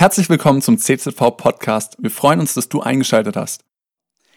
Herzlich 0.00 0.30
willkommen 0.30 0.62
zum 0.62 0.78
CZV 0.78 1.36
Podcast. 1.36 1.98
Wir 1.98 2.10
freuen 2.10 2.40
uns, 2.40 2.54
dass 2.54 2.70
du 2.70 2.80
eingeschaltet 2.80 3.36
hast. 3.36 3.64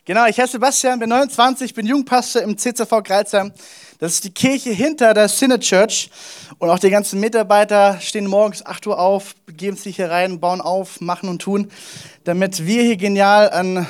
Genau, 0.04 0.26
ich 0.26 0.38
heiße 0.38 0.52
Sebastian, 0.52 1.00
bin 1.00 1.08
29, 1.08 1.74
bin 1.74 1.86
Jugendpastor 1.86 2.42
im 2.42 2.58
CZV 2.58 3.02
Kreuzheim. 3.02 3.54
Das 3.98 4.12
ist 4.12 4.26
die 4.26 4.34
Kirche 4.34 4.72
hinter 4.72 5.14
der 5.14 5.30
Sinne 5.30 5.62
Church. 5.62 6.10
Und 6.58 6.70
auch 6.70 6.80
die 6.80 6.90
ganzen 6.90 7.22
Mitarbeiter 7.22 7.98
stehen 8.02 8.28
morgens 8.28 8.66
8 8.66 8.88
Uhr 8.88 9.00
auf, 9.00 9.36
begeben 9.46 9.78
sich 9.78 9.96
hier 9.96 10.12
rein, 10.12 10.42
bauen 10.42 10.60
auf, 10.60 11.00
machen 11.00 11.30
und 11.30 11.42
tun, 11.42 11.72
damit 12.26 12.66
wir 12.66 12.84
hier 12.84 12.98
genial 12.98 13.50
ein 13.52 13.88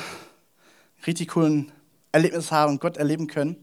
richtig 1.08 1.30
coolen 1.30 1.72
Erlebnis 2.12 2.52
haben 2.52 2.74
und 2.74 2.80
Gott 2.80 2.98
erleben 2.98 3.26
können. 3.26 3.56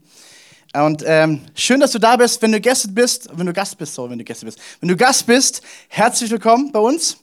Und 0.74 1.02
ähm, 1.06 1.40
schön, 1.54 1.80
dass 1.80 1.92
du 1.92 1.98
da 1.98 2.16
bist. 2.18 2.42
Wenn 2.42 2.52
du 2.52 2.60
Gast 2.60 2.94
bist, 2.94 3.30
wenn 3.32 3.46
du 3.46 3.54
Gast 3.54 3.78
bist, 3.78 3.94
so, 3.94 4.10
wenn 4.10 4.18
du 4.18 4.24
Gast 4.24 4.44
bist, 4.44 4.60
wenn 4.80 4.90
du 4.90 4.96
Gast 4.96 5.26
bist, 5.26 5.62
herzlich 5.88 6.30
willkommen 6.30 6.72
bei 6.72 6.80
uns. 6.80 7.21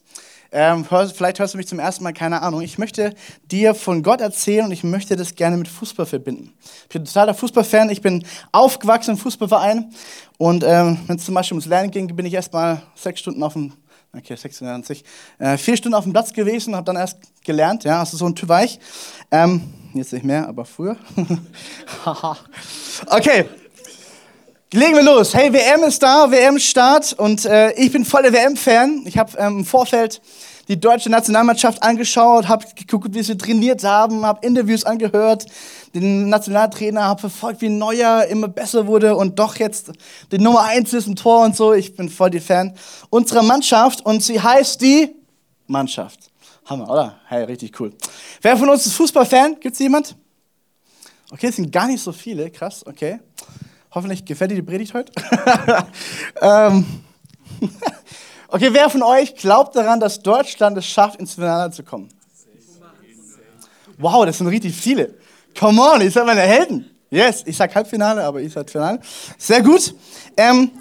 Ähm, 0.51 0.85
vielleicht 0.85 1.39
hörst 1.39 1.53
du 1.53 1.57
mich 1.57 1.67
zum 1.67 1.79
ersten 1.79 2.03
Mal, 2.03 2.13
keine 2.13 2.41
Ahnung. 2.41 2.61
Ich 2.61 2.77
möchte 2.77 3.13
dir 3.51 3.75
von 3.75 4.01
Gott 4.01 4.21
erzählen 4.21 4.65
und 4.65 4.71
ich 4.71 4.83
möchte 4.83 5.15
das 5.15 5.35
gerne 5.35 5.57
mit 5.57 5.67
Fußball 5.67 6.05
verbinden. 6.05 6.53
Ich 6.83 6.89
bin 6.89 7.05
totaler 7.05 7.33
Fußballfan. 7.33 7.89
Ich 7.89 8.01
bin 8.01 8.25
aufgewachsen 8.51 9.11
im 9.11 9.17
Fußballverein 9.17 9.91
und 10.37 10.63
ähm, 10.63 10.99
wenn 11.07 11.17
es 11.17 11.25
zum 11.25 11.35
Beispiel 11.35 11.55
ums 11.55 11.67
Lernen 11.67 11.91
ging, 11.91 12.15
bin 12.15 12.25
ich 12.25 12.33
erst 12.33 12.53
mal 12.53 12.81
sechs 12.95 13.19
Stunden 13.19 13.43
auf 13.43 13.53
dem 13.53 13.73
Okay, 14.11 14.35
96. 14.35 15.03
Äh, 15.37 15.57
vier 15.57 15.77
Stunden 15.77 15.93
auf 15.93 16.03
dem 16.03 16.13
Platz 16.13 16.33
gewesen, 16.33 16.75
habe 16.75 16.83
dann 16.85 16.95
erst 16.95 17.19
gelernt, 17.43 17.83
ja, 17.83 17.99
also 17.99 18.17
so 18.17 18.25
ein 18.25 18.33
Typ 18.33 18.49
war 18.49 18.63
ich. 18.63 18.79
Ähm, 19.29 19.71
jetzt 19.93 20.13
nicht 20.13 20.25
mehr, 20.25 20.47
aber 20.47 20.65
früher. 20.65 20.97
okay, 23.05 23.45
legen 24.71 24.95
wir 24.95 25.03
los. 25.03 25.33
Hey, 25.33 25.51
WM 25.51 25.83
ist 25.83 26.03
da, 26.03 26.29
WM-Start 26.29 27.13
und 27.13 27.45
äh, 27.45 27.71
ich 27.73 27.91
bin 27.91 28.05
voll 28.05 28.21
der 28.21 28.33
WM-Fan. 28.33 29.03
Ich 29.05 29.17
habe 29.17 29.35
ähm, 29.37 29.59
im 29.59 29.65
Vorfeld 29.65 30.21
die 30.67 30.79
deutsche 30.79 31.09
Nationalmannschaft 31.09 31.81
angeschaut, 31.81 32.47
habe 32.47 32.63
geguckt, 32.75 33.15
wie 33.15 33.23
sie 33.23 33.35
trainiert 33.35 33.83
haben, 33.83 34.23
habe 34.23 34.45
Interviews 34.45 34.83
angehört, 34.83 35.47
den 35.95 36.29
Nationaltrainer, 36.29 37.03
habe 37.03 37.21
verfolgt, 37.21 37.61
wie 37.61 37.69
Neuer 37.69 38.25
immer 38.25 38.47
besser 38.47 38.85
wurde 38.85 39.15
und 39.15 39.39
doch 39.39 39.55
jetzt 39.55 39.91
die 40.31 40.37
Nummer 40.37 40.61
eins 40.61 40.93
ist 40.93 41.07
im 41.07 41.15
Tor 41.15 41.43
und 41.43 41.55
so. 41.55 41.73
Ich 41.73 41.95
bin 41.95 42.07
voll 42.07 42.29
die 42.29 42.39
Fan 42.39 42.75
unserer 43.09 43.41
Mannschaft 43.41 44.05
und 44.05 44.21
sie 44.21 44.39
heißt 44.39 44.79
die 44.81 45.15
Mannschaft. 45.65 46.29
Hammer, 46.65 46.87
oder? 46.87 47.19
Hey, 47.25 47.45
richtig 47.45 47.79
cool. 47.79 47.91
Wer 48.43 48.55
von 48.55 48.69
uns 48.69 48.85
ist 48.85 48.93
Fußballfan? 48.93 49.59
Gibt 49.59 49.73
es 49.73 49.79
jemand? 49.79 50.15
Okay, 51.31 51.47
es 51.47 51.55
sind 51.55 51.71
gar 51.71 51.87
nicht 51.87 52.03
so 52.03 52.11
viele, 52.11 52.51
krass, 52.51 52.85
okay. 52.85 53.19
Hoffentlich 53.91 54.25
gefällt 54.25 54.51
dir 54.51 54.55
die 54.55 54.61
Predigt 54.61 54.93
heute. 54.93 55.11
ähm. 56.41 56.85
Okay, 58.51 58.69
wer 58.71 58.89
von 58.89 59.03
euch 59.03 59.35
glaubt 59.35 59.75
daran, 59.75 59.99
dass 59.99 60.23
Deutschland 60.23 60.75
es 60.75 60.87
schafft, 60.87 61.19
ins 61.19 61.35
Finale 61.35 61.69
zu 61.69 61.83
kommen? 61.83 62.09
Wow, 63.99 64.25
das 64.25 64.39
sind 64.39 64.47
richtig 64.47 64.73
viele. 64.73 65.13
Come 65.57 65.79
on, 65.79 66.01
ihr 66.01 66.09
seid 66.09 66.25
meine 66.25 66.41
Helden. 66.41 66.89
Yes, 67.11 67.43
ich 67.45 67.55
sag 67.55 67.75
Halbfinale, 67.75 68.23
aber 68.23 68.41
ihr 68.41 68.49
seid 68.49 68.71
Finale. 68.71 68.99
Sehr 69.37 69.61
gut. 69.61 69.93
Ähm, 70.35 70.71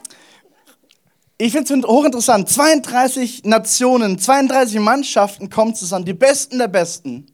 ich 1.36 1.52
finde 1.52 1.74
es 1.74 1.86
hochinteressant. 1.86 2.48
32 2.48 3.44
Nationen, 3.44 4.18
32 4.18 4.80
Mannschaften 4.80 5.50
kommen 5.50 5.74
zusammen, 5.74 6.06
die 6.06 6.14
Besten 6.14 6.58
der 6.58 6.68
Besten. 6.68 7.26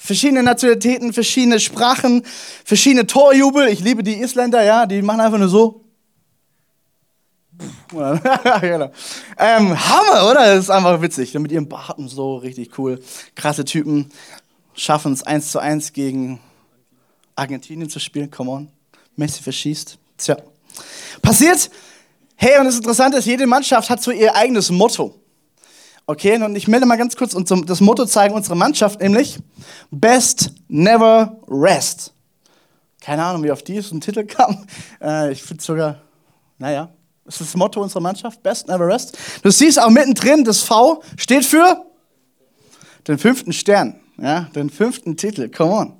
Verschiedene 0.00 0.44
Nationalitäten, 0.44 1.12
verschiedene 1.12 1.58
Sprachen, 1.58 2.22
verschiedene 2.64 3.08
Torjubel. 3.08 3.66
Ich 3.66 3.80
liebe 3.80 4.04
die 4.04 4.20
Isländer, 4.20 4.62
ja, 4.62 4.86
die 4.86 5.02
machen 5.02 5.20
einfach 5.20 5.38
nur 5.38 5.48
so. 5.48 5.84
genau. 7.90 8.92
ähm, 9.38 9.88
Hammer, 9.88 10.30
oder? 10.30 10.54
Das 10.54 10.60
ist 10.60 10.70
einfach 10.70 11.02
witzig. 11.02 11.34
Mit 11.34 11.50
ihrem 11.50 11.68
Bart 11.68 11.98
und 11.98 12.08
so, 12.08 12.36
richtig 12.36 12.78
cool. 12.78 13.00
Krasse 13.34 13.64
Typen. 13.64 14.10
Schaffen 14.74 15.12
es 15.12 15.24
1 15.24 15.50
zu 15.50 15.58
1 15.58 15.92
gegen 15.92 16.38
Argentinien 17.34 17.90
zu 17.90 17.98
spielen. 17.98 18.30
Come 18.30 18.52
on. 18.52 18.68
Messi 19.16 19.42
verschießt. 19.42 19.98
Tja. 20.16 20.36
Passiert. 21.20 21.70
Hey, 22.36 22.60
und 22.60 22.66
das 22.66 22.76
Interessante 22.76 23.18
ist, 23.18 23.24
jede 23.24 23.48
Mannschaft 23.48 23.90
hat 23.90 24.00
so 24.00 24.12
ihr 24.12 24.36
eigenes 24.36 24.70
Motto. 24.70 25.20
Okay, 26.10 26.42
und 26.42 26.56
ich 26.56 26.68
melde 26.68 26.86
mal 26.86 26.96
ganz 26.96 27.16
kurz 27.16 27.34
und 27.34 27.50
das 27.68 27.82
Motto 27.82 28.06
zeigen 28.06 28.34
unserer 28.34 28.54
Mannschaft, 28.54 28.98
nämlich 28.98 29.38
Best 29.90 30.52
Never 30.66 31.36
Rest. 31.46 32.14
Keine 33.02 33.22
Ahnung, 33.22 33.44
wie 33.44 33.50
auf 33.50 33.62
die 33.62 33.78
so 33.82 33.94
ein 33.94 34.00
Titel 34.00 34.24
kam. 34.24 34.66
Äh, 35.02 35.32
ich 35.32 35.42
finde 35.42 35.62
sogar, 35.62 36.00
naja, 36.56 36.88
das 37.26 37.42
ist 37.42 37.50
das 37.50 37.56
Motto 37.56 37.82
unserer 37.82 38.00
Mannschaft, 38.00 38.42
Best 38.42 38.68
Never 38.68 38.86
Rest. 38.86 39.18
Du 39.42 39.50
siehst 39.50 39.78
auch 39.78 39.90
mittendrin, 39.90 40.44
das 40.44 40.62
V 40.62 41.02
steht 41.18 41.44
für 41.44 41.84
den 43.06 43.18
fünften 43.18 43.52
Stern, 43.52 44.00
ja, 44.16 44.48
den 44.54 44.70
fünften 44.70 45.14
Titel. 45.14 45.50
Come 45.50 45.72
on. 45.72 45.92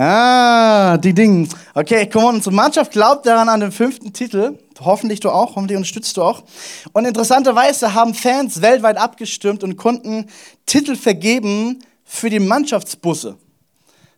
Ah, 0.00 0.96
die 0.96 1.12
Dinge. 1.12 1.48
Okay, 1.74 2.08
come 2.08 2.26
on. 2.26 2.34
Unsere 2.36 2.54
Mannschaft 2.54 2.92
glaubt 2.92 3.26
daran 3.26 3.48
an 3.48 3.58
den 3.58 3.72
fünften 3.72 4.12
Titel. 4.12 4.56
Hoffentlich 4.78 5.18
du 5.18 5.28
auch, 5.28 5.56
hoffentlich 5.56 5.76
unterstützt 5.76 6.16
du 6.16 6.22
auch. 6.22 6.44
Und 6.92 7.04
interessanterweise 7.04 7.94
haben 7.94 8.14
Fans 8.14 8.62
weltweit 8.62 8.96
abgestimmt 8.96 9.64
und 9.64 9.76
konnten 9.76 10.26
Titel 10.66 10.94
vergeben 10.94 11.80
für 12.04 12.30
die 12.30 12.38
Mannschaftsbusse. 12.38 13.38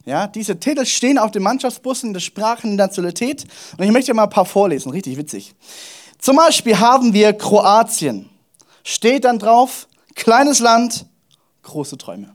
Ja, 0.04 0.26
diese 0.26 0.60
Titel 0.60 0.84
stehen 0.84 1.16
auf 1.16 1.30
den 1.30 1.42
Mannschaftsbussen 1.42 2.12
der 2.12 2.20
Sprache 2.20 2.66
und 2.66 2.76
Nationalität. 2.76 3.46
Und 3.78 3.82
ich 3.82 3.90
möchte 3.90 4.12
mal 4.12 4.24
ein 4.24 4.30
paar 4.30 4.44
vorlesen, 4.44 4.92
richtig 4.92 5.16
witzig. 5.16 5.54
Zum 6.18 6.36
Beispiel 6.36 6.78
haben 6.78 7.14
wir 7.14 7.32
Kroatien. 7.32 8.28
Steht 8.84 9.24
dann 9.24 9.38
drauf, 9.38 9.88
kleines 10.14 10.58
Land, 10.58 11.06
große 11.62 11.96
Träume. 11.96 12.34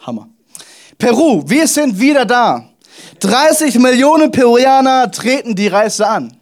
Hammer. 0.00 0.30
Peru, 1.00 1.42
wir 1.46 1.66
sind 1.66 1.98
wieder 1.98 2.24
da. 2.24 2.68
30 3.20 3.78
Millionen 3.78 4.30
Peruaner 4.30 5.10
treten 5.10 5.54
die 5.56 5.66
Reise 5.66 6.06
an. 6.06 6.36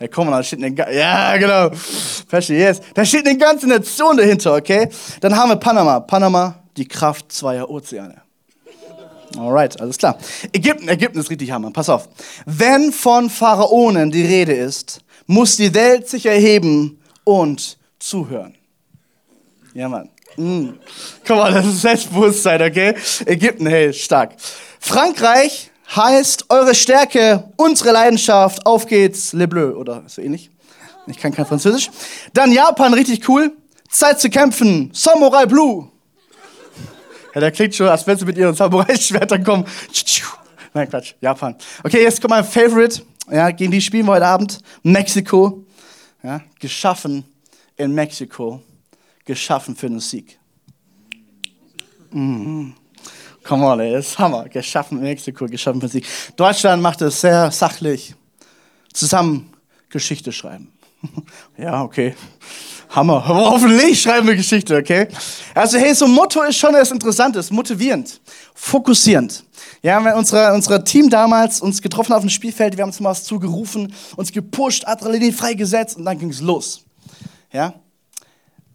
Ja, 0.00 0.08
komm 0.08 0.30
da 0.30 0.42
steht 0.42 0.64
eine, 0.64 0.74
ja, 0.94 1.36
genau. 1.36 1.70
Verstehe, 2.26 2.58
yes. 2.58 2.80
Da 2.94 3.04
steht 3.04 3.26
eine 3.26 3.36
ganze 3.36 3.68
Nation 3.68 4.16
dahinter, 4.16 4.54
okay? 4.54 4.88
Dann 5.20 5.36
haben 5.36 5.50
wir 5.50 5.56
Panama. 5.56 6.00
Panama, 6.00 6.54
die 6.76 6.88
Kraft 6.88 7.30
zweier 7.30 7.68
Ozeane. 7.68 8.22
Alright, 9.36 9.78
alles 9.80 9.98
klar. 9.98 10.16
Ägypten, 10.52 10.88
Ägypten 10.88 11.18
ist 11.18 11.30
richtig 11.30 11.50
Hammer. 11.50 11.70
Pass 11.70 11.90
auf. 11.90 12.08
Wenn 12.46 12.92
von 12.92 13.28
Pharaonen 13.28 14.10
die 14.10 14.24
Rede 14.24 14.54
ist, 14.54 15.00
muss 15.26 15.56
die 15.56 15.74
Welt 15.74 16.08
sich 16.08 16.24
erheben 16.24 16.98
und 17.24 17.76
zuhören. 17.98 18.54
Ja, 19.74 19.88
Mann. 19.88 20.08
Mm. 20.38 20.78
Guck 21.26 21.36
mal, 21.36 21.52
das 21.52 21.66
ist 21.66 21.80
Selbstbewusstsein, 21.80 22.62
okay? 22.62 22.94
Ägypten, 23.26 23.66
hey, 23.66 23.92
stark. 23.92 24.36
Frankreich 24.78 25.72
heißt 25.96 26.44
eure 26.48 26.76
Stärke, 26.76 27.52
unsere 27.56 27.90
Leidenschaft, 27.90 28.64
auf 28.64 28.86
geht's, 28.86 29.32
Le 29.32 29.48
Bleu, 29.48 29.72
oder 29.72 30.04
so 30.06 30.22
ähnlich. 30.22 30.50
Ich 31.08 31.18
kann 31.18 31.32
kein 31.32 31.44
Französisch. 31.44 31.90
Dann 32.34 32.52
Japan, 32.52 32.94
richtig 32.94 33.28
cool. 33.28 33.52
Zeit 33.90 34.20
zu 34.20 34.30
kämpfen, 34.30 34.90
Samurai 34.92 35.44
Blue. 35.46 35.90
Ja, 37.34 37.40
der 37.40 37.50
klingt 37.50 37.74
schon, 37.74 37.88
als 37.88 38.06
wenn 38.06 38.16
sie 38.16 38.24
mit 38.24 38.38
ihren 38.38 38.54
Samurai-Schwertern 38.54 39.42
kommen. 39.42 39.64
Nein, 40.72 40.88
Quatsch, 40.88 41.14
Japan. 41.20 41.56
Okay, 41.82 42.02
jetzt 42.02 42.20
kommt 42.20 42.30
mein 42.30 42.44
Favorite. 42.44 43.02
Ja, 43.28 43.50
gegen 43.50 43.72
die 43.72 43.80
spielen 43.80 44.06
wir 44.06 44.12
heute 44.12 44.26
Abend. 44.26 44.60
Mexiko. 44.84 45.64
Ja, 46.22 46.42
geschaffen 46.60 47.24
in 47.76 47.92
Mexiko 47.92 48.62
geschaffen 49.28 49.76
für 49.76 49.88
den 49.88 50.00
Sieg. 50.00 50.38
Mhm. 52.10 52.74
Come 53.44 53.66
on, 53.66 53.80
ey, 53.80 53.92
das 53.92 54.08
ist 54.08 54.18
Hammer. 54.18 54.48
Geschaffen 54.48 54.98
in 54.98 55.04
Mexiko, 55.04 55.46
geschaffen 55.46 55.80
für 55.82 55.86
den 55.86 55.92
Sieg. 55.92 56.06
Deutschland 56.34 56.82
macht 56.82 57.02
es 57.02 57.20
sehr 57.20 57.50
sachlich. 57.50 58.14
Zusammen 58.92 59.52
Geschichte 59.90 60.32
schreiben. 60.32 60.72
ja, 61.58 61.82
okay. 61.82 62.14
Hammer. 62.88 63.28
Hoffentlich 63.28 64.00
schreiben 64.00 64.26
wir 64.26 64.34
Geschichte, 64.34 64.78
okay? 64.78 65.08
Also, 65.54 65.76
hey, 65.76 65.94
so 65.94 66.06
ein 66.06 66.12
Motto 66.12 66.42
ist 66.42 66.56
schon 66.56 66.74
etwas 66.74 66.90
Interessantes, 66.90 67.50
motivierend, 67.50 68.22
fokussierend. 68.54 69.44
Ja, 69.82 70.02
wenn 70.02 70.14
unser, 70.14 70.54
unser 70.54 70.82
Team 70.82 71.10
damals 71.10 71.60
uns 71.60 71.82
getroffen 71.82 72.14
auf 72.14 72.22
dem 72.22 72.30
Spielfeld, 72.30 72.78
wir 72.78 72.82
haben 72.82 72.88
uns 72.88 72.98
mal 72.98 73.10
was 73.10 73.24
zugerufen, 73.24 73.92
uns 74.16 74.32
gepusht, 74.32 74.84
Adrenalin 74.86 75.34
freigesetzt 75.34 75.98
und 75.98 76.06
dann 76.06 76.18
ging 76.18 76.30
es 76.30 76.40
los. 76.40 76.86
Ja? 77.52 77.74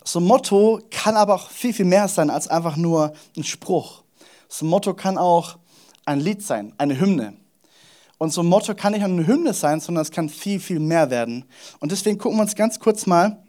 So 0.03 0.19
ein 0.19 0.25
Motto 0.25 0.81
kann 0.89 1.15
aber 1.15 1.35
auch 1.35 1.50
viel, 1.50 1.73
viel 1.73 1.85
mehr 1.85 2.07
sein 2.07 2.29
als 2.29 2.47
einfach 2.47 2.75
nur 2.75 3.13
ein 3.38 3.44
Spruch. 3.44 4.03
So 4.50 4.65
ein 4.65 4.69
Motto 4.69 4.94
kann 4.94 5.17
auch 5.17 5.57
ein 6.05 6.19
Lied 6.19 6.44
sein, 6.44 6.73
eine 6.77 7.00
Hymne. 7.00 7.33
Und 8.17 8.31
so 8.31 8.41
ein 8.41 8.47
Motto 8.47 8.75
kann 8.75 8.94
nicht 8.94 9.01
nur 9.01 9.09
eine 9.09 9.27
Hymne 9.27 9.53
sein, 9.53 9.79
sondern 9.79 10.01
es 10.01 10.11
kann 10.11 10.29
viel, 10.29 10.59
viel 10.59 10.79
mehr 10.79 11.09
werden. 11.09 11.45
Und 11.79 11.91
deswegen 11.91 12.17
gucken 12.17 12.38
wir 12.38 12.44
uns 12.44 12.55
ganz 12.55 12.79
kurz 12.79 13.05
mal 13.05 13.44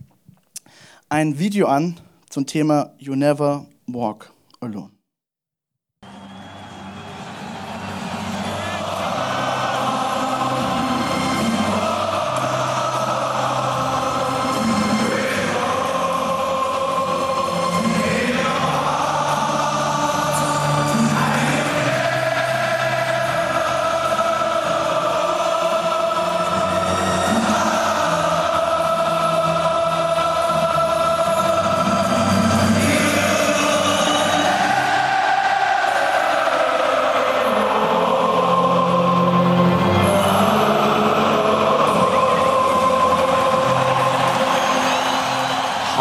ein 1.08 1.38
Video 1.38 1.66
an 1.66 2.00
zum 2.30 2.46
Thema 2.46 2.92
You 2.98 3.14
Never 3.14 3.66
Walk 3.86 4.32
Alone. 4.60 4.93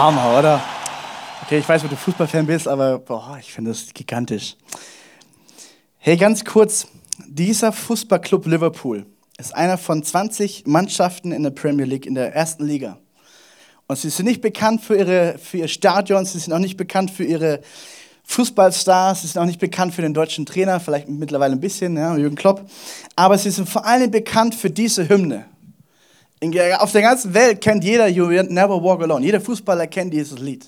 Hammer, 0.03 0.37
oder? 0.37 0.61
Okay, 1.45 1.59
ich 1.59 1.69
weiß, 1.69 1.85
ob 1.85 1.89
du 1.89 1.95
Fußballfan 1.95 2.45
bist, 2.45 2.67
aber 2.67 2.99
boah, 2.99 3.37
ich 3.39 3.53
finde 3.53 3.71
das 3.71 3.85
gigantisch. 3.93 4.57
Hey, 5.97 6.17
ganz 6.17 6.43
kurz, 6.43 6.87
dieser 7.25 7.71
Fußballclub 7.71 8.45
Liverpool 8.45 9.05
ist 9.37 9.55
einer 9.55 9.77
von 9.77 10.03
20 10.03 10.67
Mannschaften 10.67 11.31
in 11.31 11.43
der 11.43 11.51
Premier 11.51 11.85
League, 11.85 12.05
in 12.05 12.15
der 12.15 12.35
ersten 12.35 12.65
Liga. 12.65 12.97
Und 13.87 13.97
sie 13.97 14.09
sind 14.09 14.25
nicht 14.25 14.41
bekannt 14.41 14.81
für, 14.81 14.97
ihre, 14.97 15.37
für 15.37 15.59
ihr 15.59 15.69
Stadion, 15.69 16.25
sie 16.25 16.39
sind 16.39 16.51
auch 16.51 16.59
nicht 16.59 16.75
bekannt 16.75 17.09
für 17.09 17.23
ihre 17.23 17.61
Fußballstars, 18.25 19.21
sie 19.21 19.27
sind 19.27 19.41
auch 19.41 19.45
nicht 19.45 19.61
bekannt 19.61 19.95
für 19.95 20.01
den 20.01 20.13
deutschen 20.13 20.45
Trainer, 20.45 20.81
vielleicht 20.81 21.07
mittlerweile 21.07 21.53
ein 21.53 21.61
bisschen, 21.61 21.95
ja, 21.95 22.17
Jürgen 22.17 22.35
Klopp. 22.35 22.69
Aber 23.15 23.37
sie 23.37 23.51
sind 23.51 23.69
vor 23.69 23.85
allem 23.85 24.11
bekannt 24.11 24.53
für 24.53 24.69
diese 24.69 25.07
Hymne. 25.07 25.45
In, 26.43 26.53
auf 26.73 26.91
der 26.91 27.01
ganzen 27.01 27.33
Welt 27.33 27.61
kennt 27.61 27.85
jeder 27.85 28.05
You 28.07 28.25
Never 28.27 28.83
Walk 28.83 29.01
Alone. 29.01 29.25
Jeder 29.25 29.39
Fußballer 29.39 29.87
kennt 29.87 30.13
dieses 30.13 30.39
Lied. 30.39 30.65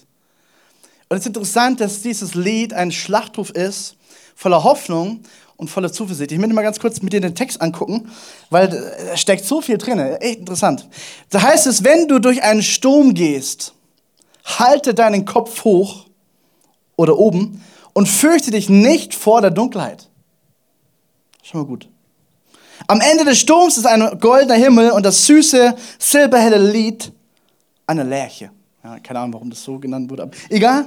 Und 1.10 1.18
es 1.18 1.24
ist 1.24 1.27
interessant, 1.27 1.81
dass 1.81 2.01
dieses 2.01 2.33
Lied 2.33 2.74
ein 2.74 2.94
Schlachtruf 2.94 3.50
ist, 3.50 3.98
voller 4.36 4.63
Hoffnung 4.63 5.19
und 5.57 5.69
voller 5.69 5.92
Zuversicht. 5.92 6.31
Ich 6.31 6.38
möchte 6.38 6.56
mal 6.56 6.62
ganz 6.62 6.80
kurz 6.80 7.01
mit 7.01 7.12
dir 7.12 7.19
den 7.19 7.36
Text 7.36 7.62
angucken, 7.62 8.10
weil 8.50 8.69
da 8.69 9.18
steckt 9.18 9.44
so 9.44 9.60
viel 9.60 9.77
drin. 9.77 10.00
Echt 10.00 10.39
interessant. 10.39 10.88
Da 11.30 11.42
heißt 11.42 11.68
es, 11.68 11.83
wenn 11.83 12.07
du 12.07 12.19
durch 12.19 12.42
einen 12.42 12.63
Sturm 12.63 13.13
gehst, 13.13 13.74
halte 14.45 14.94
deinen 14.94 15.25
Kopf 15.25 15.66
hoch 15.66 16.06
oder 16.95 17.18
oben 17.18 17.62
und 17.92 18.07
fürchte 18.07 18.51
dich 18.51 18.69
nicht 18.69 19.13
vor 19.13 19.42
der 19.42 19.51
Dunkelheit. 19.51 20.07
Schon 21.44 21.60
mal 21.60 21.68
gut. 21.68 21.89
Am 22.87 23.01
Ende 23.01 23.25
des 23.25 23.39
Sturms 23.39 23.77
ist 23.77 23.85
ein 23.85 24.19
goldener 24.19 24.55
Himmel 24.55 24.91
und 24.91 25.03
das 25.03 25.25
süße, 25.25 25.75
silberhelle 25.97 26.57
Lied 26.57 27.11
einer 27.87 28.03
Lerche. 28.03 28.51
Ja, 28.83 28.99
keine 28.99 29.19
Ahnung, 29.19 29.33
warum 29.33 29.49
das 29.49 29.63
so 29.63 29.79
genannt 29.79 30.09
wurde, 30.11 30.23
aber 30.23 30.31
egal. 30.49 30.85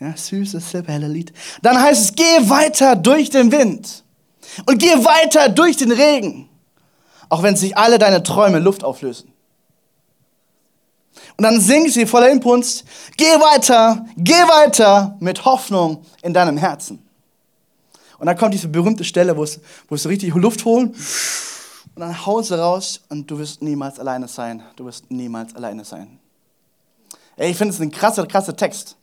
Ja, 0.00 0.16
süßes, 0.16 0.70
silberhelle 0.70 1.08
Lied. 1.08 1.32
Dann 1.62 1.80
heißt 1.80 2.04
es, 2.04 2.14
geh 2.14 2.48
weiter 2.48 2.96
durch 2.96 3.28
den 3.28 3.52
Wind 3.52 4.02
und 4.64 4.78
geh 4.78 4.92
weiter 5.04 5.50
durch 5.50 5.76
den 5.76 5.92
Regen, 5.92 6.48
auch 7.28 7.42
wenn 7.42 7.56
sich 7.56 7.76
alle 7.76 7.98
deine 7.98 8.22
Träume 8.22 8.58
Luft 8.60 8.82
auflösen. 8.82 9.30
Und 11.36 11.42
dann 11.42 11.60
singt 11.60 11.92
sie 11.92 12.06
voller 12.06 12.30
Impuls, 12.30 12.84
geh 13.16 13.24
weiter, 13.24 14.06
geh 14.16 14.32
weiter 14.32 15.16
mit 15.20 15.44
Hoffnung 15.44 16.04
in 16.22 16.32
deinem 16.32 16.56
Herzen. 16.56 17.03
Und 18.24 18.28
dann 18.28 18.38
kommt 18.38 18.54
diese 18.54 18.68
berühmte 18.68 19.04
Stelle, 19.04 19.36
wo 19.36 19.42
es, 19.42 19.60
wo 19.86 19.96
es 19.96 20.08
richtig 20.08 20.34
Luft 20.34 20.64
holen. 20.64 20.94
Und 21.94 22.00
dann 22.00 22.24
hauen 22.24 22.42
sie 22.42 22.58
raus 22.58 23.02
und 23.10 23.30
du 23.30 23.38
wirst 23.38 23.60
niemals 23.60 24.00
alleine 24.00 24.28
sein. 24.28 24.62
Du 24.76 24.86
wirst 24.86 25.10
niemals 25.10 25.54
alleine 25.54 25.84
sein. 25.84 26.18
Ey, 27.36 27.50
ich 27.50 27.58
finde 27.58 27.74
es 27.74 27.80
ein 27.82 27.90
krasser, 27.90 28.26
krasser 28.26 28.56
Text. 28.56 28.96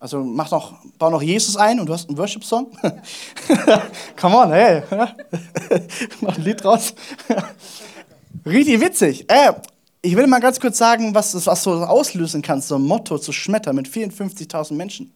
Also 0.00 0.24
mach 0.24 0.50
noch, 0.50 0.78
bau 0.96 1.10
noch 1.10 1.20
Jesus 1.20 1.58
ein 1.58 1.78
und 1.78 1.84
du 1.84 1.92
hast 1.92 2.08
einen 2.08 2.16
Worship-Song. 2.16 2.68
Come 4.18 4.34
on, 4.34 4.50
hey. 4.50 4.82
mach 6.22 6.38
ein 6.38 6.42
Lied 6.42 6.64
draus. 6.64 6.94
Richtig 8.46 8.80
witzig. 8.80 9.30
Äh, 9.30 9.52
ich 10.00 10.16
will 10.16 10.26
mal 10.26 10.40
ganz 10.40 10.58
kurz 10.58 10.78
sagen, 10.78 11.14
was, 11.14 11.34
was 11.44 11.64
du 11.64 11.84
auslösen 11.84 12.40
kannst, 12.40 12.68
so 12.68 12.76
ein 12.76 12.82
Motto 12.82 13.18
zu 13.18 13.30
schmettern 13.30 13.76
mit 13.76 13.88
54.000 13.88 14.72
Menschen. 14.72 15.12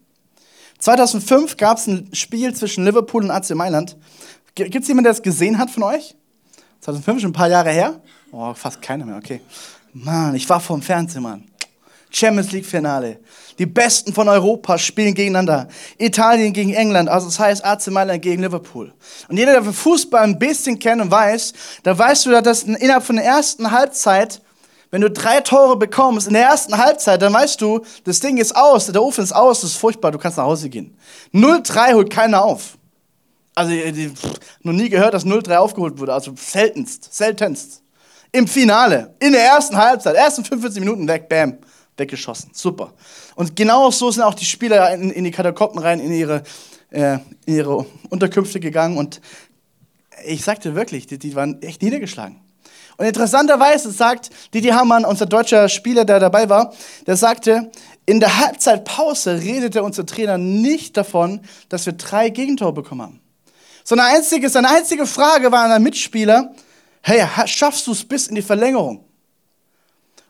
2005 0.78 1.56
gab 1.56 1.78
es 1.78 1.86
ein 1.86 2.08
Spiel 2.12 2.54
zwischen 2.54 2.84
Liverpool 2.84 3.24
und 3.24 3.30
AC 3.30 3.50
Mailand. 3.50 3.96
Gibt 4.54 4.74
es 4.74 4.88
jemanden, 4.88 5.04
der 5.04 5.12
das 5.12 5.22
gesehen 5.22 5.58
hat 5.58 5.70
von 5.70 5.82
euch? 5.82 6.14
2005, 6.80 7.20
schon 7.22 7.30
ein 7.30 7.34
paar 7.34 7.48
Jahre 7.48 7.70
her? 7.70 8.00
Oh, 8.32 8.54
fast 8.54 8.80
keiner 8.80 9.04
mehr, 9.04 9.16
okay. 9.16 9.40
Mann, 9.92 10.34
ich 10.34 10.48
war 10.48 10.60
vor 10.60 10.76
dem 10.76 10.82
Fernsehen, 10.82 11.22
Mann. 11.22 11.44
Champions 12.10 12.52
League 12.52 12.66
Finale. 12.66 13.18
Die 13.58 13.66
Besten 13.66 14.12
von 14.12 14.28
Europa 14.28 14.78
spielen 14.78 15.14
gegeneinander. 15.14 15.68
Italien 15.98 16.52
gegen 16.52 16.72
England, 16.72 17.08
also 17.08 17.26
das 17.26 17.38
heißt 17.38 17.64
AC 17.64 17.88
Mailand 17.88 18.22
gegen 18.22 18.42
Liverpool. 18.42 18.92
Und 19.28 19.36
jeder, 19.36 19.60
der 19.60 19.72
Fußball 19.72 20.22
ein 20.22 20.38
bisschen 20.38 20.78
kennt 20.78 21.02
und 21.02 21.10
weiß, 21.10 21.52
da 21.82 21.96
weißt 21.96 22.26
du, 22.26 22.42
dass 22.42 22.62
innerhalb 22.62 23.04
von 23.04 23.16
der 23.16 23.24
ersten 23.24 23.70
Halbzeit, 23.70 24.40
wenn 24.90 25.00
du 25.00 25.10
drei 25.10 25.40
Tore 25.40 25.76
bekommst 25.76 26.26
in 26.26 26.34
der 26.34 26.44
ersten 26.44 26.76
Halbzeit, 26.76 27.20
dann 27.20 27.32
weißt 27.32 27.60
du, 27.60 27.84
das 28.04 28.20
Ding 28.20 28.38
ist 28.38 28.54
aus, 28.54 28.86
der 28.86 29.02
Ofen 29.02 29.24
ist 29.24 29.32
aus, 29.32 29.60
das 29.60 29.70
ist 29.70 29.76
furchtbar, 29.76 30.12
du 30.12 30.18
kannst 30.18 30.38
nach 30.38 30.44
Hause 30.44 30.68
gehen. 30.68 30.96
0-3 31.34 31.94
holt 31.94 32.10
keiner 32.10 32.42
auf. 32.42 32.78
Also, 33.54 33.72
ich, 33.72 34.10
noch 34.62 34.72
nie 34.72 34.88
gehört, 34.88 35.14
dass 35.14 35.24
0-3 35.24 35.56
aufgeholt 35.56 35.98
wurde, 35.98 36.12
also 36.12 36.34
seltenst, 36.36 37.12
seltenst. 37.12 37.82
Im 38.32 38.46
Finale, 38.46 39.14
in 39.18 39.32
der 39.32 39.44
ersten 39.44 39.76
Halbzeit, 39.76 40.14
ersten 40.14 40.44
45 40.44 40.80
Minuten 40.80 41.08
weg, 41.08 41.28
bam 41.28 41.58
weggeschossen. 41.96 42.50
Super. 42.52 42.92
Und 43.34 43.56
genau 43.56 43.90
so 43.90 44.10
sind 44.10 44.22
auch 44.22 44.34
die 44.34 44.44
Spieler 44.44 44.92
in, 44.94 45.10
in 45.10 45.24
die 45.24 45.30
Katakomben 45.30 45.78
rein, 45.78 46.00
in 46.00 46.12
ihre, 46.12 46.42
äh, 46.90 47.18
in 47.46 47.56
ihre 47.56 47.86
Unterkünfte 48.10 48.60
gegangen. 48.60 48.98
Und 48.98 49.20
ich 50.26 50.44
sagte 50.44 50.74
wirklich, 50.74 51.06
die, 51.06 51.18
die 51.18 51.34
waren 51.34 51.62
echt 51.62 51.82
niedergeschlagen. 51.82 52.40
Und 52.96 53.06
interessanterweise 53.06 53.90
sagt 53.90 54.30
Didi 54.54 54.68
Hamann, 54.68 55.04
unser 55.04 55.26
deutscher 55.26 55.68
Spieler, 55.68 56.04
der 56.04 56.18
dabei 56.18 56.48
war, 56.48 56.72
der 57.06 57.16
sagte, 57.16 57.70
in 58.06 58.20
der 58.20 58.38
Halbzeitpause 58.38 59.40
redete 59.40 59.82
unser 59.82 60.06
Trainer 60.06 60.38
nicht 60.38 60.96
davon, 60.96 61.40
dass 61.68 61.84
wir 61.84 61.92
drei 61.92 62.30
Gegentore 62.30 62.72
bekommen 62.72 63.02
haben. 63.02 63.20
Sondern 63.84 64.06
einzige, 64.08 64.48
seine 64.48 64.70
einzige 64.70 65.06
Frage 65.06 65.52
war 65.52 65.64
an 65.64 65.72
einen 65.72 65.84
Mitspieler, 65.84 66.54
hey, 67.02 67.26
schaffst 67.46 67.86
du 67.86 67.92
es 67.92 68.04
bis 68.04 68.28
in 68.28 68.34
die 68.34 68.42
Verlängerung? 68.42 69.04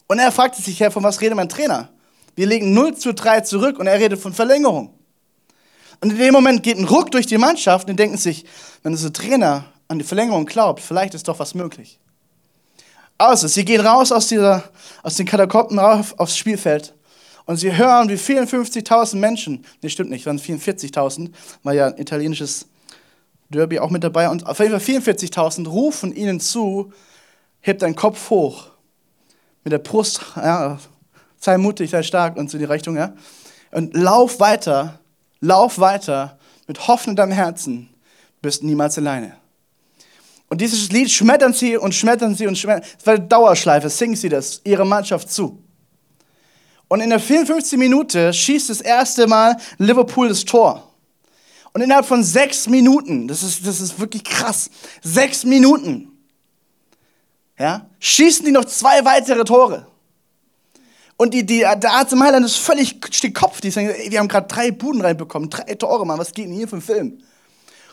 Und 0.09 0.19
er 0.19 0.33
fragte 0.33 0.61
sich, 0.61 0.81
Herr, 0.81 0.91
von 0.91 1.03
was 1.03 1.21
redet 1.21 1.37
mein 1.37 1.49
Trainer? 1.49 1.91
Wir 2.35 2.47
legen 2.47 2.75
0 2.75 2.97
zu 2.97 3.15
3 3.15 3.43
zurück 3.43 3.79
und 3.79 3.87
er 3.87 3.99
redet 3.99 4.21
von 4.21 4.33
Verlängerung. 4.33 4.93
Und 6.01 6.11
in 6.11 6.19
dem 6.19 6.35
Moment 6.35 6.63
geht 6.63 6.77
ein 6.77 6.85
Ruck 6.85 7.11
durch 7.11 7.27
die 7.27 7.39
Mannschaft 7.39 7.89
und 7.89 7.99
denken 7.99 8.19
sich, 8.19 8.45
wenn 8.83 8.93
unser 8.93 9.13
Trainer 9.13 9.65
an 9.89 9.99
die 9.99 10.05
Verlängerung 10.05 10.45
glaubt, 10.45 10.81
vielleicht 10.81 11.15
ist 11.15 11.29
doch 11.29 11.39
was 11.39 11.55
möglich. 11.55 11.99
Also, 13.19 13.49
sie 13.49 13.65
gehen 13.65 13.81
raus 13.81 14.13
aus, 14.13 14.29
dieser, 14.29 14.65
aus 15.03 15.15
den 15.17 15.27
Katakomben 15.27 15.79
rauf 15.79 16.15
aufs 16.19 16.37
Spielfeld 16.37 16.95
und 17.47 17.57
sie 17.57 17.75
hören, 17.77 18.09
wie 18.09 18.15
54.000 18.15 19.17
Menschen, 19.17 19.65
nee, 19.81 19.89
stimmt 19.89 20.11
nicht, 20.11 20.27
waren 20.27 20.39
44.000, 20.39 21.31
war 21.63 21.73
ja 21.73 21.87
ein 21.87 21.99
italienisches 21.99 22.67
Derby 23.49 23.79
auch 23.79 23.91
mit 23.91 24.05
dabei, 24.05 24.29
und 24.29 24.47
auf 24.47 24.59
jeden 24.59 24.79
Fall 24.79 24.81
44.000 24.81 25.69
rufen 25.69 26.15
ihnen 26.15 26.41
zu, 26.41 26.93
hebt 27.61 27.83
deinen 27.83 27.95
Kopf 27.95 28.29
hoch 28.31 28.67
mit 29.65 29.73
der 29.73 29.79
Brust, 29.79 30.21
ja, 30.37 30.79
sei 31.39 31.57
mutig, 31.57 31.91
sei 31.91 32.03
stark 32.03 32.37
und 32.37 32.51
so 32.51 32.59
die 32.59 32.65
Richtung, 32.65 32.97
ja. 32.97 33.15
Und 33.71 33.97
lauf 33.97 34.41
weiter, 34.41 34.99
lauf 35.41 35.79
weiter 35.79 36.39
mit 36.67 36.87
Hoffnung 36.89 37.13
in 37.13 37.17
deinem 37.17 37.33
Herzen, 37.33 37.89
bist 38.43 38.63
niemals 38.63 38.99
alleine. 38.99 39.37
Und 40.49 40.61
dieses 40.61 40.91
Lied 40.91 41.11
schmettern 41.11 41.53
sie 41.53 41.77
und 41.77 41.95
schmettern 41.95 42.35
sie 42.35 42.47
und 42.47 42.57
schmettern. 42.57 42.85
Es 42.99 43.07
war 43.07 43.15
eine 43.15 43.25
Dauerschleife, 43.27 43.91
singen 43.91 44.17
sie 44.17 44.29
das 44.29 44.61
ihrer 44.65 44.85
Mannschaft 44.85 45.31
zu. 45.31 45.63
Und 46.89 47.01
in 47.01 47.11
der 47.11 47.19
54. 47.19 47.79
Minute 47.79 48.33
schießt 48.33 48.71
das 48.71 48.81
erste 48.81 49.27
Mal 49.27 49.57
Liverpool 49.79 50.29
das 50.29 50.45
Tor. 50.45 50.93
Und 51.73 51.83
innerhalb 51.83 52.07
von 52.07 52.23
sechs 52.23 52.69
Minuten, 52.69 53.27
das 53.29 53.43
ist, 53.43 53.67
das 53.67 53.81
ist 53.81 53.99
wirklich 53.99 54.25
krass, 54.25 54.71
sechs 55.03 55.45
Minuten 55.45 56.13
ja, 57.59 57.89
schießen 57.99 58.45
die 58.45 58.53
noch 58.53 58.65
zwei 58.67 59.05
weitere 59.05 59.45
Tore. 59.45 59.87
Und 61.17 61.33
die, 61.33 61.47
die, 61.47 61.61
der 61.61 62.07
im 62.11 62.19
Mailand 62.19 62.45
ist 62.45 62.57
völlig 62.57 63.01
steht 63.11 63.35
Kopf. 63.35 63.63
Die 63.63 63.71
sagen, 63.71 63.89
ey, 63.89 64.11
wir 64.11 64.19
haben 64.19 64.29
gerade 64.29 64.47
drei 64.47 64.71
Buden 64.71 65.01
reinbekommen, 65.01 65.49
drei 65.49 65.75
Tore, 65.75 66.05
Mann, 66.05 66.19
was 66.19 66.33
geht 66.33 66.47
denn 66.47 66.53
hier 66.53 66.69
für 66.69 66.77
ein 66.77 66.83
Film? 66.83 67.23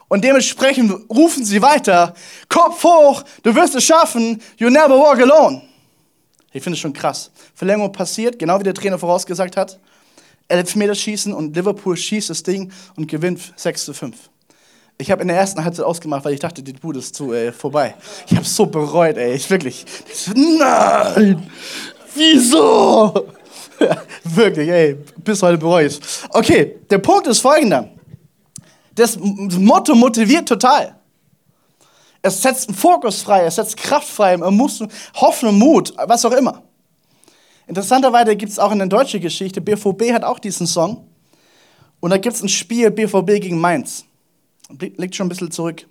Und 0.07 0.23
dementsprechend 0.23 1.09
rufen 1.09 1.43
sie 1.43 1.61
weiter, 1.61 2.13
Kopf 2.49 2.83
hoch, 2.83 3.23
du 3.41 3.55
wirst 3.55 3.75
es 3.75 3.83
schaffen, 3.83 4.41
you 4.57 4.69
never 4.69 4.97
walk 4.97 5.19
alone. 5.19 5.61
Ich 6.51 6.61
finde 6.61 6.75
es 6.75 6.79
schon 6.79 6.93
krass. 6.93 7.31
Verlängerung 7.55 7.91
passiert, 7.91 8.37
genau 8.37 8.59
wie 8.59 8.63
der 8.63 8.75
Trainer 8.75 8.99
vorausgesagt 8.99 9.57
hat. 9.57 9.79
Elfmeter 10.47 10.93
schießen 10.93 11.33
und 11.33 11.55
Liverpool 11.55 11.97
schießt 11.97 12.29
das 12.29 12.43
Ding 12.43 12.71
und 12.95 13.07
gewinnt 13.07 13.53
6 13.55 13.85
zu 13.85 13.93
5. 13.93 14.15
Ich 14.99 15.09
habe 15.09 15.23
in 15.23 15.27
der 15.27 15.37
ersten 15.37 15.63
Halbzeit 15.63 15.85
ausgemacht, 15.85 16.23
weil 16.25 16.33
ich 16.33 16.39
dachte, 16.39 16.61
die 16.61 16.73
Bude 16.73 16.99
ist 16.99 17.15
zu, 17.15 17.33
ey, 17.33 17.51
vorbei. 17.51 17.95
Ich 18.27 18.35
habe 18.35 18.45
so 18.45 18.67
bereut, 18.67 19.17
ey, 19.17 19.33
ich 19.33 19.49
wirklich. 19.49 19.85
Nein! 20.35 21.49
Wieso? 22.15 23.27
Wirklich, 24.23 24.69
ey, 24.69 24.95
bis 25.23 25.41
heute 25.41 25.57
bereue 25.57 25.87
ich 25.87 25.99
Okay, 26.29 26.75
der 26.89 26.99
Punkt 26.99 27.25
ist 27.25 27.39
folgender. 27.39 27.89
Das 28.95 29.17
Motto 29.17 29.95
motiviert 29.95 30.47
total. 30.47 30.95
Es 32.21 32.41
setzt 32.41 32.69
einen 32.69 32.77
Fokus 32.77 33.21
frei, 33.21 33.45
es 33.45 33.55
setzt 33.55 33.75
Kraft 33.77 34.07
frei, 34.07 34.37
man 34.37 34.57
Hoffnung, 35.15 35.57
Mut, 35.57 35.93
was 36.07 36.23
auch 36.25 36.31
immer. 36.31 36.63
Interessanterweise 37.67 38.35
gibt 38.35 38.51
es 38.51 38.59
auch 38.59 38.71
in 38.71 38.79
der 38.79 38.87
deutschen 38.87 39.19
Geschichte, 39.19 39.61
BVB 39.61 40.13
hat 40.13 40.23
auch 40.23 40.39
diesen 40.39 40.67
Song. 40.67 41.07
Und 41.99 42.11
da 42.11 42.17
gibt 42.17 42.35
es 42.35 42.41
ein 42.41 42.49
Spiel 42.49 42.91
BVB 42.91 43.41
gegen 43.41 43.59
Mainz 43.59 44.05
liegt 44.79 45.15
schon 45.15 45.25
ein 45.25 45.29
bisschen 45.29 45.51
zurück. 45.51 45.85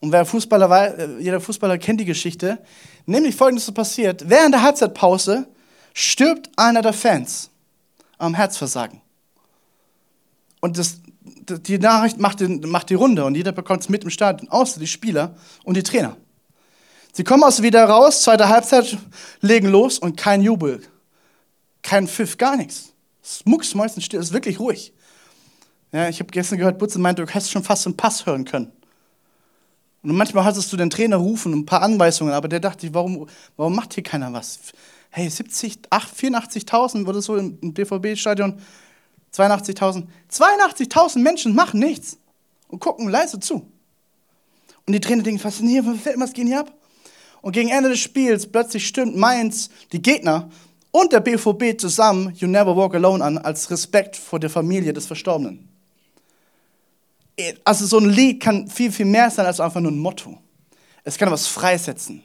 Und 0.00 0.12
wer 0.12 0.24
Fußballer 0.24 0.68
war, 0.68 0.98
äh, 0.98 1.08
jeder 1.20 1.40
Fußballer 1.40 1.78
kennt 1.78 2.00
die 2.00 2.04
Geschichte. 2.04 2.58
Nämlich 3.06 3.34
folgendes 3.34 3.70
passiert. 3.72 4.28
Während 4.28 4.54
der 4.54 4.62
Halbzeitpause 4.62 5.46
stirbt 5.92 6.50
einer 6.56 6.82
der 6.82 6.92
Fans. 6.92 7.50
am 8.18 8.34
Herzversagen. 8.34 9.00
Und 10.60 10.78
das, 10.78 11.00
die 11.24 11.78
Nachricht 11.78 12.18
macht 12.18 12.40
die, 12.40 12.48
macht 12.48 12.90
die 12.90 12.94
Runde 12.94 13.24
und 13.24 13.34
jeder 13.34 13.52
bekommt 13.52 13.82
es 13.82 13.88
mit 13.88 14.04
im 14.04 14.10
Stadion, 14.10 14.50
außer 14.50 14.78
die 14.78 14.86
Spieler 14.86 15.34
und 15.64 15.76
die 15.76 15.82
Trainer. 15.82 16.16
Sie 17.12 17.24
kommen 17.24 17.44
aus 17.44 17.62
wieder 17.62 17.84
raus, 17.84 18.22
zweite 18.22 18.48
Halbzeit, 18.48 18.98
legen 19.40 19.68
los 19.68 19.98
und 19.98 20.16
kein 20.16 20.42
Jubel, 20.42 20.82
kein 21.82 22.08
Pfiff, 22.08 22.36
gar 22.36 22.56
nichts. 22.56 22.92
Mucksmäuschen 23.44 24.02
still, 24.02 24.20
ist 24.20 24.32
wirklich 24.32 24.58
ruhig. 24.58 24.92
Ja, 25.92 26.08
ich 26.08 26.18
habe 26.18 26.30
gestern 26.30 26.58
gehört, 26.58 26.78
Butze 26.78 26.98
meinte, 26.98 27.24
du 27.24 27.32
hättest 27.32 27.52
schon 27.52 27.62
fast 27.62 27.86
einen 27.86 27.96
Pass 27.96 28.26
hören 28.26 28.44
können. 28.44 28.72
Und 30.02 30.14
manchmal 30.16 30.44
hattest 30.44 30.70
du 30.72 30.76
den 30.76 30.90
Trainer 30.90 31.16
rufen, 31.16 31.54
ein 31.54 31.64
paar 31.64 31.82
Anweisungen, 31.82 32.34
aber 32.34 32.48
der 32.48 32.60
dachte, 32.60 32.92
warum, 32.92 33.26
warum 33.56 33.74
macht 33.74 33.94
hier 33.94 34.02
keiner 34.02 34.32
was? 34.32 34.58
Hey, 35.08 35.30
70, 35.30 35.82
84.000 35.88 37.06
wurde 37.06 37.22
so 37.22 37.36
im 37.36 37.72
DVB-Stadion, 37.72 38.60
82.000. 39.34 40.06
82.000 40.30 41.18
Menschen 41.18 41.54
machen 41.54 41.80
nichts 41.80 42.18
und 42.68 42.80
gucken 42.80 43.08
leise 43.08 43.40
zu. 43.40 43.66
Und 44.86 44.92
die 44.92 45.00
Trainer 45.00 45.22
denken, 45.22 45.42
was, 45.42 45.62
was 45.62 46.32
geht 46.32 46.46
hier 46.46 46.60
ab? 46.60 46.72
Und 47.40 47.52
gegen 47.52 47.68
Ende 47.68 47.90
des 47.90 48.00
Spiels 48.00 48.46
plötzlich 48.46 48.86
stimmt 48.86 49.16
Mainz, 49.16 49.68
die 49.92 50.00
Gegner 50.00 50.48
und 50.90 51.12
der 51.12 51.20
BVB 51.20 51.78
zusammen 51.78 52.32
You 52.36 52.46
Never 52.46 52.76
Walk 52.76 52.94
Alone 52.94 53.22
an, 53.24 53.38
als 53.38 53.70
Respekt 53.70 54.16
vor 54.16 54.38
der 54.38 54.50
Familie 54.50 54.92
des 54.92 55.06
Verstorbenen. 55.06 55.68
Also 57.64 57.86
so 57.86 57.98
ein 57.98 58.08
Lied 58.08 58.40
kann 58.40 58.68
viel, 58.68 58.92
viel 58.92 59.06
mehr 59.06 59.30
sein 59.30 59.44
als 59.44 59.58
einfach 59.58 59.80
nur 59.80 59.90
ein 59.90 59.98
Motto. 59.98 60.38
Es 61.02 61.18
kann 61.18 61.30
was 61.30 61.46
freisetzen. 61.46 62.22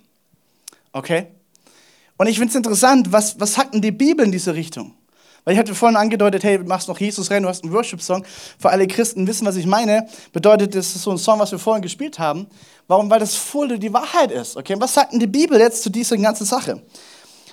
Okay? 0.93 1.27
Und 2.17 2.27
ich 2.27 2.37
finde 2.37 2.51
es 2.51 2.55
interessant, 2.55 3.11
was, 3.11 3.39
was 3.39 3.53
sagt 3.53 3.73
denn 3.73 3.81
die 3.81 3.91
Bibel 3.91 4.25
in 4.25 4.31
diese 4.31 4.53
Richtung? 4.53 4.93
Weil 5.49 5.53
ich 5.53 5.59
hatte 5.61 5.73
vorhin 5.73 5.97
angedeutet, 5.97 6.43
hey, 6.43 6.59
machst 6.59 6.87
noch 6.89 6.99
Jesus 6.99 7.31
rein, 7.31 7.41
du 7.41 7.49
hast 7.49 7.63
einen 7.63 7.73
Worship-Song. 7.73 8.23
Für 8.59 8.69
alle 8.69 8.85
Christen 8.85 9.25
wissen, 9.25 9.47
was 9.47 9.55
ich 9.55 9.65
meine, 9.65 10.07
bedeutet, 10.31 10.75
das 10.75 10.95
ist 10.95 11.01
so 11.01 11.09
ein 11.09 11.17
Song, 11.17 11.39
was 11.39 11.51
wir 11.51 11.57
vorhin 11.57 11.81
gespielt 11.81 12.19
haben. 12.19 12.45
Warum? 12.87 13.09
Weil 13.09 13.19
das 13.19 13.33
voll 13.33 13.79
die 13.79 13.91
Wahrheit 13.91 14.29
ist. 14.29 14.57
Okay? 14.57 14.75
Was 14.77 14.93
sagt 14.93 15.11
denn 15.11 15.19
die 15.19 15.25
Bibel 15.25 15.59
jetzt 15.59 15.81
zu 15.81 15.89
dieser 15.89 16.17
ganzen 16.17 16.45
Sache? 16.45 16.83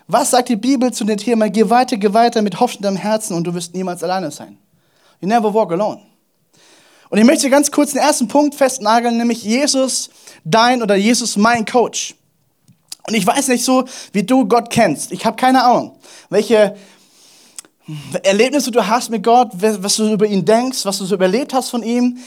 Was 0.09 0.31
sagt 0.31 0.51
die 0.51 0.57
Bibel 0.57 0.93
zu 0.93 1.05
dem 1.05 1.17
Thema, 1.17 1.49
geh 1.49 1.71
weiter, 1.71 1.97
geh 1.97 2.13
weiter 2.13 2.43
mit 2.43 2.61
hoffendem 2.61 2.97
Herzen 2.97 3.35
und 3.35 3.45
du 3.45 3.55
wirst 3.55 3.75
niemals 3.75 4.03
alleine 4.03 4.31
sein? 4.31 4.59
You 5.23 5.29
never 5.29 5.55
walk 5.55 5.73
alone. 5.73 6.03
Und 7.09 7.17
ich 7.17 7.25
möchte 7.25 7.49
ganz 7.49 7.71
kurz 7.71 7.93
den 7.93 8.03
ersten 8.03 8.29
Punkt 8.29 8.57
festnageln, 8.57 9.17
nämlich 9.17 9.43
Jesus, 9.43 10.11
dein 10.45 10.83
oder 10.83 10.97
Jesus, 10.97 11.39
mein 11.39 11.65
Coach. 11.65 12.15
Und 13.09 13.15
ich 13.15 13.27
weiß 13.27 13.49
nicht 13.49 13.65
so, 13.65 13.85
wie 14.13 14.23
du 14.25 14.47
Gott 14.47 14.69
kennst. 14.69 15.13
Ich 15.13 15.25
habe 15.25 15.37
keine 15.37 15.65
Ahnung, 15.65 15.97
welche 16.29 16.77
Erlebnisse 18.23 18.71
du 18.71 18.85
hast 18.87 19.11
mit 19.11 19.23
Gott, 19.23 19.51
was 19.55 19.97
du 19.97 20.13
über 20.13 20.27
ihn 20.27 20.45
denkst, 20.45 20.85
was 20.85 20.99
du 20.99 21.05
so 21.05 21.15
überlebt 21.15 21.55
hast 21.55 21.71
von 21.71 21.83
ihm. 21.83 22.19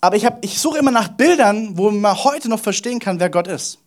Aber 0.00 0.16
ich, 0.16 0.26
ich 0.42 0.58
suche 0.58 0.78
immer 0.78 0.90
nach 0.90 1.08
Bildern, 1.08 1.76
wo 1.76 1.90
man 1.90 2.22
heute 2.22 2.48
noch 2.48 2.60
verstehen 2.60 2.98
kann, 2.98 3.18
wer 3.18 3.30
Gott 3.30 3.48
ist. 3.48 3.78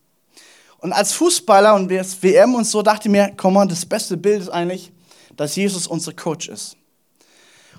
Und 0.79 0.93
als 0.93 1.13
Fußballer 1.13 1.75
und 1.75 1.91
als 1.91 2.21
WM 2.23 2.55
und 2.55 2.65
so 2.65 2.81
dachte 2.81 3.07
ich 3.07 3.11
mir, 3.11 3.31
komm 3.37 3.53
mal, 3.53 3.67
das 3.67 3.85
beste 3.85 4.17
Bild 4.17 4.41
ist 4.41 4.49
eigentlich, 4.49 4.91
dass 5.35 5.55
Jesus 5.55 5.87
unser 5.87 6.13
Coach 6.13 6.47
ist. 6.47 6.75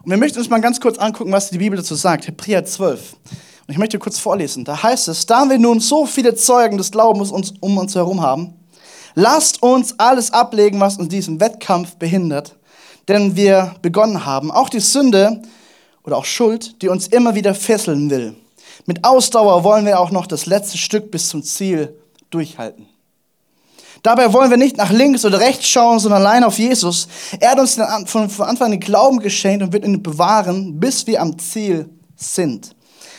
Und 0.02 0.10
wir 0.10 0.16
möchten 0.16 0.38
uns 0.38 0.48
mal 0.48 0.60
ganz 0.60 0.80
kurz 0.80 0.96
angucken, 0.98 1.32
was 1.32 1.50
die 1.50 1.58
Bibel 1.58 1.76
dazu 1.76 1.94
sagt. 1.94 2.26
Hebräer 2.26 2.64
12. 2.64 3.14
Und 3.66 3.72
ich 3.72 3.78
möchte 3.78 3.98
kurz 3.98 4.18
vorlesen. 4.18 4.64
Da 4.64 4.82
heißt 4.82 5.08
es, 5.08 5.26
da 5.26 5.48
wir 5.48 5.58
nun 5.58 5.80
so 5.80 6.06
viele 6.06 6.34
Zeugen 6.34 6.78
des 6.78 6.90
Glaubens 6.90 7.30
um 7.32 7.78
uns 7.78 7.94
herum 7.94 8.22
haben, 8.22 8.54
lasst 9.14 9.62
uns 9.62 9.98
alles 9.98 10.32
ablegen, 10.32 10.80
was 10.80 10.96
uns 10.96 11.08
diesen 11.08 11.40
Wettkampf 11.40 11.96
behindert, 11.96 12.56
denn 13.10 13.36
wir 13.36 13.74
begonnen 13.82 14.24
haben. 14.24 14.50
Auch 14.50 14.68
die 14.68 14.80
Sünde 14.80 15.42
oder 16.04 16.16
auch 16.16 16.24
Schuld, 16.24 16.80
die 16.82 16.88
uns 16.88 17.08
immer 17.08 17.34
wieder 17.34 17.54
fesseln 17.54 18.08
will. 18.10 18.34
Mit 18.86 19.04
Ausdauer 19.04 19.64
wollen 19.64 19.84
wir 19.84 20.00
auch 20.00 20.10
noch 20.10 20.26
das 20.26 20.46
letzte 20.46 20.78
Stück 20.78 21.10
bis 21.10 21.28
zum 21.28 21.42
Ziel 21.42 21.94
durchhalten. 22.30 22.86
Dabei 24.02 24.32
wollen 24.32 24.50
wir 24.50 24.56
nicht 24.56 24.78
nach 24.78 24.90
links 24.90 25.26
oder 25.26 25.40
rechts 25.40 25.68
schauen, 25.68 25.98
sondern 25.98 26.22
allein 26.22 26.44
auf 26.44 26.58
Jesus. 26.58 27.06
Er 27.38 27.50
hat 27.50 27.58
uns 27.58 27.78
von, 28.06 28.30
Anfang 28.40 28.70
den 28.70 28.80
Glauben 28.80 29.18
geschenkt 29.18 29.62
und 29.62 29.72
wird 29.74 29.84
ihn 29.84 30.02
bewahren, 30.02 30.80
bis 30.80 31.06
wir 31.06 31.20
am 31.20 31.38
Ziel 31.38 31.90
sind. 32.16 32.74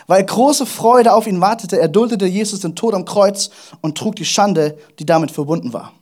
Weil 0.08 0.26
große 0.26 0.66
Freude 0.66 1.14
auf 1.14 1.28
ihn 1.28 1.40
wartete, 1.40 1.80
erduldete 1.80 2.26
Jesus 2.26 2.62
den 2.62 2.76
Tod 2.76 2.96
am 2.96 3.06
Kreuz 3.06 3.52
und 3.82 3.96
trug 3.98 4.16
die 4.16 4.26
Schande, 4.26 4.78
die 4.98 5.06
damit 5.06 5.30
verbunden 5.30 5.72
war. 5.72 5.94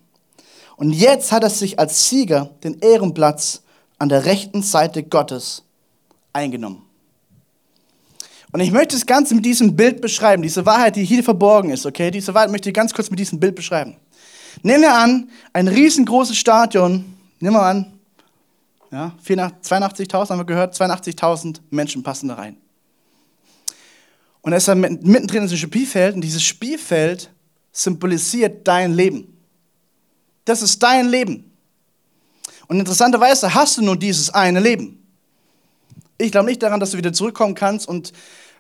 Und 0.78 0.94
jetzt 0.94 1.34
hat 1.34 1.44
er 1.44 1.50
sich 1.50 1.78
als 1.78 2.08
Sieger 2.08 2.52
den 2.64 2.80
Ehrenplatz 2.80 3.62
an 4.00 4.10
der 4.10 4.26
rechten 4.26 4.64
Seite 4.64 5.04
Gottes 5.04 5.64
eingenommen. 6.34 6.82
Und 8.52 8.62
ich 8.62 8.72
möchte 8.72 8.96
das 8.96 9.06
Ganze 9.06 9.36
mit 9.36 9.46
diesem 9.46 9.76
Bild 9.76 10.02
beschreiben, 10.02 10.42
diese 10.42 10.66
Wahrheit, 10.66 10.96
die 10.96 11.06
hier 11.06 11.24
verborgen 11.24 11.70
ist, 11.70 11.86
okay? 11.86 12.10
Diese 12.10 12.34
Wahrheit 12.34 12.50
möchte 12.50 12.70
ich 12.70 12.74
ganz 12.74 12.94
kurz 12.94 13.10
mit 13.12 13.20
diesem 13.20 13.40
Bild 13.40 13.56
beschreiben. 13.56 13.96
Nehmen 14.64 14.82
wir 14.82 14.96
an, 14.96 15.30
ein 15.54 15.68
riesengroßes 15.68 16.36
Stadion, 16.36 17.14
nehmen 17.40 17.56
wir 17.56 17.62
an, 17.62 17.94
ja, 18.92 19.14
82.000 19.24 20.30
haben 20.30 20.40
wir 20.40 20.46
gehört, 20.46 20.74
82.000 20.74 21.60
Menschen 21.70 22.02
passen 22.02 22.30
da 22.30 22.36
rein. 22.36 22.58
Und 24.42 24.54
es 24.54 24.68
ist 24.68 24.76
mittendrin 24.76 25.44
ein 25.44 25.50
Spielfeld 25.50 26.16
und 26.16 26.22
dieses 26.22 26.42
Spielfeld 26.42 27.30
symbolisiert 27.72 28.68
dein 28.68 28.94
Leben. 28.94 29.38
Das 30.46 30.64
ist 30.64 30.82
dein 30.82 31.10
Leben. 31.10 31.49
Und 32.70 32.80
interessanterweise 32.80 33.54
hast 33.54 33.78
du 33.78 33.82
nur 33.82 33.98
dieses 33.98 34.30
eine 34.30 34.60
Leben. 34.60 35.04
Ich 36.20 36.32
glaube 36.32 36.46
nicht 36.48 36.62
daran, 36.62 36.80
dass 36.80 36.92
du 36.92 36.98
wieder 36.98 37.12
zurückkommen 37.12 37.56
kannst 37.56 37.88
und 37.88 38.14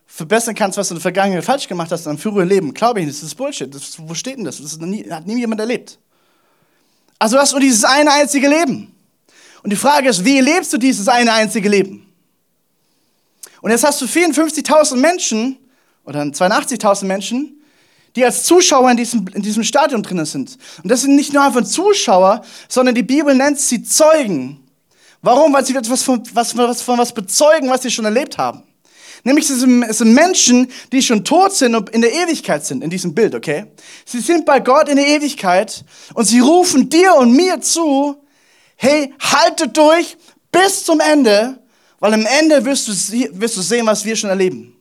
verbessern 0.08 0.56
kannst, 0.56 0.80
was 0.80 0.88
du 0.88 0.96
in 0.96 0.98
der 0.98 1.04
Vergangenheit 1.04 1.46
falsch 1.46 1.68
gemacht 1.68 1.92
hast 1.92 2.01
in 2.01 2.06
deinem 2.06 2.18
früheren 2.18 2.50
Leben. 2.50 2.74
Glaube 2.74 3.00
ich 3.00 3.06
nicht, 3.06 3.20
das 3.20 3.28
ist 3.28 3.36
Bullshit. 3.36 3.74
Das, 3.74 3.98
wo 4.00 4.16
steht 4.16 4.38
denn 4.38 4.46
das? 4.46 4.60
Das 4.60 4.74
hat 4.74 5.28
nie 5.28 5.39
jemand 5.39 5.62
erlebt. 5.62 6.00
Also 7.20 7.36
du 7.36 7.42
hast 7.42 7.51
nur 7.51 7.62
dieses 7.62 7.84
eine 7.84 8.12
einzige 8.12 8.48
Leben. 8.50 8.96
Und 9.62 9.70
die 9.70 9.75
Frage 9.75 10.10
ist, 10.10 10.25
wie 10.25 10.39
lebst 10.39 10.74
du 10.74 10.78
dieses 10.78 11.08
eine 11.08 11.32
einzige 11.32 11.70
Leben? 11.70 12.12
Und 13.62 13.70
jetzt 13.70 13.84
hast 13.84 14.01
du 14.01 14.06
54.000 14.06 14.96
Menschen 14.96 15.58
oder 16.04 16.22
82.000 16.22 17.06
Menschen, 17.06 17.59
die 18.16 18.25
als 18.25 18.44
Zuschauer 18.44 18.89
in 18.92 18.98
diesem, 18.98 19.28
in 19.34 19.42
diesem 19.42 19.63
Stadion 19.63 20.04
drinnen 20.04 20.25
sind. 20.25 20.58
Und 20.84 20.89
das 20.89 21.01
sind 21.01 21.16
nicht 21.16 21.34
nur 21.34 21.44
einfach 21.44 21.63
Zuschauer, 21.63 22.44
sondern 22.68 22.96
die 22.96 23.04
Bibel 23.04 23.36
nennt 23.36 23.60
sie 23.60 23.84
Zeugen. 23.84 24.63
Warum? 25.22 25.54
Weil 25.54 25.66
sie 25.66 25.75
etwas 25.75 26.04
von 26.04 26.24
was, 26.34 26.56
was, 26.56 26.82
von 26.82 26.98
was 26.98 27.13
bezeugen, 27.13 27.70
was 27.70 27.82
sie 27.84 27.92
schon 27.92 28.06
erlebt 28.06 28.38
haben. 28.38 28.63
Nämlich 29.24 29.50
es 29.50 29.60
sind 29.60 30.13
Menschen, 30.13 30.72
die 30.92 31.01
schon 31.01 31.25
tot 31.25 31.54
sind 31.54 31.75
und 31.75 31.89
in 31.89 32.01
der 32.01 32.13
Ewigkeit 32.13 32.66
sind, 32.66 32.84
in 32.84 32.89
diesem 32.89 33.13
Bild, 33.13 33.36
okay? 33.36 33.66
Sie 34.06 34.22
sind 34.22 34.46
bei 34.46 34.62
Gott 34.62 34.88
in 34.88 34.96
der 34.96 35.08
Ewigkeit 35.08 35.84
und 36.13 36.25
sie 36.25 36.39
rufen 36.39 36.89
dir 36.89 37.16
und 37.16 37.34
mir 37.34 37.60
zu, 37.60 38.16
hey, 38.78 39.13
haltet 39.20 39.75
durch 39.75 40.16
bis 40.51 40.86
zum 40.86 41.01
Ende, 41.01 41.60
weil 42.00 42.13
am 42.13 42.25
Ende 42.25 42.63
wirst 42.63 42.88
du, 42.88 42.92
wirst 43.39 43.58
du 43.58 43.62
sehen, 43.62 43.86
was 43.86 44.06
wir 44.06 44.16
schon 44.16 44.30
erleben. 44.30 44.78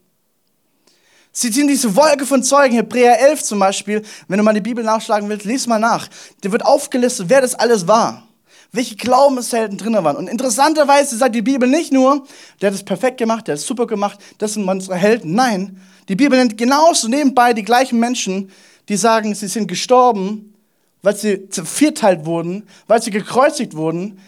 Sie 1.32 1.52
sind 1.52 1.68
diese 1.68 1.94
Wolke 1.94 2.26
von 2.26 2.42
Zeugen, 2.42 2.74
Hebräer 2.74 3.20
11 3.20 3.44
zum 3.44 3.58
Beispiel, 3.58 4.02
wenn 4.26 4.38
du 4.38 4.44
mal 4.44 4.54
die 4.54 4.60
Bibel 4.60 4.82
nachschlagen 4.82 5.28
willst, 5.28 5.44
lies 5.44 5.66
mal 5.66 5.78
nach. 5.78 6.08
Da 6.40 6.50
wird 6.50 6.64
aufgelistet, 6.64 7.26
wer 7.28 7.40
das 7.40 7.54
alles 7.54 7.86
war 7.86 8.28
welche 8.72 8.96
Glaubenshelden 8.96 9.78
drin 9.78 9.94
waren. 9.94 10.16
Und 10.16 10.28
interessanterweise 10.28 11.16
sagt 11.16 11.34
die 11.34 11.42
Bibel 11.42 11.68
nicht 11.68 11.92
nur, 11.92 12.26
der 12.60 12.68
hat 12.68 12.74
es 12.74 12.84
perfekt 12.84 13.18
gemacht, 13.18 13.46
der 13.46 13.54
hat 13.54 13.60
es 13.60 13.66
super 13.66 13.86
gemacht, 13.86 14.18
das 14.38 14.54
sind 14.54 14.68
unsere 14.68 14.96
Helden. 14.96 15.34
Nein, 15.34 15.80
die 16.08 16.16
Bibel 16.16 16.38
nennt 16.38 16.58
genauso 16.58 17.08
nebenbei 17.08 17.54
die 17.54 17.62
gleichen 17.62 17.98
Menschen, 17.98 18.50
die 18.88 18.96
sagen, 18.96 19.34
sie 19.34 19.48
sind 19.48 19.68
gestorben, 19.68 20.54
weil 21.02 21.16
sie 21.16 21.48
zervierteilt 21.48 22.26
wurden, 22.26 22.66
weil 22.86 23.02
sie 23.02 23.10
gekreuzigt 23.10 23.74
wurden, 23.74 24.18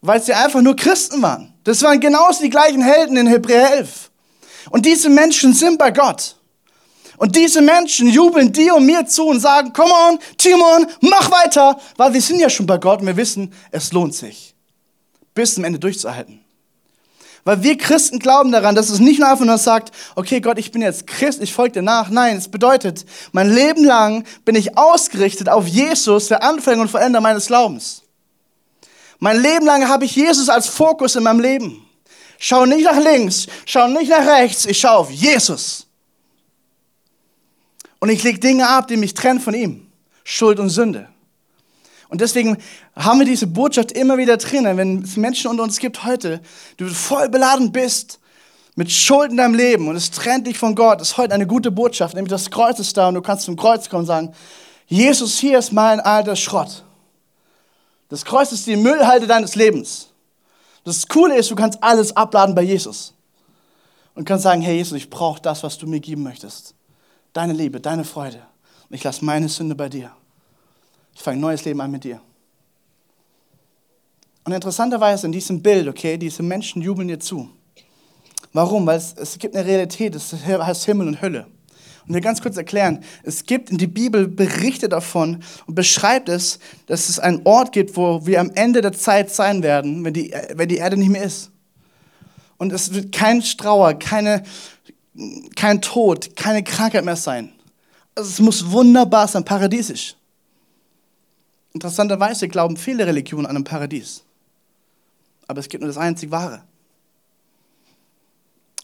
weil 0.00 0.20
sie 0.22 0.32
einfach 0.32 0.62
nur 0.62 0.76
Christen 0.76 1.22
waren. 1.22 1.52
Das 1.64 1.82
waren 1.82 2.00
genauso 2.00 2.42
die 2.42 2.50
gleichen 2.50 2.82
Helden 2.82 3.16
in 3.16 3.26
Hebräer 3.26 3.72
11. 3.72 4.09
Und 4.68 4.84
diese 4.84 5.08
Menschen 5.08 5.54
sind 5.54 5.78
bei 5.78 5.90
Gott. 5.90 6.36
Und 7.16 7.36
diese 7.36 7.60
Menschen 7.60 8.08
jubeln 8.08 8.50
dir 8.52 8.74
und 8.74 8.86
mir 8.86 9.06
zu 9.06 9.26
und 9.26 9.40
sagen, 9.40 9.72
come 9.72 9.92
on, 9.92 10.18
Timon, 10.38 10.86
mach 11.00 11.30
weiter, 11.30 11.78
weil 11.96 12.14
wir 12.14 12.22
sind 12.22 12.40
ja 12.40 12.48
schon 12.48 12.66
bei 12.66 12.78
Gott 12.78 13.00
und 13.00 13.06
wir 13.06 13.16
wissen, 13.16 13.52
es 13.70 13.92
lohnt 13.92 14.14
sich, 14.14 14.54
bis 15.34 15.54
zum 15.54 15.64
Ende 15.64 15.78
durchzuhalten. 15.78 16.42
Weil 17.44 17.62
wir 17.62 17.76
Christen 17.76 18.18
glauben 18.20 18.52
daran, 18.52 18.74
dass 18.74 18.88
es 18.90 19.00
nicht 19.00 19.18
nur 19.18 19.28
einfach 19.28 19.44
nur 19.44 19.58
sagt, 19.58 19.94
okay 20.14 20.40
Gott, 20.40 20.58
ich 20.58 20.72
bin 20.72 20.80
jetzt 20.80 21.06
Christ, 21.06 21.42
ich 21.42 21.52
folge 21.52 21.72
dir 21.72 21.82
nach. 21.82 22.08
Nein, 22.08 22.38
es 22.38 22.48
bedeutet, 22.48 23.04
mein 23.32 23.50
Leben 23.50 23.84
lang 23.84 24.24
bin 24.44 24.54
ich 24.54 24.78
ausgerichtet 24.78 25.48
auf 25.48 25.66
Jesus, 25.66 26.28
der 26.28 26.42
Anfänger 26.42 26.82
und 26.82 26.90
Veränder 26.90 27.20
meines 27.20 27.46
Glaubens. 27.46 28.02
Mein 29.18 29.42
Leben 29.42 29.66
lang 29.66 29.88
habe 29.88 30.06
ich 30.06 30.16
Jesus 30.16 30.48
als 30.48 30.68
Fokus 30.68 31.16
in 31.16 31.22
meinem 31.22 31.40
Leben. 31.40 31.86
Schau 32.42 32.64
nicht 32.64 32.84
nach 32.84 32.98
links, 32.98 33.46
schau 33.66 33.86
nicht 33.86 34.08
nach 34.08 34.26
rechts, 34.26 34.64
ich 34.64 34.80
schaue 34.80 34.96
auf 34.96 35.10
Jesus. 35.10 35.86
Und 37.98 38.08
ich 38.08 38.22
lege 38.22 38.40
Dinge 38.40 38.66
ab, 38.66 38.88
die 38.88 38.96
mich 38.96 39.12
trennen 39.12 39.40
von 39.40 39.52
ihm. 39.52 39.86
Schuld 40.24 40.58
und 40.58 40.70
Sünde. 40.70 41.06
Und 42.08 42.22
deswegen 42.22 42.56
haben 42.96 43.18
wir 43.18 43.26
diese 43.26 43.46
Botschaft 43.46 43.92
immer 43.92 44.16
wieder 44.16 44.38
drin, 44.38 44.64
wenn 44.64 45.02
es 45.02 45.18
Menschen 45.18 45.50
unter 45.50 45.62
uns 45.62 45.78
gibt 45.78 46.02
heute, 46.02 46.40
du 46.78 46.88
voll 46.88 47.28
beladen 47.28 47.72
bist 47.72 48.18
mit 48.74 48.90
Schuld 48.90 49.32
in 49.32 49.36
deinem 49.36 49.54
Leben 49.54 49.88
und 49.88 49.96
es 49.96 50.10
trennt 50.10 50.46
dich 50.46 50.56
von 50.56 50.74
Gott, 50.74 51.02
ist 51.02 51.18
heute 51.18 51.34
eine 51.34 51.46
gute 51.46 51.70
Botschaft, 51.70 52.14
nämlich 52.14 52.30
das 52.30 52.50
Kreuz 52.50 52.78
ist 52.78 52.96
da 52.96 53.08
und 53.08 53.16
du 53.16 53.22
kannst 53.22 53.44
zum 53.44 53.56
Kreuz 53.56 53.88
kommen 53.90 54.00
und 54.00 54.06
sagen, 54.06 54.34
Jesus, 54.86 55.38
hier 55.38 55.58
ist 55.58 55.72
mein 55.72 56.00
alter 56.00 56.36
Schrott. 56.36 56.84
Das 58.08 58.24
Kreuz 58.24 58.50
ist 58.50 58.66
die 58.66 58.76
Müllhalde 58.76 59.26
deines 59.26 59.56
Lebens. 59.56 60.09
Das 60.84 61.06
Coole 61.06 61.36
ist, 61.36 61.50
du 61.50 61.54
kannst 61.54 61.82
alles 61.82 62.16
abladen 62.16 62.54
bei 62.54 62.62
Jesus. 62.62 63.14
Und 64.14 64.24
kannst 64.24 64.44
sagen, 64.44 64.62
hey 64.62 64.76
Jesus, 64.76 64.96
ich 64.96 65.10
brauche 65.10 65.40
das, 65.40 65.62
was 65.62 65.78
du 65.78 65.86
mir 65.86 66.00
geben 66.00 66.22
möchtest. 66.22 66.74
Deine 67.32 67.52
Liebe, 67.52 67.80
deine 67.80 68.04
Freude. 68.04 68.42
Und 68.88 68.96
ich 68.96 69.04
lasse 69.04 69.24
meine 69.24 69.48
Sünde 69.48 69.74
bei 69.74 69.88
dir. 69.88 70.10
Ich 71.14 71.22
fange 71.22 71.38
ein 71.38 71.40
neues 71.40 71.64
Leben 71.64 71.80
an 71.80 71.90
mit 71.90 72.04
dir. 72.04 72.20
Und 74.44 74.52
interessanterweise 74.52 75.26
in 75.26 75.32
diesem 75.32 75.62
Bild, 75.62 75.86
okay, 75.86 76.16
diese 76.16 76.42
Menschen 76.42 76.82
jubeln 76.82 77.08
dir 77.08 77.20
zu. 77.20 77.50
Warum? 78.52 78.86
Weil 78.86 78.98
es, 78.98 79.14
es 79.14 79.38
gibt 79.38 79.54
eine 79.54 79.66
Realität, 79.66 80.14
das 80.14 80.32
heißt 80.32 80.84
Himmel 80.86 81.08
und 81.08 81.22
Hölle. 81.22 81.46
Und 82.06 82.14
wir 82.14 82.20
ganz 82.20 82.42
kurz 82.42 82.56
erklären, 82.56 83.04
es 83.22 83.44
gibt 83.44 83.70
in 83.70 83.78
der 83.78 83.86
Bibel 83.86 84.26
Berichte 84.26 84.88
davon 84.88 85.42
und 85.66 85.74
beschreibt 85.74 86.28
es, 86.28 86.58
dass 86.86 87.08
es 87.08 87.18
einen 87.18 87.42
Ort 87.44 87.72
gibt, 87.72 87.96
wo 87.96 88.26
wir 88.26 88.40
am 88.40 88.50
Ende 88.54 88.80
der 88.80 88.92
Zeit 88.92 89.30
sein 89.30 89.62
werden, 89.62 90.04
wenn 90.04 90.14
die, 90.14 90.34
wenn 90.54 90.68
die 90.68 90.76
Erde 90.76 90.96
nicht 90.96 91.10
mehr 91.10 91.22
ist. 91.22 91.50
Und 92.58 92.72
es 92.72 92.92
wird 92.92 93.12
kein 93.12 93.42
Strauer, 93.42 93.94
keine, 93.94 94.42
kein 95.56 95.80
Tod, 95.80 96.36
keine 96.36 96.62
Krankheit 96.62 97.04
mehr 97.04 97.16
sein. 97.16 97.52
Also 98.14 98.28
es 98.28 98.38
muss 98.40 98.70
wunderbar 98.70 99.28
sein, 99.28 99.44
paradiesisch. 99.44 100.16
Interessanterweise 101.72 102.48
glauben 102.48 102.76
viele 102.76 103.06
Religionen 103.06 103.46
an 103.46 103.56
ein 103.56 103.64
Paradies. 103.64 104.24
Aber 105.46 105.60
es 105.60 105.68
gibt 105.68 105.82
nur 105.82 105.88
das 105.88 105.96
einzig 105.96 106.30
Wahre. 106.30 106.62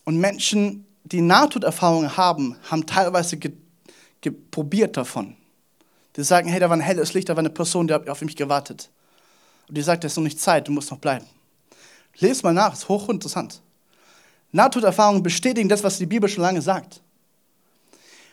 Und 0.04 0.18
Menschen, 0.18 0.85
die 1.12 1.20
Nahtoderfahrungen 1.20 2.16
haben, 2.16 2.56
haben 2.68 2.84
teilweise 2.84 3.36
ge, 3.36 3.52
ge 4.20 4.86
davon. 4.88 5.36
Die 6.16 6.24
sagen, 6.24 6.48
hey, 6.48 6.58
da 6.58 6.68
war 6.68 6.76
ein 6.76 6.80
helles 6.80 7.14
Licht, 7.14 7.28
da 7.28 7.34
war 7.34 7.40
eine 7.40 7.50
Person, 7.50 7.86
die 7.86 7.94
hat 7.94 8.08
auf 8.08 8.22
mich 8.22 8.36
gewartet. 8.36 8.90
Und 9.68 9.76
die 9.76 9.82
sagt, 9.82 10.04
es 10.04 10.12
ist 10.12 10.16
noch 10.16 10.24
nicht 10.24 10.40
Zeit, 10.40 10.66
du 10.66 10.72
musst 10.72 10.90
noch 10.90 10.98
bleiben. 10.98 11.26
Lest 12.18 12.42
mal 12.42 12.54
nach, 12.54 12.72
ist 12.72 12.88
hochinteressant. 12.88 13.60
Nahtoderfahrungen 14.52 15.22
bestätigen 15.22 15.68
das, 15.68 15.84
was 15.84 15.98
die 15.98 16.06
Bibel 16.06 16.28
schon 16.28 16.42
lange 16.42 16.62
sagt. 16.62 17.00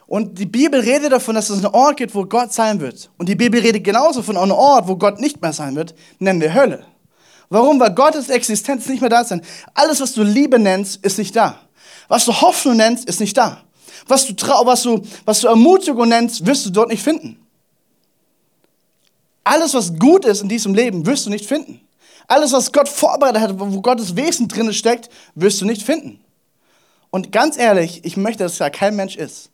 Und 0.08 0.40
die 0.40 0.46
Bibel 0.46 0.80
redet 0.80 1.12
davon, 1.12 1.36
dass 1.36 1.50
es 1.50 1.58
einen 1.58 1.74
Ort 1.74 1.98
gibt, 1.98 2.16
wo 2.16 2.26
Gott 2.26 2.54
sein 2.54 2.80
wird. 2.80 3.10
Und 3.18 3.30
die 3.30 3.36
Bibel 3.36 3.60
redet 3.60 3.84
genauso 3.84 4.22
von 4.22 4.38
einem 4.38 4.52
Ort, 4.52 4.88
wo 4.88 4.96
Gott 4.96 5.20
nicht 5.20 5.42
mehr 5.42 5.54
sein 5.54 5.76
wird, 5.76 5.94
nennen 6.20 6.42
wir 6.42 6.54
Hölle. 6.54 6.86
Warum? 7.50 7.80
Weil 7.80 7.94
Gottes 7.94 8.30
Existenz 8.30 8.88
nicht 8.88 9.02
mehr 9.02 9.10
da 9.10 9.22
ist. 9.22 9.34
Alles, 9.74 10.02
was 10.02 10.14
du 10.14 10.24
Liebe 10.24 10.58
nennst, 10.58 11.04
ist 11.06 11.18
nicht 11.18 11.36
da. 11.36 11.60
Was 12.08 12.26
du 12.26 12.34
Hoffnung 12.34 12.78
nennst, 12.78 13.06
ist 13.06 13.20
nicht 13.20 13.38
da. 13.38 13.64
Was 14.08 14.26
du, 14.26 14.34
was 14.66 14.84
du, 14.84 15.02
was 15.26 15.42
du 15.42 15.48
Ermutigung 15.48 16.10
nennst, 16.10 16.46
wirst 16.46 16.66
du 16.66 16.70
dort 16.70 16.90
nicht 16.90 17.04
finden. 17.04 17.40
Alles, 19.44 19.74
was 19.74 19.98
gut 19.98 20.26
ist 20.26 20.42
in 20.42 20.50
diesem 20.50 20.74
Leben, 20.74 21.06
wirst 21.06 21.26
du 21.26 21.30
nicht 21.30 21.46
finden. 21.46 21.82
Alles, 22.28 22.54
was 22.54 22.72
Gott 22.72 22.88
vorbereitet 22.88 23.42
hat, 23.42 23.60
wo 23.60 23.82
Gottes 23.82 24.16
Wesen 24.16 24.48
drin 24.48 24.74
steckt, 24.74 25.10
wirst 25.36 25.62
du 25.62 25.66
nicht 25.66 25.84
finden. 25.84 26.20
Und 27.10 27.32
ganz 27.32 27.58
ehrlich, 27.58 28.04
ich 28.06 28.18
möchte, 28.18 28.44
dass 28.44 28.58
da 28.58 28.70
kein 28.70 28.96
Mensch 28.96 29.16
ist. 29.16 29.50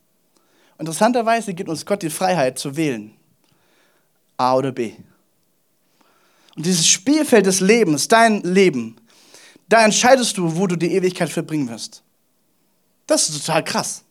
Interessanterweise 0.78 1.54
gibt 1.54 1.70
uns 1.70 1.86
Gott 1.86 2.02
die 2.04 2.10
Freiheit 2.10 2.58
zu 2.58 2.78
wählen. 2.78 3.12
A 4.38 4.56
oder 4.56 4.72
B. 4.72 4.94
Und 6.56 6.66
dieses 6.66 6.88
Spielfeld 6.88 7.46
des 7.46 7.60
Lebens, 7.60 8.08
dein 8.08 8.42
Leben, 8.44 8.96
da 9.68 9.84
entscheidest 9.84 10.38
du, 10.38 10.56
wo 10.56 10.68
du 10.68 10.76
die 10.76 10.94
Ewigkeit 10.94 11.30
verbringen 11.30 11.70
wirst. 11.70 12.04
Das 13.10 13.28
ist 13.28 13.44
total 13.44 13.64
krass. 13.64 14.04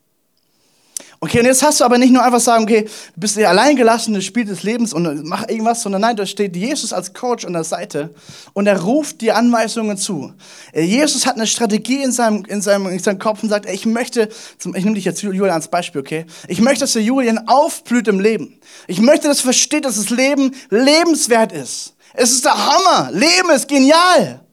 Okay, 1.21 1.41
und 1.41 1.47
jetzt 1.47 1.63
hast 1.63 1.81
du 1.81 1.85
aber 1.85 1.99
nicht 1.99 2.13
nur 2.13 2.23
einfach 2.23 2.41
sagen, 2.41 2.65
okay, 2.65 2.83
du 2.83 3.21
bist 3.21 3.37
dir 3.37 3.49
alleingelassen, 3.49 4.15
das 4.15 4.25
Spiel 4.25 4.45
des 4.45 4.63
Lebens 4.63 4.93
und 4.93 5.25
mach 5.25 5.49
irgendwas, 5.49 5.83
sondern 5.83 6.01
nein, 6.01 6.17
da 6.17 6.27
steht 6.27 6.55
Jesus 6.55 6.93
als 6.93 7.13
Coach 7.13 7.45
an 7.45 7.53
der 7.53 7.65
Seite 7.65 8.15
und 8.53 8.67
er 8.67 8.81
ruft 8.81 9.21
dir 9.21 9.37
Anweisungen 9.37 9.97
zu. 9.97 10.33
Äh, 10.73 10.83
Jesus 10.83 11.27
hat 11.27 11.35
eine 11.35 11.47
Strategie 11.47 12.03
in 12.03 12.13
seinem, 12.13 12.45
in 12.45 12.61
seinem, 12.61 12.87
in 12.87 12.99
seinem 12.99 13.19
Kopf 13.19 13.43
und 13.43 13.49
sagt, 13.49 13.67
ey, 13.67 13.75
ich 13.75 13.87
möchte, 13.87 14.29
ich 14.59 14.85
nehme 14.85 14.95
dich 14.95 15.05
jetzt 15.05 15.23
Julian 15.23 15.51
als 15.51 15.69
Beispiel, 15.69 16.01
okay? 16.01 16.27
Ich 16.47 16.61
möchte, 16.61 16.81
dass 16.81 16.93
der 16.93 17.03
Julian 17.03 17.49
aufblüht 17.49 18.07
im 18.07 18.21
Leben. 18.21 18.61
Ich 18.87 19.01
möchte, 19.01 19.27
dass 19.29 19.39
er 19.39 19.45
versteht, 19.45 19.85
dass 19.85 19.97
das 19.97 20.11
Leben 20.11 20.55
lebenswert 20.71 21.53
ist. 21.53 21.95
Es 22.15 22.31
ist 22.31 22.45
der 22.45 22.55
Hammer. 22.55 23.11
Leben 23.13 23.51
ist 23.51 23.67
genial. 23.69 24.45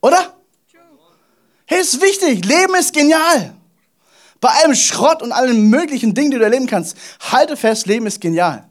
Oder? 0.00 0.37
Hey, 1.70 1.82
ist 1.82 2.00
wichtig. 2.00 2.46
Leben 2.46 2.74
ist 2.76 2.94
genial. 2.94 3.54
Bei 4.40 4.48
allem 4.48 4.74
Schrott 4.74 5.20
und 5.20 5.32
allen 5.32 5.68
möglichen 5.68 6.14
Dingen, 6.14 6.30
die 6.30 6.38
du 6.38 6.42
erleben 6.42 6.66
kannst, 6.66 6.96
halte 7.20 7.58
fest, 7.58 7.86
Leben 7.86 8.06
ist 8.06 8.22
genial. 8.22 8.66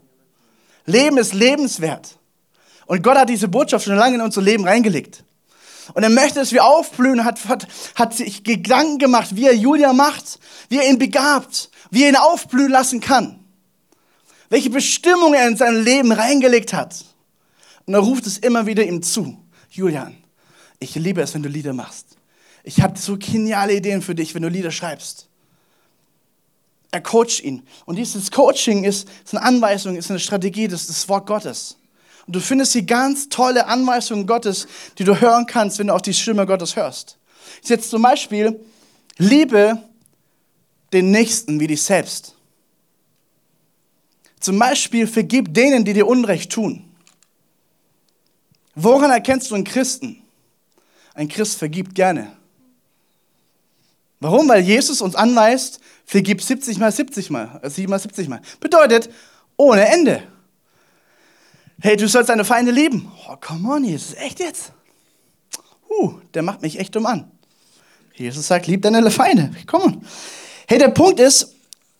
Leben 0.87 1.19
ist 1.19 1.35
lebenswert. 1.35 2.17
Und 2.87 3.03
Gott 3.03 3.17
hat 3.17 3.29
diese 3.29 3.47
Botschaft 3.47 3.85
schon 3.85 3.95
lange 3.95 4.15
in 4.15 4.21
unser 4.21 4.41
Leben 4.41 4.65
reingelegt. 4.65 5.23
Und 5.93 6.01
er 6.01 6.09
möchte, 6.09 6.39
dass 6.39 6.51
wir 6.53 6.65
aufblühen, 6.65 7.23
hat, 7.23 7.47
hat, 7.47 7.67
hat 7.93 8.15
sich 8.15 8.43
Gedanken 8.43 8.97
gemacht, 8.97 9.35
wie 9.35 9.45
er 9.45 9.53
Julia 9.55 9.93
macht, 9.93 10.39
wie 10.69 10.79
er 10.79 10.89
ihn 10.89 10.97
begabt, 10.97 11.69
wie 11.91 12.03
er 12.03 12.09
ihn 12.09 12.15
aufblühen 12.15 12.71
lassen 12.71 12.99
kann. 12.99 13.39
Welche 14.49 14.71
Bestimmung 14.71 15.35
er 15.35 15.47
in 15.47 15.55
sein 15.55 15.83
Leben 15.83 16.11
reingelegt 16.11 16.73
hat. 16.73 17.05
Und 17.85 17.93
er 17.93 17.99
ruft 17.99 18.25
es 18.25 18.39
immer 18.39 18.65
wieder 18.65 18.83
ihm 18.83 19.03
zu. 19.03 19.37
Julian, 19.69 20.17
ich 20.79 20.95
liebe 20.95 21.21
es, 21.21 21.35
wenn 21.35 21.43
du 21.43 21.49
Lieder 21.49 21.73
machst. 21.73 22.16
Ich 22.67 22.81
habe 22.81 22.99
so 22.99 23.15
geniale 23.17 23.75
Ideen 23.75 24.01
für 24.01 24.13
dich, 24.13 24.35
wenn 24.35 24.41
du 24.41 24.49
Lieder 24.49 24.71
schreibst. 24.71 25.29
Er 26.91 26.99
coacht 26.99 27.39
ihn. 27.41 27.65
Und 27.85 27.95
dieses 27.95 28.29
Coaching 28.29 28.83
ist, 28.83 29.07
ist 29.23 29.33
eine 29.33 29.45
Anweisung, 29.45 29.95
ist 29.95 30.09
eine 30.09 30.19
Strategie, 30.19 30.67
das 30.67 30.81
ist 30.81 30.89
das 30.89 31.07
Wort 31.07 31.27
Gottes. 31.27 31.77
Und 32.25 32.35
du 32.35 32.41
findest 32.41 32.73
hier 32.73 32.81
ganz 32.81 33.29
tolle 33.29 33.67
Anweisungen 33.67 34.27
Gottes, 34.27 34.67
die 34.97 35.05
du 35.05 35.21
hören 35.21 35.45
kannst, 35.45 35.79
wenn 35.79 35.87
du 35.87 35.93
auf 35.93 36.01
die 36.01 36.13
Stimme 36.13 36.45
Gottes 36.45 36.75
hörst. 36.75 37.17
Ist 37.61 37.69
jetzt 37.69 37.89
zum 37.89 38.01
Beispiel, 38.01 38.59
liebe 39.17 39.81
den 40.91 41.09
Nächsten 41.09 41.61
wie 41.61 41.67
dich 41.67 41.83
selbst. 41.83 42.35
Zum 44.41 44.59
Beispiel, 44.59 45.07
vergib 45.07 45.53
denen, 45.53 45.85
die 45.85 45.93
dir 45.93 46.05
Unrecht 46.05 46.51
tun. 46.51 46.83
Woran 48.75 49.09
erkennst 49.09 49.51
du 49.51 49.55
einen 49.55 49.63
Christen? 49.63 50.21
Ein 51.13 51.29
Christ 51.29 51.57
vergibt 51.57 51.95
gerne. 51.95 52.36
Warum? 54.19 54.49
Weil 54.49 54.61
Jesus 54.61 55.01
uns 55.01 55.15
anweist, 55.15 55.79
vergib 56.05 56.41
70 56.41 56.79
mal 56.79 56.91
70 56.91 57.29
mal, 57.29 57.61
7 57.63 57.87
äh, 57.87 57.89
mal 57.89 57.99
70 57.99 58.27
mal. 58.29 58.41
Bedeutet, 58.59 59.09
ohne 59.57 59.87
Ende. 59.87 60.23
Hey, 61.79 61.95
du 61.95 62.07
sollst 62.07 62.29
deine 62.29 62.45
Feinde 62.45 62.71
lieben. 62.71 63.11
Oh, 63.29 63.35
come 63.39 63.69
on, 63.69 63.83
Jesus, 63.83 64.15
echt 64.15 64.39
jetzt? 64.39 64.71
Uh, 65.89 66.13
der 66.33 66.41
macht 66.41 66.61
mich 66.61 66.79
echt 66.79 66.95
dumm 66.95 67.05
an. 67.05 67.31
Jesus 68.15 68.47
sagt, 68.47 68.65
lieb 68.65 68.81
deine 68.81 69.11
Feinde. 69.11 69.51
Komm 69.67 69.81
on. 69.81 70.05
Hey, 70.67 70.79
der 70.79 70.89
Punkt 70.89 71.19
ist, 71.19 71.55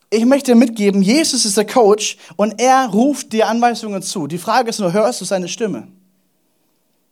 ich 0.10 0.26
möchte 0.26 0.52
dir 0.52 0.56
mitgeben, 0.56 1.02
Jesus 1.02 1.46
ist 1.46 1.58
der 1.58 1.68
Coach 1.68 2.18
und 2.38 2.60
er 2.60 2.88
ruft 2.88 3.34
dir 3.34 3.48
Anweisungen 3.48 4.02
zu. 4.02 4.28
Die 4.28 4.38
Frage 4.38 4.70
ist 4.70 4.80
nur, 4.80 4.94
hörst 4.94 5.22
du 5.22 5.26
seine 5.26 5.48
Stimme 5.48 5.88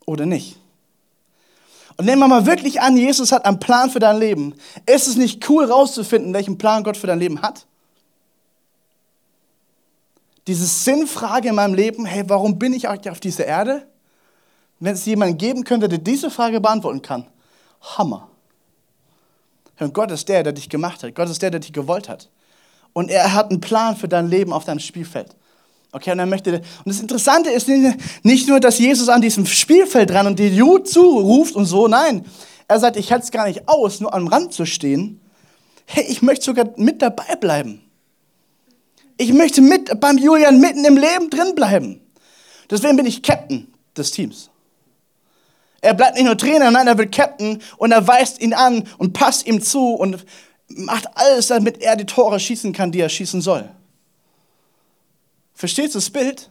oder 0.05 0.25
nicht? 0.25 0.57
Und 1.97 2.05
nehmen 2.05 2.19
wir 2.19 2.27
mal 2.27 2.45
wirklich 2.45 2.81
an, 2.81 2.97
Jesus 2.97 3.31
hat 3.31 3.45
einen 3.45 3.59
Plan 3.59 3.89
für 3.89 3.99
dein 3.99 4.17
Leben. 4.17 4.53
Ist 4.85 5.07
es 5.07 5.15
nicht 5.15 5.49
cool 5.49 5.65
rauszufinden, 5.65 6.33
welchen 6.33 6.57
Plan 6.57 6.83
Gott 6.83 6.97
für 6.97 7.07
dein 7.07 7.19
Leben 7.19 7.41
hat? 7.41 7.65
Diese 10.47 10.65
Sinnfrage 10.65 11.49
in 11.49 11.55
meinem 11.55 11.73
Leben, 11.73 12.05
hey, 12.05 12.23
warum 12.27 12.59
bin 12.59 12.73
ich 12.73 12.87
eigentlich 12.87 13.11
auf 13.11 13.19
dieser 13.19 13.45
Erde? 13.45 13.87
Wenn 14.79 14.93
es 14.93 15.05
jemanden 15.05 15.37
geben 15.37 15.63
könnte, 15.63 15.87
der 15.87 15.97
diese 15.97 16.29
Frage 16.29 16.59
beantworten 16.59 17.01
kann, 17.01 17.25
Hammer. 17.81 18.29
Und 19.79 19.93
Gott 19.93 20.11
ist 20.11 20.27
der, 20.29 20.43
der 20.43 20.53
dich 20.53 20.69
gemacht 20.69 21.03
hat. 21.03 21.15
Gott 21.15 21.29
ist 21.29 21.41
der, 21.41 21.51
der 21.51 21.59
dich 21.61 21.73
gewollt 21.73 22.09
hat. 22.09 22.29
Und 22.93 23.09
er 23.09 23.33
hat 23.33 23.49
einen 23.49 23.61
Plan 23.61 23.95
für 23.95 24.07
dein 24.07 24.27
Leben 24.27 24.53
auf 24.53 24.65
deinem 24.65 24.79
Spielfeld. 24.79 25.35
Okay, 25.95 26.11
und 26.11 26.19
er 26.19 26.25
möchte, 26.25 26.51
und 26.55 26.63
das 26.87 26.99
Interessante 26.99 27.49
ist 27.49 27.69
nicht 27.69 28.49
nur, 28.49 28.59
dass 28.59 28.79
Jesus 28.79 29.07
an 29.07 29.21
diesem 29.21 29.45
Spielfeld 29.45 30.09
dran 30.09 30.27
und 30.27 30.37
die 30.37 30.49
Jud 30.49 30.89
zuruft 30.89 31.55
und 31.55 31.63
so, 31.63 31.87
nein. 31.87 32.25
Er 32.67 32.81
sagt, 32.81 32.97
ich 32.97 33.13
halte 33.13 33.23
es 33.23 33.31
gar 33.31 33.47
nicht 33.47 33.69
aus, 33.69 34.01
nur 34.01 34.13
am 34.13 34.27
Rand 34.27 34.51
zu 34.51 34.65
stehen. 34.65 35.21
Hey, 35.85 36.03
ich 36.09 36.21
möchte 36.21 36.43
sogar 36.43 36.65
mit 36.75 37.01
dabei 37.01 37.37
bleiben. 37.37 37.81
Ich 39.15 39.31
möchte 39.31 39.61
mit 39.61 39.97
beim 40.01 40.17
Julian 40.17 40.59
mitten 40.59 40.83
im 40.83 40.97
Leben 40.97 41.29
drin 41.29 41.55
bleiben. 41.55 42.01
Deswegen 42.69 42.97
bin 42.97 43.05
ich 43.05 43.23
Captain 43.23 43.73
des 43.95 44.11
Teams. 44.11 44.49
Er 45.79 45.93
bleibt 45.93 46.15
nicht 46.15 46.25
nur 46.25 46.37
Trainer, 46.37 46.71
nein, 46.71 46.87
er 46.87 46.97
wird 46.97 47.15
Captain 47.15 47.61
und 47.77 47.93
er 47.93 48.05
weist 48.05 48.41
ihn 48.41 48.53
an 48.53 48.85
und 48.97 49.13
passt 49.13 49.47
ihm 49.47 49.61
zu 49.61 49.93
und 49.93 50.25
macht 50.67 51.07
alles, 51.15 51.47
damit 51.47 51.81
er 51.81 51.95
die 51.95 52.05
Tore 52.05 52.37
schießen 52.37 52.73
kann, 52.73 52.91
die 52.91 52.99
er 52.99 53.07
schießen 53.07 53.39
soll. 53.39 53.69
Verstehst 55.55 55.95
du 55.95 55.99
das 55.99 56.09
Bild? 56.09 56.49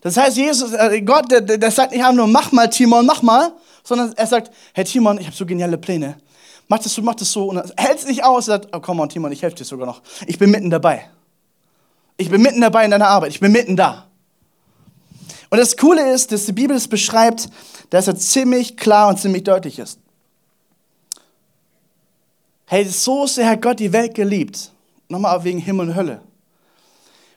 Das 0.00 0.16
heißt, 0.16 0.36
Jesus, 0.36 0.72
äh, 0.72 1.02
Gott, 1.02 1.30
der, 1.30 1.42
der 1.42 1.70
sagt 1.70 1.92
nicht 1.92 2.00
einfach 2.00 2.14
nur, 2.14 2.26
mach 2.26 2.52
mal, 2.52 2.68
Timon, 2.68 3.04
mach 3.04 3.20
mal, 3.20 3.52
sondern 3.84 4.12
er 4.14 4.26
sagt, 4.26 4.50
hey 4.72 4.84
Timon, 4.84 5.18
ich 5.18 5.26
habe 5.26 5.36
so 5.36 5.44
geniale 5.44 5.76
Pläne. 5.76 6.16
Mach 6.68 6.78
das 6.78 6.94
so, 6.94 7.02
mach 7.02 7.16
das 7.16 7.30
so. 7.32 7.46
Und 7.46 7.56
er 7.56 7.68
hält 7.76 7.98
es 7.98 8.06
nicht 8.06 8.24
aus. 8.24 8.46
Sagt, 8.46 8.68
oh 8.72 8.80
komm 8.80 9.00
on, 9.00 9.08
Timon, 9.08 9.32
ich 9.32 9.42
helfe 9.42 9.56
dir 9.56 9.64
sogar 9.64 9.86
noch. 9.86 10.02
Ich 10.26 10.38
bin 10.38 10.50
mitten 10.50 10.70
dabei. 10.70 11.10
Ich 12.16 12.30
bin 12.30 12.40
mitten 12.42 12.60
dabei 12.60 12.84
in 12.84 12.92
deiner 12.92 13.08
Arbeit. 13.08 13.30
Ich 13.30 13.40
bin 13.40 13.50
mitten 13.50 13.76
da. 13.76 14.06
Und 15.50 15.58
das 15.58 15.76
Coole 15.76 16.12
ist, 16.12 16.30
dass 16.30 16.46
die 16.46 16.52
Bibel 16.52 16.76
es 16.76 16.86
beschreibt, 16.86 17.48
dass 17.90 18.06
er 18.06 18.14
ziemlich 18.16 18.76
klar 18.76 19.08
und 19.08 19.18
ziemlich 19.18 19.42
deutlich 19.42 19.80
ist. 19.80 19.98
Hey, 22.66 22.84
so 22.84 23.26
sehr 23.26 23.48
hat 23.48 23.60
Gott 23.60 23.80
die 23.80 23.92
Welt 23.92 24.14
geliebt. 24.14 24.70
Nochmal 25.08 25.42
wegen 25.42 25.58
Himmel 25.58 25.88
und 25.88 25.96
Hölle. 25.96 26.20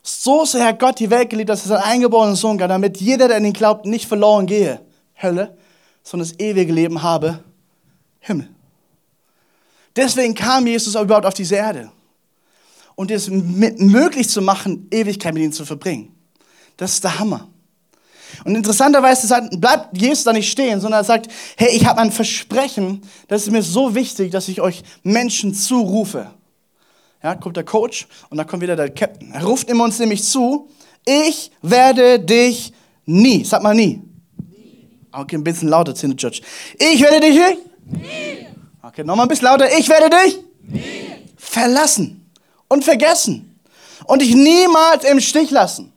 So 0.03 0.43
sehr 0.43 0.65
hat 0.65 0.79
Gott 0.79 0.99
die 0.99 1.09
Welt 1.09 1.29
geliebt, 1.29 1.49
dass 1.49 1.63
er 1.63 1.69
seinen 1.69 1.83
eingeborenen 1.83 2.35
Sohn 2.35 2.57
gab, 2.57 2.67
damit 2.67 2.97
jeder, 2.97 3.29
der 3.29 3.37
an 3.37 3.45
ihn 3.45 3.53
glaubt, 3.53 3.85
nicht 3.85 4.05
verloren 4.05 4.45
gehe. 4.45 4.81
Hölle, 5.21 5.57
sondern 6.03 6.27
das 6.27 6.39
ewige 6.39 6.73
Leben 6.73 7.01
habe. 7.01 7.39
Himmel. 8.19 8.49
Deswegen 9.95 10.33
kam 10.33 10.67
Jesus 10.67 10.95
überhaupt 10.95 11.25
auf 11.25 11.33
diese 11.33 11.55
Erde. 11.55 11.91
Und 12.95 13.11
es 13.11 13.29
möglich 13.29 14.29
zu 14.29 14.41
machen, 14.41 14.87
Ewigkeit 14.91 15.33
mit 15.33 15.43
ihm 15.43 15.51
zu 15.53 15.65
verbringen. 15.65 16.13
Das 16.77 16.93
ist 16.93 17.03
der 17.03 17.19
Hammer. 17.19 17.47
Und 18.43 18.55
interessanterweise 18.55 19.27
sagt, 19.27 19.59
bleibt 19.61 19.97
Jesus 19.97 20.23
da 20.23 20.33
nicht 20.33 20.51
stehen, 20.51 20.81
sondern 20.81 21.01
er 21.01 21.05
sagt, 21.05 21.29
hey, 21.55 21.69
ich 21.75 21.85
habe 21.85 22.01
ein 22.01 22.11
Versprechen, 22.11 23.01
das 23.27 23.43
ist 23.43 23.51
mir 23.51 23.61
so 23.61 23.95
wichtig, 23.95 24.31
dass 24.31 24.47
ich 24.47 24.59
euch 24.59 24.83
Menschen 25.03 25.53
zurufe. 25.53 26.31
Ja, 27.23 27.35
kommt 27.35 27.55
der 27.55 27.63
Coach 27.63 28.05
und 28.29 28.37
dann 28.37 28.45
kommt 28.45 28.61
wieder 28.61 28.75
der 28.75 28.89
Captain. 28.89 29.31
Er 29.31 29.45
ruft 29.45 29.69
immer 29.69 29.85
uns 29.85 29.97
nämlich 29.97 30.23
zu, 30.23 30.69
ich 31.05 31.51
werde 31.61 32.19
dich 32.19 32.73
nie, 33.05 33.45
sag 33.45 33.63
mal 33.63 33.73
nie. 33.73 34.01
nie. 34.37 34.89
Okay, 35.11 35.37
ein 35.37 35.43
bisschen 35.43 35.69
lauter, 35.69 35.93
Judge. 35.93 36.41
Ich 36.77 37.01
werde 37.01 37.21
dich 37.21 37.35
nie. 37.85 38.47
Okay, 38.81 39.05
nochmal 39.05 39.25
ein 39.25 39.29
bisschen 39.29 39.45
lauter. 39.45 39.77
Ich 39.77 39.87
werde 39.87 40.09
dich 40.09 40.39
nie. 40.67 40.83
verlassen 41.37 42.29
und 42.67 42.83
vergessen 42.83 43.57
und 44.05 44.21
dich 44.21 44.35
niemals 44.35 45.05
im 45.05 45.21
Stich 45.21 45.49
lassen. 45.49 45.93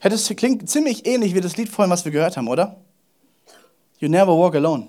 Das 0.00 0.28
klingt 0.36 0.68
ziemlich 0.68 1.06
ähnlich 1.06 1.34
wie 1.34 1.40
das 1.40 1.56
Lied 1.56 1.70
vorhin, 1.70 1.90
was 1.90 2.04
wir 2.04 2.12
gehört 2.12 2.36
haben, 2.36 2.48
oder? 2.48 2.76
You 3.98 4.08
never 4.08 4.36
walk 4.36 4.54
alone. 4.54 4.86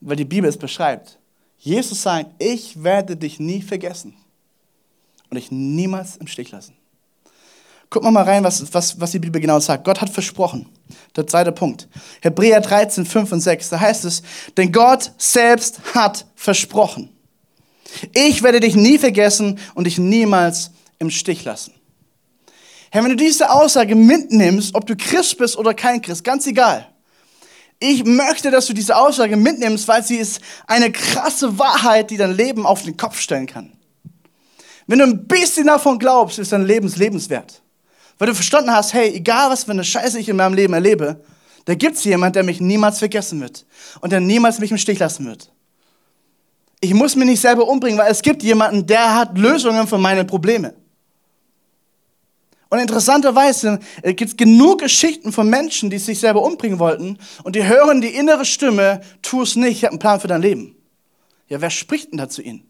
Weil 0.00 0.16
die 0.16 0.24
Bibel 0.24 0.48
es 0.48 0.56
beschreibt. 0.56 1.18
Jesus 1.64 2.02
sagt, 2.02 2.42
ich 2.42 2.82
werde 2.82 3.16
dich 3.16 3.38
nie 3.38 3.62
vergessen 3.62 4.14
und 5.30 5.36
dich 5.36 5.52
niemals 5.52 6.16
im 6.16 6.26
Stich 6.26 6.50
lassen. 6.50 6.74
Gucken 7.88 8.08
wir 8.08 8.10
mal 8.10 8.24
rein, 8.24 8.42
was, 8.42 8.74
was, 8.74 9.00
was 9.00 9.12
die 9.12 9.20
Bibel 9.20 9.40
genau 9.40 9.60
sagt. 9.60 9.84
Gott 9.84 10.00
hat 10.00 10.10
versprochen. 10.10 10.68
Der 11.14 11.24
zweite 11.24 11.52
Punkt. 11.52 11.88
Hebräer 12.20 12.60
13, 12.60 13.06
5 13.06 13.30
und 13.30 13.40
6. 13.40 13.68
Da 13.68 13.78
heißt 13.78 14.04
es, 14.06 14.22
denn 14.56 14.72
Gott 14.72 15.12
selbst 15.18 15.94
hat 15.94 16.26
versprochen. 16.34 17.10
Ich 18.12 18.42
werde 18.42 18.58
dich 18.58 18.74
nie 18.74 18.98
vergessen 18.98 19.60
und 19.74 19.84
dich 19.84 19.98
niemals 19.98 20.72
im 20.98 21.10
Stich 21.10 21.44
lassen. 21.44 21.74
Herr, 22.90 23.04
wenn 23.04 23.10
du 23.10 23.16
diese 23.16 23.50
Aussage 23.50 23.94
mitnimmst, 23.94 24.74
ob 24.74 24.86
du 24.86 24.96
Christ 24.96 25.38
bist 25.38 25.56
oder 25.56 25.74
kein 25.74 26.02
Christ, 26.02 26.24
ganz 26.24 26.44
egal. 26.48 26.91
Ich 27.84 28.04
möchte, 28.04 28.52
dass 28.52 28.66
du 28.66 28.74
diese 28.74 28.96
Aussage 28.96 29.36
mitnimmst, 29.36 29.88
weil 29.88 30.04
sie 30.04 30.18
ist 30.18 30.40
eine 30.68 30.92
krasse 30.92 31.58
Wahrheit, 31.58 32.10
die 32.10 32.16
dein 32.16 32.36
Leben 32.36 32.64
auf 32.64 32.84
den 32.84 32.96
Kopf 32.96 33.18
stellen 33.18 33.46
kann. 33.46 33.72
Wenn 34.86 35.00
du 35.00 35.04
ein 35.04 35.26
bisschen 35.26 35.66
davon 35.66 35.98
glaubst, 35.98 36.38
ist 36.38 36.52
dein 36.52 36.64
Leben 36.64 36.86
lebenswert. 36.94 37.60
Weil 38.18 38.28
du 38.28 38.36
verstanden 38.36 38.70
hast, 38.70 38.92
hey, 38.92 39.12
egal 39.12 39.50
was 39.50 39.64
für 39.64 39.72
eine 39.72 39.82
Scheiße 39.82 40.20
ich 40.20 40.28
in 40.28 40.36
meinem 40.36 40.54
Leben 40.54 40.74
erlebe, 40.74 41.24
da 41.64 41.74
gibt 41.74 41.96
es 41.96 42.04
jemand, 42.04 42.36
der 42.36 42.44
mich 42.44 42.60
niemals 42.60 43.00
vergessen 43.00 43.40
wird 43.40 43.66
und 44.00 44.12
der 44.12 44.20
niemals 44.20 44.60
mich 44.60 44.70
im 44.70 44.78
Stich 44.78 45.00
lassen 45.00 45.26
wird. 45.26 45.50
Ich 46.80 46.94
muss 46.94 47.16
mich 47.16 47.26
nicht 47.26 47.40
selber 47.40 47.66
umbringen, 47.66 47.98
weil 47.98 48.12
es 48.12 48.22
gibt 48.22 48.44
jemanden, 48.44 48.86
der 48.86 49.12
hat 49.12 49.36
Lösungen 49.36 49.88
für 49.88 49.98
meine 49.98 50.24
Probleme. 50.24 50.74
Und 52.72 52.78
interessanterweise 52.78 53.80
äh, 54.00 54.14
gibt 54.14 54.30
es 54.30 54.36
genug 54.38 54.80
Geschichten 54.80 55.30
von 55.30 55.46
Menschen, 55.46 55.90
die 55.90 55.98
sich 55.98 56.20
selber 56.20 56.42
umbringen 56.42 56.78
wollten 56.78 57.18
und 57.44 57.54
die 57.54 57.66
hören 57.66 58.00
die 58.00 58.14
innere 58.14 58.46
Stimme, 58.46 59.02
tu 59.20 59.42
es 59.42 59.56
nicht, 59.56 59.72
ich 59.72 59.84
habe 59.84 59.90
einen 59.90 59.98
Plan 59.98 60.20
für 60.20 60.26
dein 60.26 60.40
Leben. 60.40 60.74
Ja, 61.48 61.60
wer 61.60 61.68
spricht 61.68 62.12
denn 62.12 62.16
da 62.16 62.30
zu 62.30 62.40
ihnen? 62.40 62.66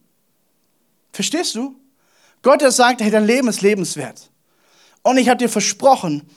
Verstehst 1.12 1.54
du? 1.54 1.76
Gott, 2.42 2.62
der 2.62 2.72
sagt, 2.72 3.00
hey, 3.00 3.12
dein 3.12 3.24
Leben 3.24 3.46
ist 3.46 3.62
lebenswert. 3.62 4.28
Und 5.02 5.18
ich 5.18 5.28
habe 5.28 5.38
dir 5.38 5.48
versprochen, 5.48 6.28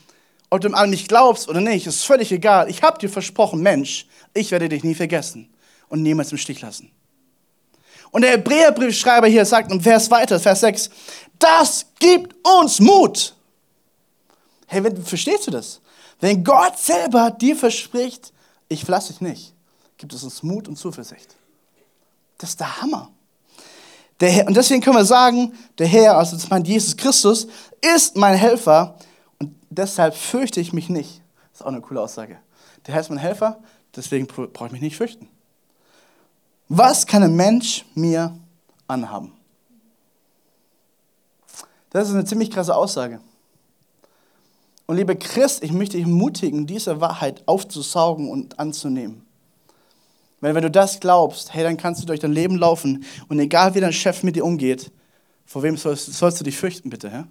ob 0.51 0.61
du 0.61 0.71
an 0.71 0.91
mich 0.91 1.07
glaubst 1.07 1.49
oder 1.49 1.59
nicht, 1.59 1.87
ist 1.87 2.05
völlig 2.05 2.31
egal. 2.31 2.69
Ich 2.69 2.83
habe 2.83 2.99
dir 2.99 3.09
versprochen, 3.09 3.61
Mensch, 3.63 4.05
ich 4.35 4.51
werde 4.51 4.69
dich 4.69 4.83
nie 4.83 4.93
vergessen 4.93 5.49
und 5.89 6.03
niemals 6.03 6.31
im 6.31 6.37
Stich 6.37 6.61
lassen. 6.61 6.91
Und 8.11 8.21
der 8.21 8.33
Hebräerbriefschreiber 8.33 9.25
hier 9.25 9.43
sagt 9.43 9.71
im 9.71 9.81
Vers 9.81 10.11
weiter, 10.11 10.39
Vers 10.39 10.59
6, 10.59 10.91
das 11.39 11.87
gibt 11.97 12.35
uns 12.45 12.79
Mut. 12.79 13.35
Hey, 14.67 14.83
verstehst 15.03 15.47
du 15.47 15.51
das? 15.51 15.81
Wenn 16.19 16.43
Gott 16.43 16.77
selber 16.77 17.31
dir 17.31 17.55
verspricht, 17.55 18.33
ich 18.67 18.83
verlasse 18.83 19.13
dich 19.13 19.21
nicht, 19.21 19.53
gibt 19.97 20.13
es 20.13 20.23
uns 20.23 20.43
Mut 20.43 20.67
und 20.67 20.77
Zuversicht. 20.77 21.35
Das 22.37 22.51
ist 22.51 22.59
der 22.59 22.81
Hammer. 22.81 23.09
Der 24.19 24.29
Herr, 24.29 24.47
und 24.47 24.55
deswegen 24.55 24.81
können 24.81 24.95
wir 24.95 25.05
sagen, 25.05 25.53
der 25.77 25.87
Herr, 25.87 26.17
also 26.17 26.35
das 26.35 26.49
meint 26.49 26.67
Jesus 26.67 26.95
Christus, 26.95 27.47
ist 27.81 28.15
mein 28.15 28.35
Helfer 28.35 28.97
und 29.39 29.53
deshalb 29.69 30.15
fürchte 30.15 30.61
ich 30.61 30.73
mich 30.73 30.89
nicht. 30.89 31.21
Das 31.51 31.61
ist 31.61 31.65
auch 31.65 31.71
eine 31.71 31.81
coole 31.81 32.01
Aussage. 32.01 32.39
Der 32.85 32.93
Herr 32.93 33.01
ist 33.01 33.09
mein 33.09 33.17
Helfer, 33.17 33.59
deswegen 33.95 34.27
brauche 34.27 34.67
ich 34.67 34.71
mich 34.71 34.81
nicht 34.81 34.95
fürchten. 34.95 35.27
Was 36.69 37.05
kann 37.05 37.23
ein 37.23 37.35
Mensch 37.35 37.85
mir 37.93 38.37
anhaben? 38.87 39.33
Das 41.89 42.07
ist 42.07 42.13
eine 42.13 42.25
ziemlich 42.25 42.51
krasse 42.51 42.75
Aussage. 42.75 43.19
Und 44.87 44.97
liebe 44.97 45.15
Christ, 45.15 45.63
ich 45.63 45.71
möchte 45.71 45.97
dich 45.97 46.05
ermutigen, 46.05 46.67
diese 46.67 47.01
Wahrheit 47.01 47.43
aufzusaugen 47.47 48.29
und 48.29 48.59
anzunehmen. 48.59 49.25
Weil 50.41 50.53
wenn 50.53 50.63
du 50.63 50.69
das 50.69 50.99
glaubst, 50.99 51.53
hey, 51.53 51.63
dann 51.63 51.77
kannst 51.77 52.01
du 52.01 52.05
durch 52.05 52.19
dein 52.19 52.33
Leben 52.33 52.57
laufen 52.57 53.03
und 53.29 53.39
egal 53.39 53.73
wie 53.73 53.79
dein 53.79 53.93
Chef 53.93 54.21
mit 54.21 54.35
dir 54.35 54.45
umgeht, 54.45 54.91
vor 55.45 55.63
wem 55.63 55.77
sollst, 55.77 56.13
sollst 56.13 56.39
du 56.39 56.43
dich 56.43 56.57
fürchten, 56.57 56.89
bitte, 56.89 57.07
ja? 57.07 57.27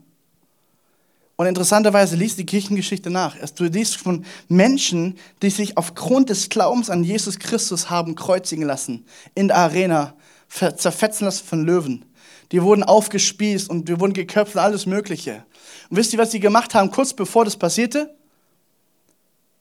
Und 1.37 1.47
interessanterweise 1.47 2.15
liest 2.15 2.39
die 2.39 2.47
Kirchengeschichte 2.47 3.11
nach. 3.11 3.37
Du 3.57 3.65
liest 3.65 3.97
von 3.97 4.25
Menschen, 4.49 5.19
die 5.43 5.51
sich 5.51 5.77
aufgrund 5.77 6.31
des 6.31 6.49
Glaubens 6.49 6.91
an 6.91 7.03
Jesus 7.03 7.41
Christus 7.41 7.91
haben 7.91 8.15
kreuzigen 8.15 8.65
lassen, 8.65 9.05
in 9.35 9.49
der 9.49 9.57
Arena, 9.57 10.15
zerfetzen 10.49 11.25
lassen 11.25 11.45
von 11.45 11.65
Löwen. 11.65 12.05
Die 12.53 12.63
wurden 12.63 12.85
aufgespießt 12.85 13.69
und 13.69 13.89
die 13.89 13.99
wurden 13.99 14.13
geköpft 14.13 14.55
und 14.55 14.61
alles 14.61 14.87
Mögliche. 14.87 15.45
Und 15.91 15.97
wisst 15.97 16.13
ihr, 16.13 16.19
was 16.19 16.31
sie 16.31 16.41
gemacht 16.41 16.75
haben, 16.75 16.91
kurz 16.91 17.13
bevor 17.13 17.45
das 17.45 17.57
passierte? 17.57 18.15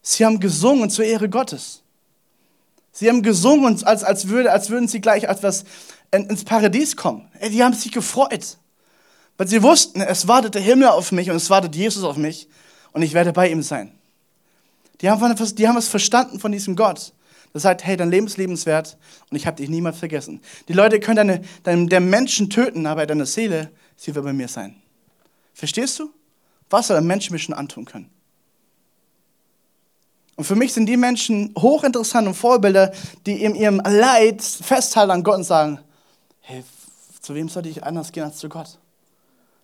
Sie 0.01 0.25
haben 0.25 0.39
gesungen 0.39 0.89
zur 0.89 1.05
Ehre 1.05 1.29
Gottes. 1.29 1.81
Sie 2.91 3.09
haben 3.09 3.23
gesungen, 3.23 3.83
als, 3.83 4.03
als, 4.03 4.27
würde, 4.27 4.51
als 4.51 4.69
würden 4.69 4.88
sie 4.88 5.01
gleich 5.01 5.23
etwas 5.23 5.63
ins 6.12 6.43
Paradies 6.43 6.95
kommen. 6.95 7.27
Die 7.41 7.63
haben 7.63 7.73
sich 7.73 7.91
gefreut. 7.91 8.57
Weil 9.38 9.47
sie 9.47 9.63
wussten, 9.63 10.01
es 10.01 10.27
wartet 10.27 10.55
der 10.55 10.62
Himmel 10.62 10.89
auf 10.89 11.12
mich 11.12 11.29
und 11.31 11.38
es 11.38 11.49
wartet 11.49 11.75
Jesus 11.75 12.03
auf 12.03 12.17
mich 12.17 12.47
und 12.91 13.01
ich 13.01 13.13
werde 13.13 13.33
bei 13.33 13.49
ihm 13.49 13.63
sein. 13.63 13.91
Die 15.01 15.09
haben, 15.09 15.55
die 15.55 15.67
haben 15.67 15.75
was 15.75 15.88
verstanden 15.88 16.39
von 16.39 16.51
diesem 16.51 16.75
Gott. 16.75 17.13
Das 17.51 17.63
sagt, 17.63 17.83
hey, 17.83 17.97
dein 17.97 18.09
Leben 18.09 18.27
ist 18.27 18.38
lebenswert 18.38 18.97
und 19.29 19.38
ich 19.38 19.47
habe 19.47 19.57
dich 19.57 19.69
niemals 19.69 19.97
vergessen. 19.97 20.41
Die 20.67 20.73
Leute 20.73 20.99
können 20.99 21.15
deine, 21.15 21.41
deine, 21.63 21.88
der 21.88 21.99
Menschen 21.99 22.49
töten, 22.49 22.86
aber 22.86 23.05
deine 23.05 23.25
Seele, 23.25 23.71
sie 23.95 24.13
wird 24.13 24.25
bei 24.25 24.33
mir 24.33 24.47
sein. 24.47 24.75
Verstehst 25.54 26.00
du? 26.00 26.12
Was 26.70 26.88
soll 26.88 26.98
ein 26.98 27.06
Mensch 27.06 27.30
mir 27.30 27.39
schon 27.39 27.54
antun 27.54 27.86
können? 27.86 28.10
Und 30.36 30.46
für 30.46 30.56
mich 30.56 30.74
sind 30.74 30.88
die 30.88 30.98
Menschen 30.98 31.54
hochinteressant 31.58 32.28
und 32.28 32.34
Vorbilder, 32.34 32.92
die 33.26 33.44
in 33.44 33.54
ihrem 33.54 33.80
Leid 33.80 34.42
festhalten 34.42 35.12
an 35.12 35.24
Gott 35.24 35.38
und 35.38 35.44
sagen, 35.44 35.80
hey, 36.42 36.63
zu 37.22 37.36
wem 37.36 37.50
sollte 37.50 37.70
ich 37.70 37.84
anders 37.84 38.12
gehen 38.12 38.24
als 38.24 38.38
zu 38.38 38.50
Gott? 38.50 38.80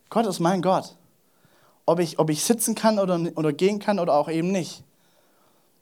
Gott 0.08 0.26
ist 0.26 0.40
mein 0.40 0.62
Gott. 0.62 0.96
Ob 1.86 1.98
ich, 1.98 2.18
ob 2.18 2.30
ich 2.30 2.44
sitzen 2.44 2.74
kann 2.74 2.98
oder, 2.98 3.18
oder 3.34 3.52
gehen 3.52 3.80
kann 3.80 3.98
oder 3.98 4.14
auch 4.14 4.28
eben 4.28 4.52
nicht. 4.52 4.84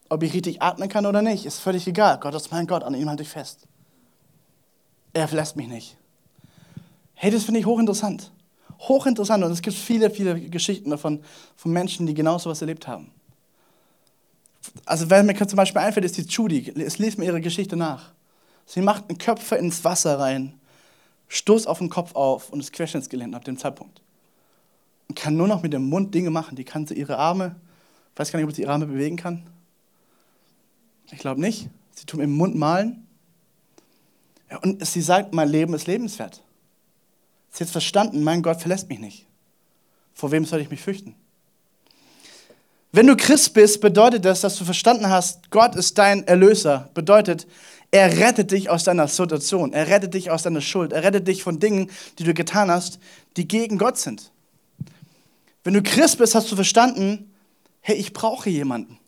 Ob 0.09 0.23
ich 0.23 0.33
richtig 0.33 0.63
atmen 0.63 0.89
kann 0.89 1.05
oder 1.05 1.21
nicht, 1.21 1.45
ist 1.45 1.59
völlig 1.59 1.87
egal. 1.87 2.19
Gott 2.19 2.35
ist 2.35 2.51
mein 2.51 2.67
Gott, 2.67 2.83
an 2.83 2.95
ihm 2.95 3.11
halte 3.11 3.23
ich 3.23 3.29
fest. 3.29 3.67
Er 5.13 5.29
verlässt 5.29 5.57
mich 5.57 5.69
nicht. 5.69 5.97
Hey, 7.15 7.31
das 7.31 7.45
finde 7.45 7.61
ich 7.61 7.67
hochinteressant. 7.67 8.33
Hochinteressant. 8.81 9.43
Und 9.45 9.53
es 9.53 9.63
gibt 9.63 9.77
viele, 9.77 10.11
viele 10.11 10.41
Geschichten 10.41 10.91
davon, 10.91 11.23
von 11.57 11.73
Menschen, 11.73 12.07
die 12.07 12.15
genau 12.15 12.39
so 12.39 12.51
etwas 12.51 12.61
erlebt 12.61 12.87
haben. 12.87 13.11
Also, 14.85 15.09
wer 15.11 15.23
mir 15.23 15.35
zum 15.35 15.57
Beispiel 15.57 15.81
einfällt, 15.81 16.05
ist 16.05 16.17
die 16.17 16.23
Judy. 16.23 16.73
Es 16.77 16.99
liest 16.99 17.19
mir 17.19 17.25
ihre 17.27 17.41
Geschichte 17.41 17.77
nach. 17.77 18.13
Sie 18.67 18.83
macht 18.83 19.09
einen 19.09 19.19
Köpfer 19.19 19.59
ins 19.59 19.83
Wasser 19.85 20.19
rein, 20.19 20.55
stoßt 21.29 21.67
auf 21.67 21.79
den 21.79 21.89
Kopf 21.89 22.15
auf 22.15 22.51
und 22.51 22.61
ist 22.61 22.73
querschnittsgelähmt 22.73 23.35
ab 23.35 23.45
dem 23.45 23.57
Zeitpunkt. 23.57 24.03
und 25.09 25.15
kann 25.15 25.37
nur 25.37 25.49
noch 25.49 25.63
mit 25.63 25.73
dem 25.73 25.89
Mund 25.89 26.15
Dinge 26.15 26.31
machen. 26.31 26.55
Die 26.55 26.65
kann 26.65 26.87
sie 26.87 26.95
ihre 26.95 27.17
Arme, 27.17 27.57
ich 28.13 28.19
weiß 28.19 28.31
gar 28.31 28.39
nicht, 28.39 28.49
ob 28.49 28.55
sie 28.55 28.63
ihre 28.63 28.73
Arme 28.73 28.87
bewegen 28.87 29.17
kann. 29.17 29.43
Ich 31.11 31.19
glaube 31.19 31.41
nicht. 31.41 31.71
Sie 31.93 32.05
tut 32.05 32.21
im 32.21 32.33
Mund 32.33 32.55
malen. 32.55 33.07
Ja, 34.51 34.59
und 34.59 34.85
sie 34.85 35.01
sagt, 35.01 35.33
mein 35.33 35.49
Leben 35.49 35.73
ist 35.75 35.87
lebenswert. 35.87 36.43
Sie 37.59 37.65
hat 37.65 37.71
verstanden, 37.71 38.23
mein 38.23 38.43
Gott 38.43 38.61
verlässt 38.61 38.89
mich 38.89 39.01
nicht. 39.01 39.27
Vor 40.15 40.31
wem 40.31 40.45
soll 40.45 40.61
ich 40.61 40.71
mich 40.71 40.81
fürchten? 40.81 41.17
Wenn 42.93 43.09
du 43.09 43.17
Christ 43.17 43.53
bist, 43.53 43.81
bedeutet 43.81 44.25
das, 44.25 44.43
dass 44.43 44.55
du 44.55 44.65
verstanden 44.65 45.11
hast, 45.11 45.51
Gott 45.51 45.75
ist 45.75 45.99
dein 45.99 46.25
Erlöser. 46.29 46.89
Bedeutet, 46.95 47.49
er 47.91 48.17
rettet 48.17 48.53
dich 48.53 48.71
aus 48.71 48.85
deiner 48.85 49.09
Situation, 49.09 49.73
er 49.73 49.89
rettet 49.89 50.15
dich 50.15 50.31
aus 50.31 50.45
deiner 50.45 50.61
Schuld, 50.61 50.93
er 50.93 51.03
rettet 51.03 51.27
dich 51.27 51.43
von 51.43 51.59
Dingen, 51.59 51.91
die 52.21 52.23
du 52.23 52.33
getan 52.33 52.71
hast, 52.71 53.01
die 53.37 53.49
gegen 53.49 53.77
Gott 53.77 53.99
sind. 53.99 54.31
Wenn 55.65 55.75
du 55.75 55.83
Christ 55.83 56.19
bist, 56.19 56.37
hast 56.37 56.53
du 56.53 56.55
verstanden, 56.55 57.29
hey, 57.81 57.97
ich 57.97 58.13
brauche 58.13 58.49
jemanden. 58.49 59.01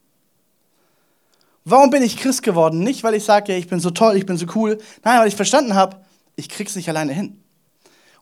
Warum 1.64 1.90
bin 1.90 2.02
ich 2.02 2.16
Christ 2.16 2.42
geworden? 2.42 2.80
Nicht, 2.80 3.04
weil 3.04 3.14
ich 3.14 3.22
sage, 3.22 3.52
ja, 3.52 3.58
ich 3.58 3.68
bin 3.68 3.78
so 3.78 3.90
toll, 3.90 4.16
ich 4.16 4.26
bin 4.26 4.36
so 4.36 4.46
cool. 4.56 4.78
Nein, 5.04 5.20
weil 5.20 5.28
ich 5.28 5.36
verstanden 5.36 5.76
habe, 5.76 6.04
ich 6.34 6.48
krieg's 6.48 6.74
nicht 6.74 6.88
alleine 6.88 7.12
hin. 7.12 7.39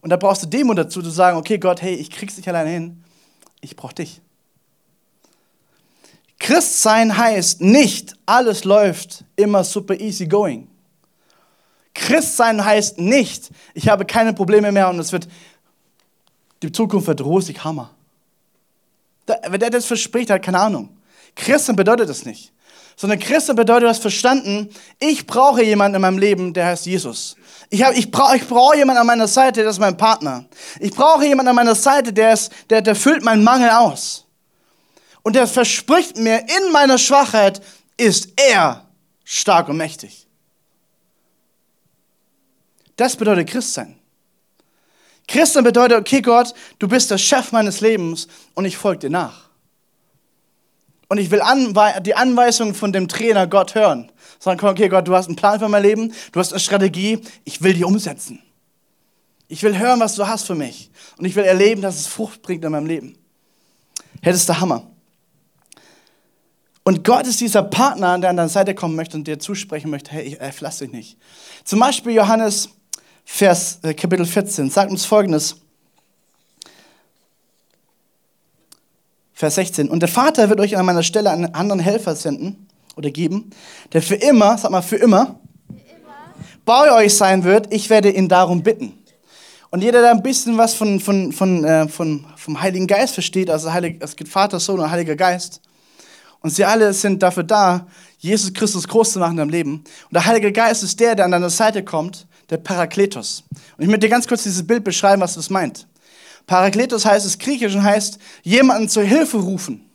Und 0.00 0.11
da 0.11 0.16
brauchst 0.16 0.42
du 0.42 0.46
Demut 0.46 0.78
dazu, 0.78 1.02
zu 1.02 1.11
sagen, 1.11 1.37
okay, 1.37 1.58
Gott, 1.58 1.82
hey, 1.82 1.94
ich 1.94 2.11
krieg's 2.11 2.37
nicht 2.37 2.48
alleine 2.48 2.70
hin. 2.70 3.04
Ich 3.61 3.76
brauche 3.76 3.94
dich. 3.94 4.20
Christsein 6.38 7.16
heißt 7.16 7.61
nicht, 7.61 8.14
alles 8.24 8.64
läuft 8.64 9.24
immer 9.37 9.64
super 9.64 9.98
easy 9.98 10.26
going. 10.26 10.68
Christsein 11.94 12.64
heißt 12.64 12.98
nicht, 12.98 13.50
ich 13.74 13.88
habe 13.88 14.04
keine 14.04 14.32
Probleme 14.32 14.70
mehr 14.70 14.88
und 14.88 15.00
es 15.00 15.11
wird, 15.11 15.26
die 16.62 16.70
Zukunft 16.70 17.08
wird 17.08 17.20
rosig, 17.22 17.64
Hammer. 17.64 17.90
Wenn 19.48 19.61
der 19.61 19.70
das 19.70 19.84
verspricht, 19.84 20.30
hat 20.30 20.42
keine 20.42 20.61
Ahnung. 20.61 20.96
Christen 21.34 21.76
bedeutet 21.76 22.08
das 22.08 22.24
nicht. 22.24 22.52
Sondern 22.96 23.18
Christen 23.18 23.54
bedeutet, 23.54 23.84
du 23.84 23.88
hast 23.88 24.02
verstanden, 24.02 24.70
ich 24.98 25.26
brauche 25.26 25.62
jemanden 25.62 25.96
in 25.96 26.02
meinem 26.02 26.18
Leben, 26.18 26.52
der 26.52 26.66
heißt 26.66 26.87
Jesus. 26.87 27.37
Ich, 27.70 27.81
ich 27.81 28.11
brauche 28.11 28.37
ich 28.37 28.46
brauch 28.46 28.74
jemanden 28.74 29.00
an 29.00 29.07
meiner 29.07 29.28
Seite, 29.28 29.61
der 29.61 29.70
ist 29.70 29.78
mein 29.78 29.96
Partner. 29.96 30.46
Ich 30.81 30.92
brauche 30.92 31.24
jemanden 31.24 31.50
an 31.50 31.57
meiner 31.57 31.74
Seite, 31.74 32.12
der, 32.12 32.33
ist, 32.33 32.50
der, 32.70 32.81
der 32.81 32.94
füllt 32.94 33.22
meinen 33.22 33.44
Mangel 33.44 33.70
aus. 33.70 34.24
Und 35.22 35.37
der 35.37 35.46
verspricht 35.46 36.16
mir, 36.16 36.38
in 36.38 36.72
meiner 36.72 36.96
Schwachheit 36.96 37.61
ist 37.98 38.33
er 38.37 38.87
stark 39.24 39.68
und 39.68 39.76
mächtig. 39.76 40.26
Das 42.96 43.14
bedeutet 43.14 43.48
Christsein. 43.48 43.98
Christsein 45.26 45.64
bedeutet, 45.64 45.98
okay 45.98 46.22
Gott, 46.22 46.54
du 46.78 46.88
bist 46.88 47.11
der 47.11 47.18
Chef 47.18 47.52
meines 47.52 47.81
Lebens 47.81 48.26
und 48.54 48.64
ich 48.64 48.78
folge 48.78 49.00
dir 49.00 49.11
nach. 49.11 49.48
Und 51.09 51.18
ich 51.18 51.31
will 51.31 51.42
anwe 51.42 52.00
die 52.00 52.14
Anweisungen 52.14 52.74
von 52.74 52.92
dem 52.92 53.09
Trainer 53.09 53.46
Gott 53.46 53.74
hören. 53.74 54.11
Sagen, 54.38 54.64
okay 54.64 54.88
Gott, 54.88 55.09
du 55.09 55.14
hast 55.14 55.27
einen 55.27 55.37
Plan 55.37 55.59
für 55.59 55.68
mein 55.68 55.83
Leben, 55.83 56.12
du 56.33 56.40
hast 56.40 56.53
eine 56.53 56.61
Strategie, 56.61 57.20
ich 57.44 57.62
will 57.62 57.74
die 57.74 57.85
umsetzen. 57.85 58.40
Ich 59.48 59.62
will 59.62 59.79
hören, 59.79 59.98
was 60.01 60.14
du 60.14 60.27
hast 60.27 60.46
für 60.46 60.55
mich. 60.55 60.90
Und 61.16 61.24
ich 61.24 61.35
will 61.35 61.44
erleben, 61.44 61.83
dass 61.83 61.98
es 61.98 62.07
Frucht 62.07 62.42
bringt 62.42 62.64
in 62.64 62.70
meinem 62.70 62.87
Leben. 62.87 63.16
Hey, 64.20 64.33
das 64.33 64.42
ist 64.42 64.48
der 64.48 64.61
Hammer. 64.61 64.87
Und 66.85 67.05
Gott 67.05 67.27
ist 67.27 67.40
dieser 67.40 67.62
Partner, 67.62 68.18
der 68.18 68.31
an 68.31 68.37
deine 68.37 68.48
Seite 68.48 68.74
kommen 68.74 68.94
möchte 68.94 69.16
und 69.16 69.27
dir 69.27 69.38
zusprechen 69.38 69.90
möchte, 69.90 70.11
hey, 70.11 70.22
ich 70.22 70.40
äh, 70.40 70.53
verlasse 70.53 70.85
dich 70.85 70.92
nicht. 70.92 71.18
Zum 71.64 71.81
Beispiel 71.81 72.12
Johannes 72.12 72.70
Vers, 73.24 73.81
äh, 73.83 73.92
Kapitel 73.92 74.24
14 74.24 74.70
sagt 74.70 74.90
uns 74.90 75.05
folgendes. 75.05 75.57
Vers 79.35 79.57
16. 79.57 79.90
Und 79.90 80.01
der 80.01 80.09
Vater 80.09 80.48
wird 80.48 80.61
euch 80.61 80.77
an 80.77 80.87
meiner 80.87 81.03
Stelle 81.03 81.31
einen 81.31 81.55
anderen 81.55 81.81
Helfer 81.81 82.16
senden 82.16 82.68
oder 82.98 83.11
geben, 83.11 83.50
der 83.92 84.02
für 84.02 84.16
immer, 84.16 84.58
sag 84.58 84.70
mal, 84.70 84.82
für 84.82 84.96
immer, 84.96 85.40
bei 86.64 86.92
euch 86.92 87.14
sein 87.14 87.44
wird. 87.44 87.72
Ich 87.72 87.88
werde 87.88 88.11
ihn 88.11 88.28
darum 88.28 88.62
bitten. 88.62 88.92
Und 89.70 89.82
jeder, 89.82 90.02
der 90.02 90.11
ein 90.11 90.22
bisschen 90.22 90.58
was 90.58 90.74
von, 90.74 91.00
von, 91.00 91.32
von, 91.32 91.64
äh, 91.64 91.88
von, 91.88 92.26
vom 92.37 92.61
Heiligen 92.61 92.87
Geist 92.87 93.14
versteht, 93.14 93.48
also 93.48 93.72
Heilig, 93.72 93.96
es 94.00 94.16
gibt 94.16 94.30
Vater, 94.30 94.61
Sohn 94.61 94.80
und 94.80 94.90
Heiliger 94.90 95.16
Geist, 95.16 95.62
und 96.40 96.50
sie 96.50 96.64
alle 96.64 96.92
sind 96.92 97.22
dafür 97.22 97.42
da, 97.42 97.87
Jesus 98.18 98.52
Christus 98.52 98.87
groß 98.87 99.12
zu 99.12 99.18
machen 99.18 99.32
in 99.32 99.37
deinem 99.38 99.50
Leben. 99.50 99.72
Und 99.72 100.12
der 100.12 100.24
Heilige 100.24 100.52
Geist 100.52 100.82
ist 100.84 100.98
der, 101.00 101.14
der 101.14 101.24
an 101.24 101.32
deiner 101.32 101.50
Seite 101.50 101.84
kommt, 101.84 102.26
der 102.48 102.58
Parakletos. 102.58 103.44
Und 103.76 103.82
ich 103.82 103.88
möchte 103.88 104.06
dir 104.06 104.08
ganz 104.08 104.26
kurz 104.26 104.44
dieses 104.44 104.64
Bild 104.64 104.84
beschreiben, 104.84 105.20
was 105.20 105.34
das 105.34 105.50
meint. 105.50 105.87
Parakletos 106.46 107.04
heißt 107.04 107.26
es 107.26 107.38
griechisch 107.38 107.74
und 107.74 107.82
heißt 107.82 108.18
jemanden 108.42 108.88
zur 108.88 109.02
Hilfe 109.02 109.38
rufen. 109.38 109.88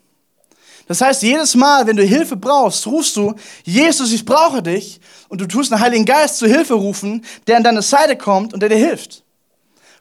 Das 0.88 1.02
heißt, 1.02 1.24
jedes 1.24 1.56
Mal, 1.56 1.88
wenn 1.88 1.96
du 1.96 2.04
Hilfe 2.04 2.36
brauchst, 2.36 2.86
rufst 2.88 3.16
du, 3.16 3.36
Jesus, 3.64 4.12
ich 4.12 4.26
brauche 4.26 4.62
dich. 4.62 5.00
Und 5.30 5.40
du 5.40 5.48
tust 5.48 5.72
den 5.72 5.80
Heiligen 5.80 6.06
Geist 6.06 6.38
zur 6.38 6.48
Hilfe 6.48 6.74
rufen, 6.74 7.24
der 7.48 7.58
an 7.58 7.64
deine 7.64 7.82
Seite 7.82 8.18
kommt 8.18 8.54
und 8.54 8.60
der 8.60 8.70
dir 8.70 8.78
hilft. 8.78 9.24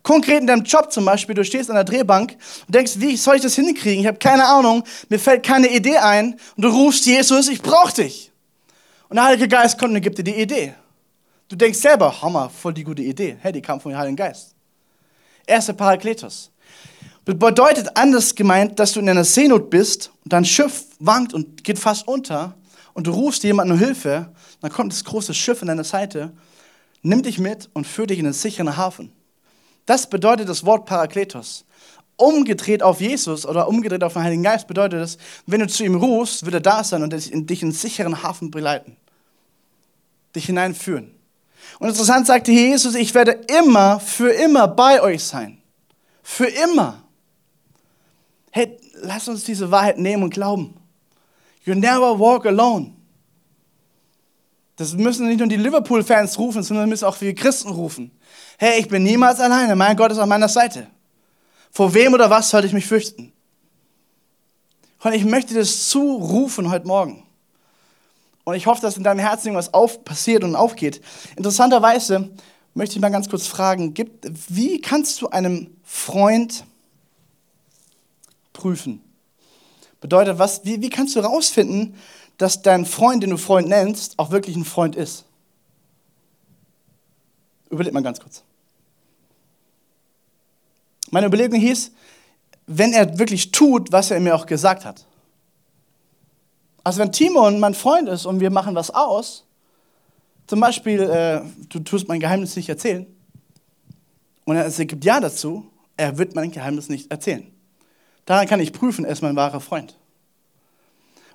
Konkret 0.02 0.40
in 0.40 0.48
deinem 0.48 0.64
Job 0.64 0.92
zum 0.92 1.04
Beispiel, 1.04 1.34
du 1.34 1.44
stehst 1.44 1.70
an 1.70 1.76
der 1.76 1.84
Drehbank 1.84 2.36
und 2.66 2.74
denkst, 2.74 2.94
wie 2.96 3.16
soll 3.16 3.36
ich 3.36 3.42
das 3.42 3.54
hinkriegen? 3.54 4.00
Ich 4.00 4.06
habe 4.08 4.18
keine 4.18 4.44
Ahnung, 4.44 4.82
mir 5.08 5.18
fällt 5.18 5.44
keine 5.44 5.68
Idee 5.68 5.98
ein 5.98 6.40
und 6.56 6.64
du 6.64 6.68
rufst 6.68 7.06
Jesus, 7.06 7.48
ich 7.48 7.62
brauche 7.62 7.94
dich. 7.94 8.32
Und 9.08 9.16
der 9.16 9.26
Heilige 9.26 9.46
Geist 9.46 9.78
kommt 9.78 9.94
und 9.94 10.00
gibt 10.00 10.18
dir 10.18 10.24
die 10.24 10.34
Idee. 10.34 10.74
Du 11.48 11.54
denkst 11.54 11.78
selber, 11.78 12.20
Hammer, 12.20 12.50
voll 12.50 12.74
die 12.74 12.82
gute 12.82 13.02
Idee. 13.02 13.36
Hey, 13.40 13.52
die 13.52 13.62
kam 13.62 13.80
vom 13.80 13.96
Heiligen 13.96 14.16
Geist. 14.16 14.54
Erster 15.46 15.74
Parakletos. 15.74 16.50
Bedeutet 17.24 17.96
anders 17.96 18.34
gemeint, 18.34 18.80
dass 18.80 18.92
du 18.92 19.00
in 19.00 19.08
einer 19.08 19.24
Seenot 19.24 19.70
bist 19.70 20.10
und 20.24 20.32
dein 20.32 20.44
Schiff 20.44 20.86
wankt 20.98 21.32
und 21.32 21.62
geht 21.62 21.78
fast 21.78 22.08
unter 22.08 22.56
und 22.94 23.06
du 23.06 23.12
rufst 23.12 23.44
jemanden 23.44 23.74
um 23.74 23.78
Hilfe, 23.78 24.32
dann 24.60 24.72
kommt 24.72 24.92
das 24.92 25.04
große 25.04 25.32
Schiff 25.32 25.62
an 25.62 25.68
deiner 25.68 25.84
Seite, 25.84 26.32
nimmt 27.02 27.26
dich 27.26 27.38
mit 27.38 27.70
und 27.74 27.86
führt 27.86 28.10
dich 28.10 28.18
in 28.18 28.26
einen 28.26 28.34
sicheren 28.34 28.76
Hafen. 28.76 29.12
Das 29.86 30.08
bedeutet 30.08 30.48
das 30.48 30.64
Wort 30.64 30.86
Parakletos. 30.86 31.64
Umgedreht 32.16 32.82
auf 32.82 33.00
Jesus 33.00 33.46
oder 33.46 33.68
umgedreht 33.68 34.04
auf 34.04 34.12
den 34.14 34.22
Heiligen 34.22 34.42
Geist 34.42 34.66
bedeutet 34.66 35.00
es, 35.00 35.18
wenn 35.46 35.60
du 35.60 35.66
zu 35.66 35.84
ihm 35.84 35.94
rufst, 35.94 36.44
wird 36.44 36.54
er 36.54 36.60
da 36.60 36.84
sein 36.84 37.02
und 37.02 37.12
dich 37.12 37.32
in 37.32 37.48
einen 37.48 37.72
sicheren 37.72 38.22
Hafen 38.22 38.50
begleiten. 38.50 38.96
Dich 40.34 40.46
hineinführen. 40.46 41.14
Und 41.78 41.88
interessant 41.88 42.26
sagte 42.26 42.52
Jesus, 42.52 42.94
ich 42.94 43.14
werde 43.14 43.40
immer, 43.58 44.00
für 44.00 44.30
immer 44.30 44.68
bei 44.68 45.00
euch 45.00 45.24
sein. 45.24 45.58
Für 46.22 46.46
immer. 46.46 47.01
Hey, 48.52 48.78
lass 49.00 49.26
uns 49.28 49.44
diese 49.44 49.70
Wahrheit 49.70 49.98
nehmen 49.98 50.22
und 50.22 50.30
glauben. 50.34 50.74
You 51.64 51.74
never 51.74 52.18
walk 52.18 52.46
alone. 52.46 52.92
Das 54.76 54.92
müssen 54.92 55.26
nicht 55.26 55.38
nur 55.38 55.48
die 55.48 55.56
Liverpool-Fans 55.56 56.38
rufen, 56.38 56.62
sondern 56.62 56.88
müssen 56.88 57.06
auch 57.06 57.20
wir 57.20 57.34
Christen 57.34 57.70
rufen. 57.70 58.10
Hey, 58.58 58.80
ich 58.80 58.88
bin 58.88 59.02
niemals 59.02 59.40
alleine. 59.40 59.74
Mein 59.74 59.96
Gott 59.96 60.12
ist 60.12 60.18
an 60.18 60.28
meiner 60.28 60.48
Seite. 60.48 60.86
Vor 61.70 61.94
wem 61.94 62.12
oder 62.12 62.28
was 62.28 62.50
sollte 62.50 62.66
ich 62.66 62.72
mich 62.74 62.86
fürchten? 62.86 63.32
Und 65.02 65.14
ich 65.14 65.24
möchte 65.24 65.54
das 65.54 65.88
zurufen 65.88 66.70
heute 66.70 66.86
Morgen. 66.86 67.24
Und 68.44 68.54
ich 68.54 68.66
hoffe, 68.66 68.82
dass 68.82 68.96
in 68.96 69.04
deinem 69.04 69.20
Herzen 69.20 69.48
irgendwas 69.48 69.72
auf, 69.72 70.04
passiert 70.04 70.44
und 70.44 70.56
aufgeht. 70.56 71.00
Interessanterweise 71.36 72.30
möchte 72.74 72.96
ich 72.96 73.00
mal 73.00 73.10
ganz 73.10 73.28
kurz 73.28 73.46
fragen, 73.46 73.94
wie 74.48 74.80
kannst 74.80 75.22
du 75.22 75.28
einem 75.28 75.70
Freund 75.84 76.64
prüfen? 78.52 79.02
Bedeutet, 80.00 80.38
was, 80.38 80.64
wie, 80.64 80.80
wie 80.82 80.90
kannst 80.90 81.14
du 81.14 81.22
herausfinden, 81.22 81.96
dass 82.38 82.62
dein 82.62 82.86
Freund, 82.86 83.22
den 83.22 83.30
du 83.30 83.36
Freund 83.36 83.68
nennst, 83.68 84.18
auch 84.18 84.30
wirklich 84.30 84.56
ein 84.56 84.64
Freund 84.64 84.96
ist? 84.96 85.24
Überleg 87.70 87.92
mal 87.92 88.02
ganz 88.02 88.20
kurz. 88.20 88.42
Meine 91.10 91.26
Überlegung 91.26 91.60
hieß, 91.60 91.92
wenn 92.66 92.92
er 92.92 93.18
wirklich 93.18 93.52
tut, 93.52 93.92
was 93.92 94.10
er 94.10 94.18
mir 94.18 94.34
auch 94.34 94.46
gesagt 94.46 94.84
hat. 94.84 95.06
Also 96.84 97.00
wenn 97.00 97.12
Timon 97.12 97.60
mein 97.60 97.74
Freund 97.74 98.08
ist 98.08 98.26
und 98.26 98.40
wir 98.40 98.50
machen 98.50 98.74
was 98.74 98.90
aus, 98.90 99.44
zum 100.46 100.58
Beispiel, 100.60 101.00
äh, 101.00 101.42
du 101.68 101.80
tust 101.80 102.08
mein 102.08 102.18
Geheimnis 102.18 102.56
nicht 102.56 102.68
erzählen, 102.68 103.06
und 104.44 104.56
er 104.56 104.70
gibt 104.70 105.04
Ja 105.04 105.20
dazu, 105.20 105.70
er 105.96 106.18
wird 106.18 106.34
mein 106.34 106.50
Geheimnis 106.50 106.88
nicht 106.88 107.10
erzählen. 107.10 107.51
Daran 108.26 108.46
kann 108.46 108.60
ich 108.60 108.72
prüfen, 108.72 109.04
er 109.04 109.12
ist 109.12 109.22
mein 109.22 109.36
wahrer 109.36 109.60
Freund. 109.60 109.96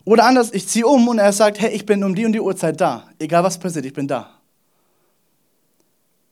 Oder 0.05 0.25
anders, 0.25 0.53
ich 0.53 0.67
ziehe 0.67 0.87
um 0.87 1.07
und 1.09 1.19
er 1.19 1.33
sagt, 1.33 1.59
hey, 1.59 1.71
ich 1.71 1.85
bin 1.85 2.03
um 2.03 2.15
die 2.15 2.25
und 2.25 2.31
die 2.31 2.39
Uhrzeit 2.39 2.79
da. 2.79 3.09
Egal 3.19 3.43
was 3.43 3.59
passiert, 3.59 3.85
ich 3.85 3.93
bin 3.93 4.07
da. 4.07 4.37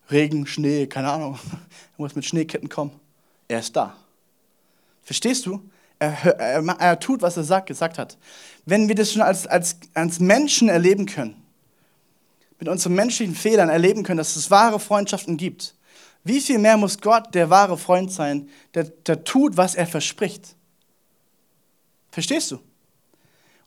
Regen, 0.09 0.45
Schnee, 0.47 0.87
keine 0.87 1.11
Ahnung. 1.11 1.39
Er 1.97 2.01
muss 2.01 2.15
mit 2.15 2.25
Schneeketten 2.25 2.67
kommen. 2.67 2.91
Er 3.47 3.59
ist 3.59 3.75
da. 3.75 3.95
Verstehst 5.03 5.45
du? 5.45 5.61
Er, 5.99 6.11
er, 6.39 6.61
er, 6.61 6.99
tut, 6.99 7.21
was 7.21 7.37
er 7.37 7.43
sagt, 7.43 7.67
gesagt 7.67 7.97
hat. 7.97 8.17
Wenn 8.65 8.87
wir 8.87 8.95
das 8.95 9.13
schon 9.13 9.21
als, 9.21 9.47
als, 9.47 9.77
als 9.93 10.19
Menschen 10.19 10.67
erleben 10.67 11.05
können, 11.05 11.41
mit 12.59 12.67
unseren 12.67 12.95
menschlichen 12.95 13.35
Fehlern 13.35 13.69
erleben 13.69 14.03
können, 14.03 14.17
dass 14.17 14.35
es 14.35 14.51
wahre 14.51 14.79
Freundschaften 14.79 15.37
gibt, 15.37 15.74
Wie 16.25 16.41
viel 16.41 16.57
mehr 16.57 16.75
muss 16.75 16.99
Gott 16.99 17.33
der 17.35 17.51
wahre 17.51 17.77
Freund 17.77 18.11
sein, 18.11 18.49
der, 18.73 18.85
der 18.85 19.23
tut, 19.23 19.55
was 19.57 19.75
er 19.75 19.85
verspricht? 19.85 20.55
Verstehst 22.09 22.49
du? 22.49 22.59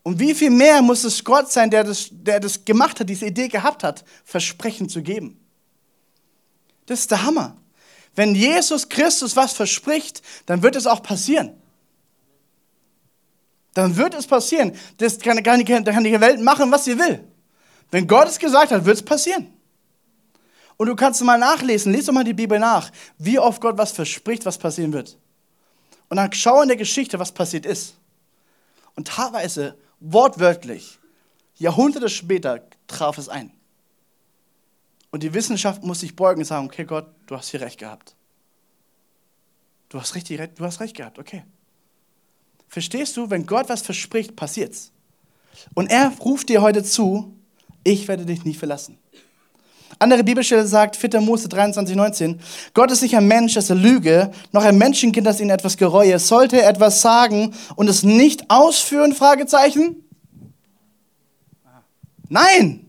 Und 0.02 0.18
wie 0.18 0.34
viel 0.34 0.50
mehr 0.50 0.82
muss 0.82 1.04
es 1.04 1.22
Gott 1.22 1.52
sein, 1.52 1.70
der 1.70 1.84
das, 1.84 2.08
der 2.10 2.40
das 2.40 2.64
gemacht 2.64 2.98
hat, 2.98 3.08
diese 3.08 3.26
Idee 3.26 3.46
gehabt 3.46 3.84
hat, 3.84 4.04
Versprechen 4.24 4.88
zu 4.88 5.02
geben? 5.02 5.38
Das 6.86 7.00
ist 7.00 7.10
der 7.12 7.22
Hammer. 7.22 7.56
Wenn 8.16 8.34
Jesus 8.34 8.88
Christus 8.88 9.36
was 9.36 9.52
verspricht, 9.52 10.20
dann 10.46 10.60
wird 10.60 10.74
es 10.74 10.88
auch 10.88 11.02
passieren. 11.02 11.52
Dann 13.74 13.96
wird 13.96 14.14
es 14.14 14.26
passieren. 14.26 14.72
Das 14.96 15.20
kann, 15.20 15.40
kann, 15.44 15.64
kann 15.64 16.02
die 16.02 16.20
Welt 16.20 16.40
machen, 16.40 16.72
was 16.72 16.86
sie 16.86 16.98
will. 16.98 17.22
Wenn 17.92 18.08
Gott 18.08 18.26
es 18.26 18.40
gesagt 18.40 18.72
hat, 18.72 18.84
wird 18.84 18.96
es 18.96 19.04
passieren. 19.04 19.57
Und 20.78 20.86
du 20.86 20.96
kannst 20.96 21.22
mal 21.22 21.38
nachlesen, 21.38 21.92
lies 21.92 22.06
doch 22.06 22.12
mal 22.14 22.24
die 22.24 22.32
Bibel 22.32 22.58
nach, 22.58 22.90
wie 23.18 23.38
oft 23.38 23.60
Gott 23.60 23.76
was 23.76 23.92
verspricht, 23.92 24.46
was 24.46 24.56
passieren 24.56 24.92
wird. 24.92 25.18
Und 26.08 26.16
dann 26.16 26.32
schau 26.32 26.62
in 26.62 26.68
der 26.68 26.76
Geschichte, 26.76 27.18
was 27.18 27.32
passiert 27.32 27.66
ist. 27.66 27.96
Und 28.94 29.08
teilweise, 29.08 29.76
wortwörtlich, 30.00 30.98
Jahrhunderte 31.56 32.08
später 32.08 32.62
traf 32.86 33.18
es 33.18 33.28
ein. 33.28 33.52
Und 35.10 35.22
die 35.22 35.34
Wissenschaft 35.34 35.82
muss 35.82 36.00
sich 36.00 36.14
beugen 36.14 36.40
und 36.40 36.44
sagen, 36.44 36.66
okay 36.66 36.84
Gott, 36.84 37.06
du 37.26 37.36
hast 37.36 37.50
hier 37.50 37.60
recht 37.60 37.78
gehabt. 37.78 38.14
Du 39.88 40.00
hast, 40.00 40.14
richtig, 40.14 40.40
du 40.54 40.64
hast 40.64 40.80
recht 40.80 40.96
gehabt, 40.96 41.18
okay. 41.18 41.44
Verstehst 42.68 43.16
du, 43.16 43.30
wenn 43.30 43.46
Gott 43.46 43.68
was 43.68 43.82
verspricht, 43.82 44.36
passiert's. 44.36 44.92
Und 45.74 45.90
er 45.90 46.12
ruft 46.20 46.50
dir 46.50 46.62
heute 46.62 46.84
zu, 46.84 47.34
ich 47.82 48.06
werde 48.06 48.26
dich 48.26 48.44
nicht 48.44 48.58
verlassen. 48.58 48.98
Andere 49.98 50.22
Bibelstelle 50.22 50.66
sagt, 50.66 50.96
4. 50.96 51.20
Mose 51.20 51.48
23, 51.48 51.96
19, 51.96 52.40
Gott 52.72 52.90
ist 52.92 53.02
nicht 53.02 53.16
ein 53.16 53.26
Mensch, 53.26 53.54
dass 53.54 53.68
er 53.68 53.76
lüge, 53.76 54.30
noch 54.52 54.62
ein 54.62 54.78
Menschenkind, 54.78 55.26
das 55.26 55.40
ihn 55.40 55.50
etwas 55.50 55.76
gereue. 55.76 56.18
Sollte 56.18 56.60
er 56.60 56.68
etwas 56.68 57.02
sagen 57.02 57.54
und 57.74 57.88
es 57.88 58.04
nicht 58.04 58.48
ausführen? 58.48 59.12
Fragezeichen? 59.12 60.04
Nein! 62.28 62.88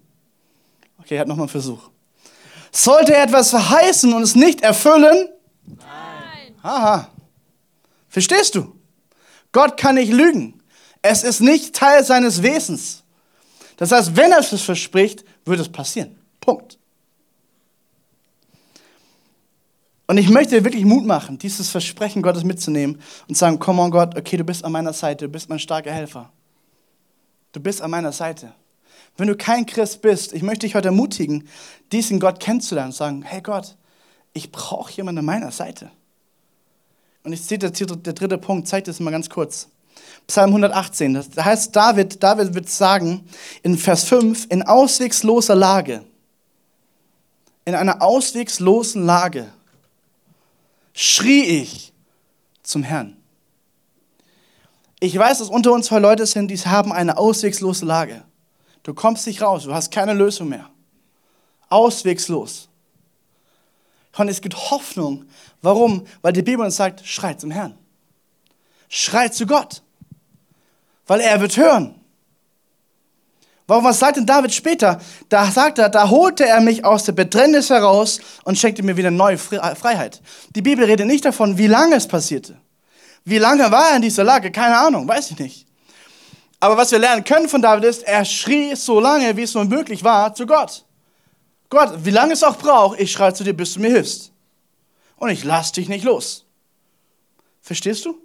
Okay, 1.00 1.16
er 1.16 1.22
hat 1.22 1.28
nochmal 1.28 1.46
einen 1.46 1.50
Versuch. 1.50 1.90
Sollte 2.72 3.16
er 3.16 3.24
etwas 3.24 3.50
verheißen 3.50 4.14
und 4.14 4.22
es 4.22 4.36
nicht 4.36 4.62
erfüllen? 4.62 5.30
Nein. 5.66 6.56
Aha. 6.62 7.10
Verstehst 8.10 8.56
du? 8.56 8.76
Gott 9.52 9.78
kann 9.78 9.96
nicht 9.96 10.12
lügen. 10.12 10.62
Es 11.02 11.24
ist 11.24 11.40
nicht 11.40 11.76
Teil 11.76 12.04
seines 12.04 12.44
Wesens. 12.44 13.04
Das 13.78 13.92
heißt, 13.92 14.16
wenn 14.16 14.32
er 14.32 14.40
es 14.40 14.62
verspricht, 14.62 15.24
wird 15.46 15.60
es 15.60 15.70
passieren. 15.70 16.20
Punkt. 16.42 16.79
Und 20.10 20.18
ich 20.18 20.28
möchte 20.28 20.56
dir 20.56 20.64
wirklich 20.64 20.86
Mut 20.86 21.06
machen, 21.06 21.38
dieses 21.38 21.70
Versprechen 21.70 22.24
Gottes 22.24 22.44
mitzunehmen 22.44 23.00
und 23.28 23.38
sagen, 23.38 23.60
komm 23.60 23.78
on 23.78 23.92
Gott, 23.92 24.18
okay, 24.18 24.38
du 24.38 24.44
bist 24.44 24.66
an 24.66 24.72
meiner 24.72 24.92
Seite, 24.92 25.26
du 25.26 25.32
bist 25.32 25.50
mein 25.50 25.60
starker 25.60 25.92
Helfer. 25.92 26.32
Du 27.52 27.60
bist 27.60 27.80
an 27.80 27.92
meiner 27.92 28.12
Seite. 28.12 28.52
Wenn 29.18 29.28
du 29.28 29.36
kein 29.36 29.68
Christ 29.68 30.02
bist, 30.02 30.34
ich 30.34 30.42
möchte 30.42 30.66
dich 30.66 30.74
heute 30.74 30.88
ermutigen, 30.88 31.48
diesen 31.92 32.20
Gott 32.20 32.40
kennenzulernen 32.40 32.90
und 32.90 32.96
sagen, 32.96 33.22
hey 33.22 33.40
Gott, 33.40 33.76
ich 34.34 34.52
brauche 34.52 34.92
jemanden 34.94 35.20
an 35.20 35.26
meiner 35.26 35.52
Seite. 35.52 35.92
Und 37.24 37.34
ich 37.34 37.44
sehe, 37.44 37.60
der, 37.60 37.70
der 37.70 38.14
dritte 38.14 38.40
Punkt, 38.40 38.68
zeigt 38.68 38.88
das 38.88 39.00
mal 39.00 39.12
ganz 39.12 39.30
kurz. 39.30 39.68
Psalm 40.26 40.50
118, 40.50 41.14
das 41.14 41.30
heißt, 41.38 41.76
David, 41.76 42.24
David 42.24 42.56
wird 42.56 42.68
sagen 42.68 43.30
in 43.62 43.78
Vers 43.78 44.06
5, 44.06 44.48
in 44.50 44.64
auswegsloser 44.64 45.54
Lage, 45.54 46.04
in 47.66 47.76
einer 47.76 48.02
auswegslosen 48.02 49.06
Lage, 49.06 49.52
schrie 50.94 51.44
ich 51.44 51.94
zum 52.64 52.84
Herrn. 52.84 53.18
Ich 55.00 55.18
weiß, 55.18 55.40
dass 55.40 55.50
unter 55.50 55.72
uns 55.72 55.88
zwei 55.88 56.00
Leute 56.00 56.26
sind, 56.26 56.50
die 56.50 56.58
haben 56.58 56.92
eine 56.92 57.18
auswegslose 57.18 57.86
Lage. 57.86 58.24
Du 58.84 58.94
kommst 58.94 59.28
nicht 59.28 59.42
raus, 59.42 59.64
du 59.64 59.74
hast 59.74 59.92
keine 59.92 60.14
Lösung 60.14 60.50
mehr. 60.50 60.70
Auswegslos. 61.70 62.70
Und 64.18 64.28
es 64.28 64.42
gibt 64.42 64.56
Hoffnung. 64.72 65.26
Warum? 65.62 66.06
Weil 66.22 66.34
die 66.34 66.42
Bibel 66.42 66.66
uns 66.66 66.76
sagt, 66.76 67.06
schreit 67.06 67.40
zum 67.40 67.52
Herrn. 67.52 67.78
Schreit 68.90 69.34
zu 69.34 69.46
Gott. 69.46 69.82
Weil 71.08 71.22
er 71.22 71.40
wird 71.40 71.56
hören. 71.56 71.99
Warum, 73.70 73.84
was 73.84 74.00
sagt 74.00 74.18
denn 74.18 74.26
David 74.26 74.52
später? 74.52 75.00
Da 75.30 75.52
sagt 75.52 75.78
er, 75.78 75.90
da 75.90 76.10
holte 76.10 76.44
er 76.44 76.60
mich 76.60 76.84
aus 76.84 77.04
der 77.04 77.12
Bedrängnis 77.12 77.70
heraus 77.70 78.20
und 78.44 78.58
schenkte 78.58 78.82
mir 78.82 78.98
wieder 78.98 79.12
neue 79.12 79.38
Freiheit. 79.38 80.24
Die 80.56 80.64
Bibel 80.64 80.86
redet 80.86 81.06
nicht 81.06 81.24
davon, 81.24 81.56
wie 81.60 81.68
lange 81.68 81.96
es 81.96 82.08
passierte. 82.08 82.58
Wie 83.26 83.38
lange 83.38 83.70
war 83.70 83.92
er 83.92 83.98
in 83.98 84.02
dieser 84.02 84.24
Lage? 84.24 84.52
Keine 84.52 84.76
Ahnung, 84.76 85.08
weiß 85.08 85.30
ich 85.30 85.38
nicht. 85.38 85.68
Aber 86.60 86.78
was 86.78 86.92
wir 86.92 86.98
lernen 86.98 87.24
können 87.24 87.48
von 87.48 87.62
David 87.62 87.84
ist, 87.84 88.02
er 88.02 88.26
schrie 88.26 88.76
so 88.76 89.00
lange, 89.00 89.38
wie 89.38 89.44
es 89.44 89.54
nur 89.54 89.66
möglich 89.66 90.04
war, 90.04 90.34
zu 90.34 90.48
Gott. 90.48 90.84
Gott, 91.70 91.94
wie 92.04 92.10
lange 92.10 92.34
es 92.34 92.44
auch 92.44 92.58
braucht, 92.58 93.00
ich 93.00 93.12
schreie 93.12 93.36
zu 93.36 93.44
dir, 93.44 93.54
bis 93.54 93.76
du 93.76 93.82
mir 93.82 93.92
hilfst. 93.92 94.32
Und 95.18 95.30
ich 95.30 95.44
lass 95.44 95.74
dich 95.74 95.88
nicht 95.90 96.06
los. 96.06 96.44
Verstehst 97.62 98.04
du? 98.06 98.20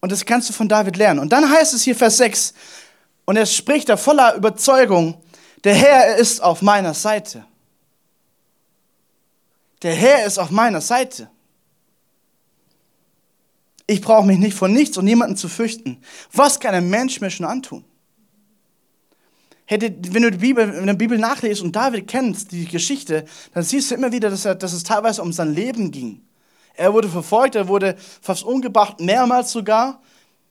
Und 0.00 0.12
das 0.12 0.24
kannst 0.24 0.48
du 0.48 0.52
von 0.52 0.68
David 0.68 0.96
lernen. 0.96 1.18
Und 1.18 1.32
dann 1.32 1.50
heißt 1.50 1.74
es 1.74 1.82
hier 1.82 1.96
Vers 1.96 2.18
6, 2.18 2.54
und 3.24 3.36
er 3.36 3.46
spricht 3.46 3.88
da 3.88 3.96
voller 3.96 4.34
Überzeugung, 4.34 5.22
der 5.64 5.74
Herr 5.74 6.16
ist 6.16 6.42
auf 6.42 6.62
meiner 6.62 6.94
Seite. 6.94 7.44
Der 9.82 9.94
Herr 9.94 10.26
ist 10.26 10.38
auf 10.38 10.50
meiner 10.50 10.80
Seite. 10.80 11.28
Ich 13.86 14.00
brauche 14.00 14.26
mich 14.26 14.38
nicht 14.38 14.54
vor 14.54 14.68
nichts 14.68 14.96
und 14.96 15.04
niemanden 15.04 15.36
zu 15.36 15.48
fürchten. 15.48 16.00
Was 16.32 16.58
kann 16.58 16.74
ein 16.74 16.88
Mensch 16.88 17.20
mir 17.20 17.30
schon 17.30 17.46
antun? 17.46 17.84
Hätte, 19.66 19.94
wenn 20.10 20.22
du 20.22 20.30
die 20.30 20.38
Bibel, 20.38 20.68
in 20.68 20.86
der 20.86 20.94
Bibel 20.94 21.18
nachliest 21.18 21.62
und 21.62 21.74
David 21.74 22.08
kennst, 22.08 22.52
die 22.52 22.66
Geschichte, 22.66 23.24
dann 23.54 23.62
siehst 23.62 23.90
du 23.90 23.94
immer 23.94 24.10
wieder, 24.12 24.30
dass, 24.30 24.44
er, 24.44 24.54
dass 24.54 24.72
es 24.72 24.82
teilweise 24.82 25.22
um 25.22 25.32
sein 25.32 25.54
Leben 25.54 25.90
ging. 25.90 26.22
Er 26.74 26.92
wurde 26.92 27.08
verfolgt, 27.08 27.54
er 27.54 27.68
wurde 27.68 27.96
fast 28.20 28.44
umgebracht, 28.44 29.00
mehrmals 29.00 29.52
sogar. 29.52 30.00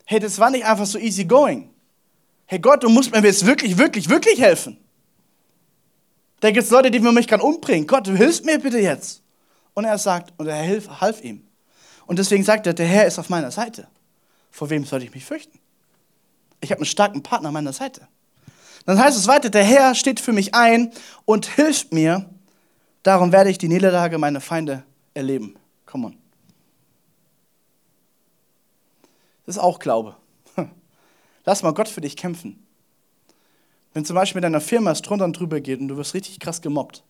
Hey, 0.06 0.20
das 0.20 0.40
war 0.40 0.50
nicht 0.50 0.66
einfach 0.66 0.86
so 0.86 0.98
easy 0.98 1.26
going 1.26 1.71
hey 2.52 2.60
Gott, 2.60 2.84
du 2.84 2.90
musst 2.90 3.14
mir 3.14 3.24
jetzt 3.24 3.46
wirklich, 3.46 3.78
wirklich, 3.78 4.10
wirklich 4.10 4.42
helfen. 4.42 4.78
Da 6.42 6.52
gibt 6.52 6.66
es 6.66 6.70
Leute, 6.70 6.92
die 6.92 7.00
mich 7.00 7.26
gerade 7.26 7.44
umbringen. 7.44 7.88
Gott, 7.88 8.08
du 8.08 8.12
hilfst 8.12 8.44
mir 8.44 8.60
bitte 8.60 8.78
jetzt. 8.78 9.22
Und 9.74 9.86
er 9.86 9.98
sagt, 9.98 10.34
und 10.38 10.48
er 10.48 10.62
hilf, 10.62 10.90
half 11.00 11.24
ihm. 11.24 11.48
Und 12.08 12.20
deswegen 12.20 12.44
sagt 12.44 12.68
er, 12.68 12.74
der 12.74 12.88
Herr 12.88 13.06
ist 13.06 13.18
auf 13.20 13.30
meiner 13.30 13.52
Seite. 13.52 13.88
Vor 14.50 14.70
wem 14.70 14.84
soll 14.84 15.02
ich 15.02 15.14
mich 15.14 15.24
fürchten? 15.24 15.60
Ich 16.60 16.72
habe 16.72 16.80
einen 16.80 16.88
starken 16.88 17.24
Partner 17.24 17.48
an 17.48 17.54
meiner 17.54 17.72
Seite. 17.72 18.06
Dann 18.86 19.00
heißt 19.00 19.18
es 19.18 19.28
weiter, 19.28 19.50
der 19.50 19.64
Herr 19.64 19.96
steht 19.96 20.20
für 20.20 20.34
mich 20.34 20.54
ein 20.54 20.92
und 21.24 21.46
hilft 21.46 21.94
mir. 21.94 22.30
Darum 23.02 23.32
werde 23.32 23.50
ich 23.50 23.60
die 23.60 23.70
Niederlage 23.70 24.18
meiner 24.18 24.42
Feinde 24.42 24.84
erleben. 25.14 25.56
Come 25.86 26.08
on. 26.08 26.18
Das 29.46 29.56
ist 29.56 29.62
auch 29.62 29.80
Glaube. 29.80 30.17
Lass 31.46 31.63
mal 31.63 31.73
Gott 31.73 31.87
für 31.87 32.02
dich 32.02 32.15
kämpfen. 32.15 32.65
Wenn 33.94 34.06
zum 34.06 34.15
Beispiel 34.15 34.37
mit 34.37 34.46
deiner 34.46 34.62
Firma 34.62 34.92
es 34.92 35.02
drunter 35.02 35.25
und 35.25 35.33
drüber 35.33 35.60
geht 35.60 35.79
und 35.79 35.87
du 35.87 35.98
wirst 35.98 36.13
richtig 36.13 36.39
krass 36.39 36.62
gemobbt, 36.62 37.04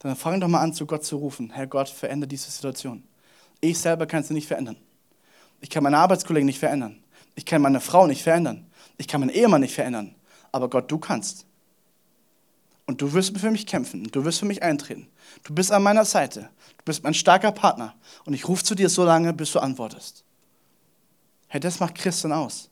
dann 0.00 0.16
fang 0.16 0.40
doch 0.40 0.48
mal 0.48 0.60
an, 0.60 0.72
zu 0.72 0.86
Gott 0.86 1.04
zu 1.04 1.16
rufen. 1.16 1.50
Herr 1.50 1.66
Gott, 1.66 1.88
verändere 1.88 2.28
diese 2.28 2.50
Situation. 2.50 3.02
Ich 3.60 3.78
selber 3.78 4.06
kann 4.06 4.22
sie 4.22 4.34
nicht 4.34 4.48
verändern. 4.48 4.76
Ich 5.60 5.70
kann 5.70 5.82
meine 5.82 5.98
Arbeitskollegen 5.98 6.46
nicht 6.46 6.58
verändern. 6.58 7.02
Ich 7.34 7.44
kann 7.44 7.62
meine 7.62 7.80
Frau 7.80 8.06
nicht 8.06 8.22
verändern. 8.22 8.66
Ich 8.96 9.08
kann 9.08 9.20
meinen 9.20 9.30
Ehemann 9.30 9.60
nicht 9.60 9.74
verändern. 9.74 10.14
Aber 10.52 10.68
Gott, 10.68 10.90
du 10.90 10.98
kannst. 10.98 11.46
Und 12.86 13.02
du 13.02 13.12
wirst 13.12 13.38
für 13.38 13.50
mich 13.50 13.66
kämpfen. 13.66 14.04
Du 14.10 14.24
wirst 14.24 14.40
für 14.40 14.46
mich 14.46 14.62
eintreten. 14.62 15.06
Du 15.44 15.54
bist 15.54 15.70
an 15.70 15.82
meiner 15.82 16.04
Seite. 16.04 16.48
Du 16.78 16.84
bist 16.86 17.04
mein 17.04 17.14
starker 17.14 17.52
Partner. 17.52 17.94
Und 18.24 18.34
ich 18.34 18.48
rufe 18.48 18.64
zu 18.64 18.74
dir 18.74 18.88
so 18.88 19.04
lange, 19.04 19.32
bis 19.32 19.52
du 19.52 19.60
antwortest. 19.60 20.24
Hey, 21.48 21.60
das 21.60 21.78
macht 21.78 21.94
Christen 21.94 22.32
aus. 22.32 22.69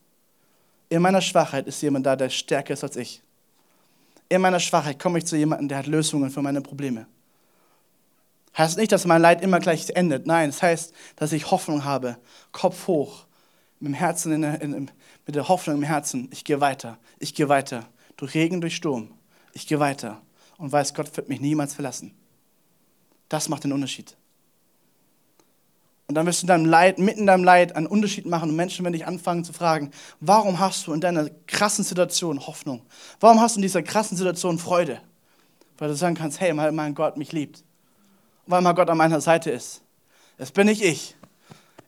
In 0.89 1.03
meiner 1.03 1.20
Schwachheit 1.20 1.66
ist 1.66 1.82
jemand 1.82 2.07
da, 2.07 2.16
der 2.16 2.30
stärker 2.30 2.74
ist 2.74 2.82
als 2.82 2.97
ich. 2.97 3.22
In 4.28 4.41
meiner 4.41 4.61
Schwachheit 4.61 4.99
komme 4.99 5.18
ich 5.18 5.26
zu 5.26 5.36
jemandem, 5.36 5.68
der 5.68 5.78
hat 5.78 5.86
Lösungen 5.86 6.30
für 6.30 6.43
meine 6.43 6.61
Probleme. 6.61 7.07
Heißt 8.57 8.76
nicht, 8.76 8.93
dass 8.93 9.07
mein 9.07 9.22
Leid 9.22 9.43
immer 9.43 9.61
gleich 9.61 9.91
endet. 9.91 10.26
Nein, 10.26 10.49
es 10.49 10.57
das 10.57 10.62
heißt, 10.62 10.95
dass 11.16 11.32
ich 11.32 11.51
Hoffnung 11.51 11.84
habe. 11.84 12.16
Kopf 12.53 12.86
hoch, 12.86 13.24
mit 13.78 13.93
dem 13.93 13.95
Herzen 13.95 14.32
in, 14.32 14.43
in, 14.43 14.91
mit 15.26 15.34
der 15.36 15.49
Hoffnung 15.49 15.76
im 15.76 15.82
Herzen. 15.82 16.28
Ich 16.32 16.45
gehe 16.45 16.61
weiter. 16.61 16.99
Ich 17.18 17.34
gehe 17.34 17.49
weiter. 17.49 17.86
Durch 18.16 18.34
Regen, 18.34 18.61
durch 18.61 18.74
Sturm. 18.74 19.12
Ich 19.53 19.66
gehe 19.66 19.78
weiter 19.78 20.20
und 20.57 20.72
weiß, 20.72 20.95
Gott 20.95 21.16
wird 21.16 21.28
mich 21.28 21.41
niemals 21.41 21.74
verlassen. 21.74 22.14
Das 23.28 23.49
macht 23.49 23.64
den 23.64 23.72
Unterschied. 23.72 24.16
Und 26.09 26.14
dann 26.14 26.26
wirst 26.26 26.40
du 26.40 26.44
in 26.44 26.48
deinem 26.48 26.64
Leid, 26.64 26.98
mitten 26.98 27.20
in 27.20 27.26
deinem 27.26 27.44
Leid 27.44 27.76
einen 27.76 27.86
Unterschied 27.86 28.24
machen 28.24 28.48
und 28.50 28.56
Menschen 28.56 28.82
werden 28.84 28.94
dich 28.94 29.06
anfangen 29.06 29.44
zu 29.44 29.52
fragen, 29.52 29.90
warum 30.20 30.59
hast 30.59 30.86
du 30.86 30.94
in 30.94 31.00
deiner 31.00 31.28
krassen 31.46 31.84
Situation 31.84 32.46
Hoffnung? 32.46 32.82
Warum 33.20 33.40
hast 33.40 33.56
du 33.56 33.59
in 33.59 33.62
dieser 33.62 33.82
krassen 33.82 34.16
Situation 34.16 34.59
Freude? 34.59 35.00
Weil 35.76 35.88
du 35.88 35.94
sagen 35.94 36.14
kannst, 36.14 36.40
hey, 36.40 36.52
mein 36.54 36.94
Gott 36.94 37.18
mich 37.18 37.32
liebt. 37.32 37.62
weil 38.48 38.62
mein 38.62 38.74
Gott 38.74 38.88
an 38.90 38.96
meiner 38.96 39.20
Seite 39.20 39.50
ist. 39.50 39.82
Das 40.38 40.50
bin 40.50 40.66
nicht 40.66 40.82
ich. 40.82 41.14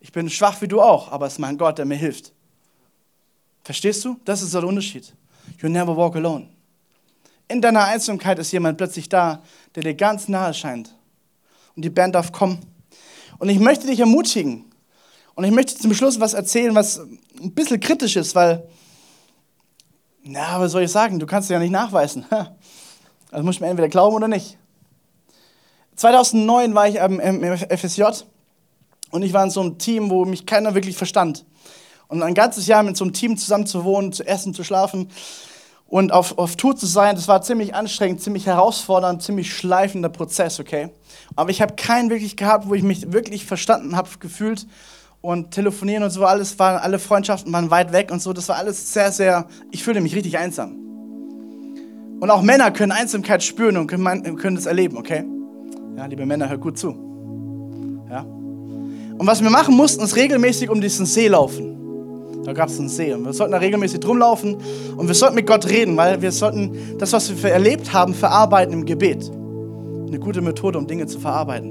Ich 0.00 0.12
bin 0.12 0.28
schwach 0.30 0.60
wie 0.60 0.68
du 0.68 0.80
auch, 0.80 1.10
aber 1.10 1.26
es 1.26 1.34
ist 1.34 1.38
mein 1.38 1.58
Gott, 1.58 1.78
der 1.78 1.86
mir 1.86 1.96
hilft. 1.96 2.32
Verstehst 3.64 4.04
du? 4.04 4.20
Das 4.24 4.42
ist 4.42 4.54
der 4.54 4.64
Unterschied. 4.64 5.14
You 5.58 5.68
never 5.68 5.96
walk 5.96 6.16
alone. 6.16 6.48
In 7.48 7.60
deiner 7.60 7.84
Einsamkeit 7.84 8.38
ist 8.38 8.52
jemand 8.52 8.78
plötzlich 8.78 9.08
da, 9.08 9.42
der 9.74 9.82
dir 9.82 9.94
ganz 9.94 10.28
nahe 10.28 10.54
scheint. 10.54 10.94
Und 11.74 11.84
die 11.84 11.90
Band 11.90 12.14
darf 12.14 12.30
kommen. 12.30 12.60
Und 13.40 13.48
ich 13.48 13.58
möchte 13.58 13.86
dich 13.86 13.98
ermutigen. 13.98 14.66
Und 15.34 15.44
ich 15.44 15.50
möchte 15.50 15.74
zum 15.74 15.94
Schluss 15.94 16.20
was 16.20 16.34
erzählen, 16.34 16.74
was 16.74 16.98
ein 16.98 17.52
bisschen 17.54 17.80
kritisch 17.80 18.16
ist, 18.16 18.34
weil, 18.34 18.68
na, 20.22 20.60
was 20.60 20.72
soll 20.72 20.82
ich 20.82 20.92
sagen? 20.92 21.18
Du 21.18 21.26
kannst 21.26 21.46
es 21.46 21.52
ja 21.52 21.58
nicht 21.58 21.72
nachweisen. 21.72 22.24
Also 23.32 23.44
muss 23.44 23.54
ich 23.54 23.60
mir 23.60 23.68
entweder 23.68 23.88
glauben 23.88 24.16
oder 24.16 24.26
nicht. 24.26 24.58
2009 25.94 26.74
war 26.74 26.88
ich 26.88 26.96
im 26.96 27.20
FSJ 27.20 28.02
und 29.12 29.22
ich 29.22 29.32
war 29.32 29.44
in 29.44 29.50
so 29.50 29.60
einem 29.60 29.78
Team, 29.78 30.10
wo 30.10 30.24
mich 30.24 30.46
keiner 30.46 30.74
wirklich 30.74 30.96
verstand. 30.96 31.46
Und 32.08 32.24
ein 32.24 32.34
ganzes 32.34 32.66
Jahr 32.66 32.82
mit 32.82 32.96
so 32.96 33.04
einem 33.04 33.12
Team 33.12 33.36
zusammen 33.36 33.66
zu 33.66 33.84
wohnen, 33.84 34.12
zu 34.12 34.26
essen, 34.26 34.52
zu 34.52 34.64
schlafen 34.64 35.10
und 35.90 36.12
auf, 36.12 36.38
auf 36.38 36.54
Tour 36.54 36.76
zu 36.76 36.86
sein, 36.86 37.16
das 37.16 37.26
war 37.26 37.42
ziemlich 37.42 37.74
anstrengend, 37.74 38.20
ziemlich 38.20 38.46
herausfordernd, 38.46 39.22
ziemlich 39.22 39.52
schleifender 39.52 40.08
Prozess, 40.08 40.60
okay? 40.60 40.90
Aber 41.34 41.50
ich 41.50 41.60
habe 41.60 41.74
keinen 41.74 42.10
wirklich 42.10 42.36
gehabt, 42.36 42.68
wo 42.68 42.74
ich 42.74 42.84
mich 42.84 43.12
wirklich 43.12 43.44
verstanden 43.44 43.96
habe, 43.96 44.08
gefühlt 44.20 44.68
und 45.20 45.50
telefonieren 45.50 46.04
und 46.04 46.10
so 46.10 46.24
alles, 46.24 46.60
waren, 46.60 46.78
alle 46.78 47.00
Freundschaften 47.00 47.52
waren 47.52 47.72
weit 47.72 47.92
weg 47.92 48.12
und 48.12 48.22
so, 48.22 48.32
das 48.32 48.48
war 48.48 48.56
alles 48.56 48.92
sehr, 48.92 49.10
sehr, 49.10 49.48
ich 49.72 49.82
fühlte 49.82 50.00
mich 50.00 50.14
richtig 50.14 50.38
einsam. 50.38 50.76
Und 52.20 52.30
auch 52.30 52.42
Männer 52.42 52.70
können 52.70 52.92
Einsamkeit 52.92 53.42
spüren 53.42 53.76
und 53.76 53.88
können, 53.88 54.36
können 54.36 54.54
das 54.54 54.66
erleben, 54.66 54.96
okay? 54.96 55.24
Ja, 55.96 56.06
liebe 56.06 56.24
Männer, 56.24 56.48
hört 56.48 56.60
gut 56.60 56.78
zu. 56.78 56.90
Ja? 58.08 58.20
Und 58.20 59.26
was 59.26 59.42
wir 59.42 59.50
machen 59.50 59.76
mussten, 59.76 60.04
ist 60.04 60.14
regelmäßig 60.14 60.70
um 60.70 60.80
diesen 60.80 61.04
See 61.04 61.26
laufen. 61.26 61.79
Da 62.50 62.54
gab 62.54 62.68
es 62.68 62.80
einen 62.80 62.88
See 62.88 63.12
und 63.12 63.24
wir 63.24 63.32
sollten 63.32 63.52
da 63.52 63.58
regelmäßig 63.58 64.00
drum 64.00 64.18
laufen 64.18 64.56
und 64.96 65.06
wir 65.06 65.14
sollten 65.14 65.36
mit 65.36 65.46
Gott 65.46 65.68
reden, 65.68 65.96
weil 65.96 66.20
wir 66.20 66.32
sollten 66.32 66.96
das, 66.98 67.12
was 67.12 67.44
wir 67.44 67.52
erlebt 67.52 67.92
haben, 67.92 68.12
verarbeiten 68.12 68.72
im 68.74 68.84
Gebet. 68.84 69.30
Eine 70.08 70.18
gute 70.18 70.40
Methode, 70.40 70.76
um 70.76 70.88
Dinge 70.88 71.06
zu 71.06 71.20
verarbeiten. 71.20 71.70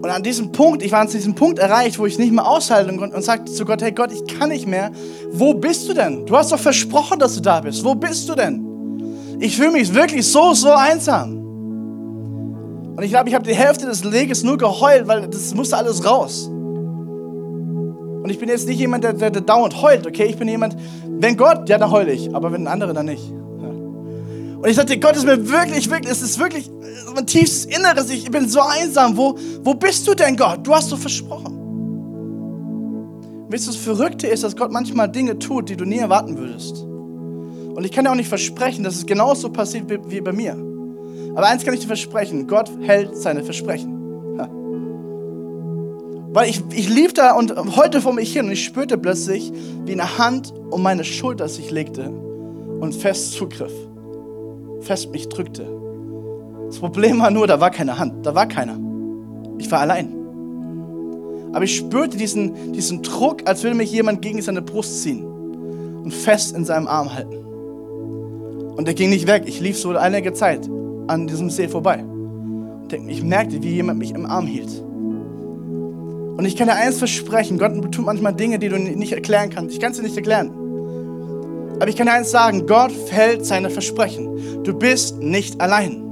Und 0.00 0.06
an 0.06 0.22
diesem 0.22 0.50
Punkt, 0.50 0.82
ich 0.82 0.92
war 0.92 1.00
an 1.00 1.08
diesem 1.08 1.34
Punkt 1.34 1.58
erreicht, 1.58 1.98
wo 1.98 2.06
ich 2.06 2.18
nicht 2.18 2.32
mehr 2.32 2.46
aushalte 2.48 2.90
und, 2.90 3.12
und 3.12 3.22
sagte 3.22 3.52
zu 3.52 3.66
Gott, 3.66 3.82
hey 3.82 3.92
Gott, 3.92 4.12
ich 4.12 4.38
kann 4.38 4.48
nicht 4.48 4.66
mehr. 4.66 4.90
Wo 5.30 5.52
bist 5.52 5.90
du 5.90 5.92
denn? 5.92 6.24
Du 6.24 6.34
hast 6.34 6.50
doch 6.50 6.58
versprochen, 6.58 7.18
dass 7.18 7.34
du 7.34 7.42
da 7.42 7.60
bist. 7.60 7.84
Wo 7.84 7.94
bist 7.94 8.30
du 8.30 8.34
denn? 8.34 9.36
Ich 9.40 9.58
fühle 9.58 9.72
mich 9.72 9.92
wirklich 9.92 10.26
so, 10.26 10.54
so 10.54 10.70
einsam. 10.70 11.36
Und 12.96 13.02
ich 13.02 13.10
glaube, 13.10 13.28
ich 13.28 13.34
habe 13.34 13.44
die 13.44 13.54
Hälfte 13.54 13.84
des 13.84 14.10
Weges 14.10 14.42
nur 14.42 14.56
geheult, 14.56 15.06
weil 15.06 15.28
das 15.28 15.54
musste 15.54 15.76
alles 15.76 16.02
raus. 16.02 16.50
Und 18.22 18.30
ich 18.30 18.38
bin 18.38 18.48
jetzt 18.48 18.68
nicht 18.68 18.78
jemand, 18.78 19.02
der, 19.04 19.12
der, 19.14 19.30
der 19.30 19.42
dauernd 19.42 19.82
heult, 19.82 20.06
okay? 20.06 20.24
Ich 20.24 20.36
bin 20.36 20.48
jemand, 20.48 20.76
wenn 21.08 21.36
Gott, 21.36 21.68
ja, 21.68 21.76
dann 21.76 21.90
heule 21.90 22.12
ich, 22.12 22.34
aber 22.34 22.52
wenn 22.52 22.66
andere, 22.68 22.92
dann 22.92 23.06
nicht. 23.06 23.30
Und 23.30 24.68
ich 24.68 24.76
sagte, 24.76 24.96
Gott 25.00 25.16
ist 25.16 25.26
mir 25.26 25.48
wirklich, 25.50 25.90
wirklich, 25.90 26.12
es 26.12 26.22
ist 26.22 26.38
wirklich 26.38 26.70
mein 27.16 27.26
tiefstes 27.26 27.64
Inneres. 27.64 28.08
Ich 28.10 28.30
bin 28.30 28.48
so 28.48 28.60
einsam. 28.60 29.16
Wo, 29.16 29.36
wo 29.64 29.74
bist 29.74 30.06
du 30.06 30.14
denn, 30.14 30.36
Gott? 30.36 30.64
Du 30.64 30.72
hast 30.72 30.92
doch 30.92 30.98
versprochen. 30.98 31.58
Wisst 33.48 33.66
du, 33.66 33.72
das 33.72 33.80
Verrückte 33.80 34.28
ist, 34.28 34.44
dass 34.44 34.54
Gott 34.54 34.70
manchmal 34.70 35.10
Dinge 35.10 35.36
tut, 35.36 35.68
die 35.68 35.76
du 35.76 35.84
nie 35.84 35.98
erwarten 35.98 36.38
würdest. 36.38 36.80
Und 36.80 37.84
ich 37.84 37.90
kann 37.90 38.04
dir 38.04 38.12
auch 38.12 38.16
nicht 38.16 38.28
versprechen, 38.28 38.84
dass 38.84 38.94
es 38.94 39.04
genauso 39.04 39.50
passiert 39.50 39.86
wie 40.06 40.20
bei 40.20 40.32
mir. 40.32 40.52
Aber 41.34 41.48
eins 41.48 41.64
kann 41.64 41.74
ich 41.74 41.80
dir 41.80 41.88
versprechen, 41.88 42.46
Gott 42.46 42.70
hält 42.82 43.16
seine 43.16 43.42
Versprechen. 43.42 44.01
Weil 46.32 46.48
ich, 46.48 46.62
ich 46.72 46.88
lief 46.88 47.12
da 47.12 47.32
und 47.32 47.54
heute 47.76 48.00
vor 48.00 48.14
mich 48.14 48.32
hin 48.32 48.46
und 48.46 48.52
ich 48.52 48.64
spürte 48.64 48.96
plötzlich, 48.96 49.52
wie 49.84 49.92
eine 49.92 50.16
Hand 50.16 50.54
um 50.70 50.82
meine 50.82 51.04
Schulter 51.04 51.46
sich 51.48 51.70
legte 51.70 52.08
und 52.08 52.94
fest 52.94 53.32
zugriff, 53.32 53.72
fest 54.80 55.10
mich 55.10 55.28
drückte. 55.28 55.66
Das 56.66 56.78
Problem 56.78 57.20
war 57.20 57.30
nur, 57.30 57.46
da 57.46 57.60
war 57.60 57.70
keine 57.70 57.98
Hand, 57.98 58.24
da 58.24 58.34
war 58.34 58.46
keiner. 58.46 58.78
Ich 59.58 59.70
war 59.70 59.80
allein. 59.80 60.08
Aber 61.52 61.64
ich 61.64 61.76
spürte 61.76 62.16
diesen, 62.16 62.72
diesen 62.72 63.02
Druck, 63.02 63.42
als 63.44 63.62
würde 63.62 63.76
mich 63.76 63.92
jemand 63.92 64.22
gegen 64.22 64.40
seine 64.40 64.62
Brust 64.62 65.02
ziehen 65.02 65.22
und 65.22 66.14
fest 66.14 66.56
in 66.56 66.64
seinem 66.64 66.86
Arm 66.86 67.12
halten. 67.12 67.36
Und 68.74 68.88
er 68.88 68.94
ging 68.94 69.10
nicht 69.10 69.26
weg. 69.26 69.42
Ich 69.44 69.60
lief 69.60 69.78
so 69.78 69.90
einige 69.90 70.32
Zeit 70.32 70.66
an 71.08 71.26
diesem 71.26 71.50
See 71.50 71.68
vorbei. 71.68 72.02
Ich 73.06 73.22
merkte, 73.22 73.62
wie 73.62 73.74
jemand 73.74 73.98
mich 73.98 74.12
im 74.12 74.24
Arm 74.24 74.46
hielt. 74.46 74.82
Und 76.36 76.44
ich 76.44 76.56
kann 76.56 76.68
dir 76.68 76.74
eins 76.74 76.98
versprechen, 76.98 77.58
Gott 77.58 77.72
tut 77.92 78.06
manchmal 78.06 78.34
Dinge, 78.34 78.58
die 78.58 78.68
du 78.68 78.78
nicht 78.78 79.12
erklären 79.12 79.50
kannst. 79.50 79.74
Ich 79.74 79.80
kann 79.80 79.92
sie 79.92 80.02
nicht 80.02 80.16
erklären. 80.16 80.50
Aber 81.76 81.88
ich 81.88 81.96
kann 81.96 82.06
dir 82.06 82.14
eins 82.14 82.30
sagen, 82.30 82.66
Gott 82.66 82.92
hält 83.10 83.44
seine 83.44 83.68
Versprechen. 83.70 84.62
Du 84.64 84.72
bist 84.72 85.18
nicht 85.18 85.60
allein. 85.60 86.02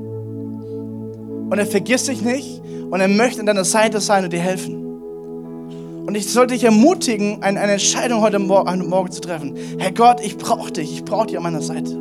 Und 1.51 1.59
er 1.59 1.67
vergisst 1.67 2.09
dich 2.09 2.23
nicht 2.23 2.61
und 2.91 3.01
er 3.01 3.09
möchte 3.09 3.41
an 3.41 3.47
deiner 3.47 3.65
Seite 3.65 4.01
sein 4.01 4.25
und 4.25 4.33
dir 4.33 4.41
helfen. 4.41 4.81
Und 6.07 6.17
ich 6.17 6.29
sollte 6.29 6.55
dich 6.55 6.65
ermutigen, 6.65 7.43
eine, 7.43 7.61
Entscheidung 7.61 8.21
heute 8.21 8.39
Morgen 8.39 9.13
zu 9.13 9.21
treffen. 9.21 9.57
Herr 9.79 9.93
Gott, 9.93 10.21
ich 10.21 10.37
brauche 10.37 10.73
dich. 10.73 10.93
Ich 10.93 11.05
brauche 11.05 11.29
dich 11.29 11.37
an 11.37 11.43
meiner 11.45 11.63
Seite. 11.63 11.97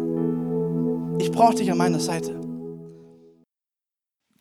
Ich 1.19 1.31
brauche 1.31 1.55
dich 1.55 1.71
an 1.71 1.77
meiner 1.77 1.99
Seite. 1.99 2.38